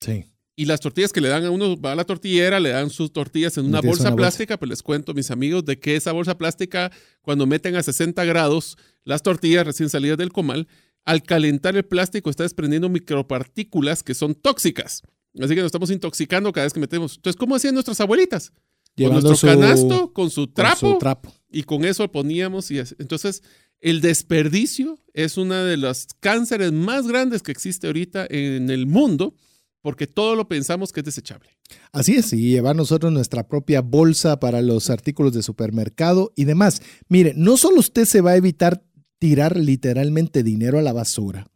[0.00, 0.24] Sí.
[0.56, 3.12] Y las tortillas que le dan a uno, va a la tortillera, le dan sus
[3.12, 4.16] tortillas en una bolsa una bolsa.
[4.16, 6.90] plástica, pues les cuento, mis amigos, de que esa bolsa plástica,
[7.22, 10.68] cuando meten a 60 grados las tortillas recién salidas del comal,
[11.04, 15.02] al calentar el plástico está desprendiendo micropartículas que son tóxicas.
[15.40, 17.16] Así que nos estamos intoxicando cada vez que metemos.
[17.16, 18.50] Entonces, ¿cómo hacían nuestras abuelitas?
[18.50, 18.58] Con
[18.96, 21.32] Llevando nuestro su- canasto, con su con trapo, su trapo.
[21.50, 22.94] y con eso poníamos y así.
[22.98, 23.42] entonces
[23.80, 29.34] el desperdicio es una de los cánceres más grandes que existe ahorita en el mundo
[29.80, 31.48] porque todo lo pensamos que es desechable.
[31.92, 36.82] Así es, y llevar nosotros nuestra propia bolsa para los artículos de supermercado y demás.
[37.08, 38.82] Mire, no solo usted se va a evitar
[39.20, 41.46] tirar literalmente dinero a la basura,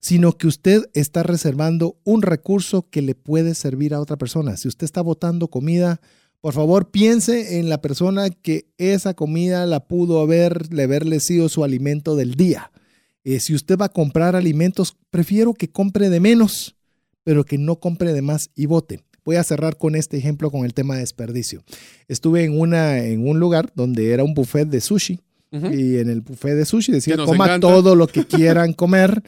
[0.00, 4.56] sino que usted está reservando un recurso que le puede servir a otra persona.
[4.56, 6.00] Si usted está botando comida,
[6.40, 11.62] por favor piense en la persona que esa comida la pudo haberle, haberle sido su
[11.62, 12.72] alimento del día.
[13.22, 16.76] Eh, si usted va a comprar alimentos, prefiero que compre de menos,
[17.22, 19.04] pero que no compre de más y vote.
[19.26, 21.62] Voy a cerrar con este ejemplo con el tema de desperdicio.
[22.08, 25.20] Estuve en, una, en un lugar donde era un buffet de sushi
[25.52, 27.66] Y en el buffet de sushi decía coma encanta.
[27.66, 29.22] todo lo que quieran comer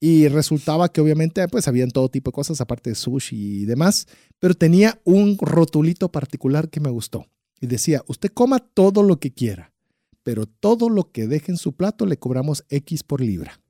[0.00, 4.06] y resultaba que obviamente pues habían todo tipo de cosas aparte de sushi y demás,
[4.38, 7.26] pero tenía un rotulito particular que me gustó
[7.60, 9.72] y decía, usted coma todo lo que quiera,
[10.22, 13.60] pero todo lo que deje en su plato le cobramos X por libra.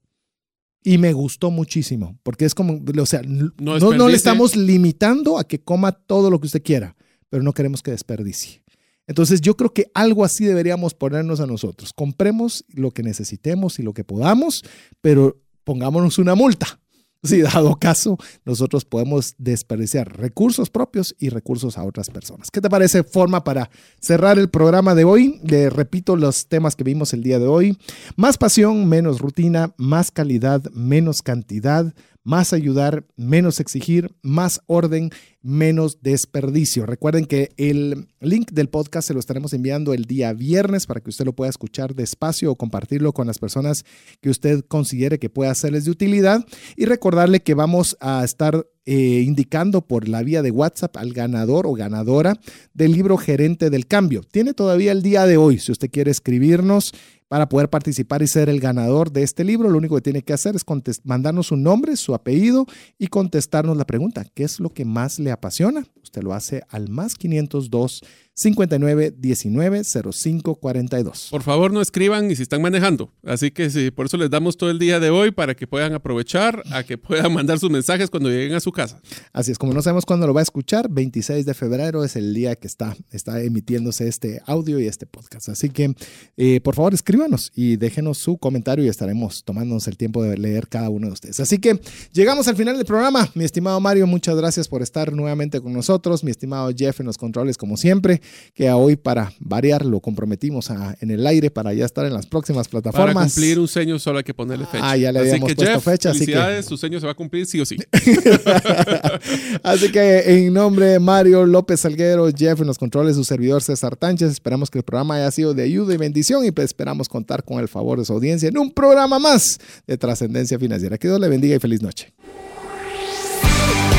[0.82, 4.14] Y me gustó muchísimo, porque es como, o sea, no, no, le desperdicie.
[4.14, 6.96] estamos limitando a que coma todo lo que usted quiera,
[7.28, 8.62] pero no queremos que desperdicie.
[9.06, 11.92] Entonces yo creo que algo así deberíamos ponernos a nosotros.
[11.92, 14.64] Compremos lo que necesitemos y lo que podamos,
[15.00, 16.80] pero pongámonos una multa.
[17.22, 22.50] Si dado caso, nosotros podemos desperdiciar recursos propios y recursos a otras personas.
[22.52, 23.68] ¿Qué te parece forma para
[24.00, 25.40] cerrar el programa de hoy?
[25.42, 27.76] Le repito los temas que vimos el día de hoy.
[28.16, 31.92] Más pasión, menos rutina, más calidad, menos cantidad,
[32.26, 35.10] más ayudar, menos exigir, más orden,
[35.42, 36.84] menos desperdicio.
[36.84, 41.10] Recuerden que el link del podcast se lo estaremos enviando el día viernes para que
[41.10, 43.84] usted lo pueda escuchar despacio o compartirlo con las personas
[44.20, 46.44] que usted considere que pueda serles de utilidad.
[46.74, 51.66] Y recordarle que vamos a estar eh, indicando por la vía de WhatsApp al ganador
[51.66, 52.38] o ganadora
[52.72, 54.22] del libro Gerente del Cambio.
[54.22, 56.94] Tiene todavía el día de hoy, si usted quiere escribirnos
[57.28, 60.32] para poder participar y ser el ganador de este libro, lo único que tiene que
[60.32, 60.64] hacer es
[61.04, 62.66] mandarnos su nombre, su apellido
[62.98, 65.84] y contestarnos la pregunta, ¿qué es lo que más le apasiona?
[66.02, 68.02] Usted lo hace al más 502
[68.38, 71.28] 59 19 05 42.
[71.30, 73.10] Por favor, no escriban y si están manejando.
[73.24, 75.94] Así que sí, por eso les damos todo el día de hoy para que puedan
[75.94, 79.00] aprovechar, a que puedan mandar sus mensajes cuando lleguen a su casa.
[79.32, 82.34] Así es, como no sabemos cuándo lo va a escuchar, 26 de febrero es el
[82.34, 85.48] día que está, está emitiéndose este audio y este podcast.
[85.48, 85.94] Así que,
[86.36, 90.68] eh, por favor, escríbanos y déjenos su comentario y estaremos tomándonos el tiempo de leer
[90.68, 91.40] cada uno de ustedes.
[91.40, 91.80] Así que
[92.12, 93.30] llegamos al final del programa.
[93.34, 96.22] Mi estimado Mario, muchas gracias por estar nuevamente con nosotros.
[96.22, 98.20] Mi estimado Jeff en los controles, como siempre,
[98.54, 102.12] que a hoy para variar lo comprometimos a- en el aire para ya estar en
[102.14, 103.32] las próximas Para plataformas.
[103.34, 104.88] cumplir un sueño solo hay que ponerle fecha.
[104.90, 107.46] Ah, ya le habíamos puesto Jeff, fecha, así que- su sueño se va a cumplir
[107.46, 107.76] sí o sí.
[109.62, 113.96] Así que en nombre de Mario López Salguero, Jeff en los controles, su servidor César
[113.96, 117.44] Tánchez, esperamos que el programa haya sido de ayuda y bendición y pues esperamos contar
[117.44, 120.98] con el favor de su audiencia en un programa más de trascendencia financiera.
[120.98, 122.12] Que Dios le bendiga y feliz noche.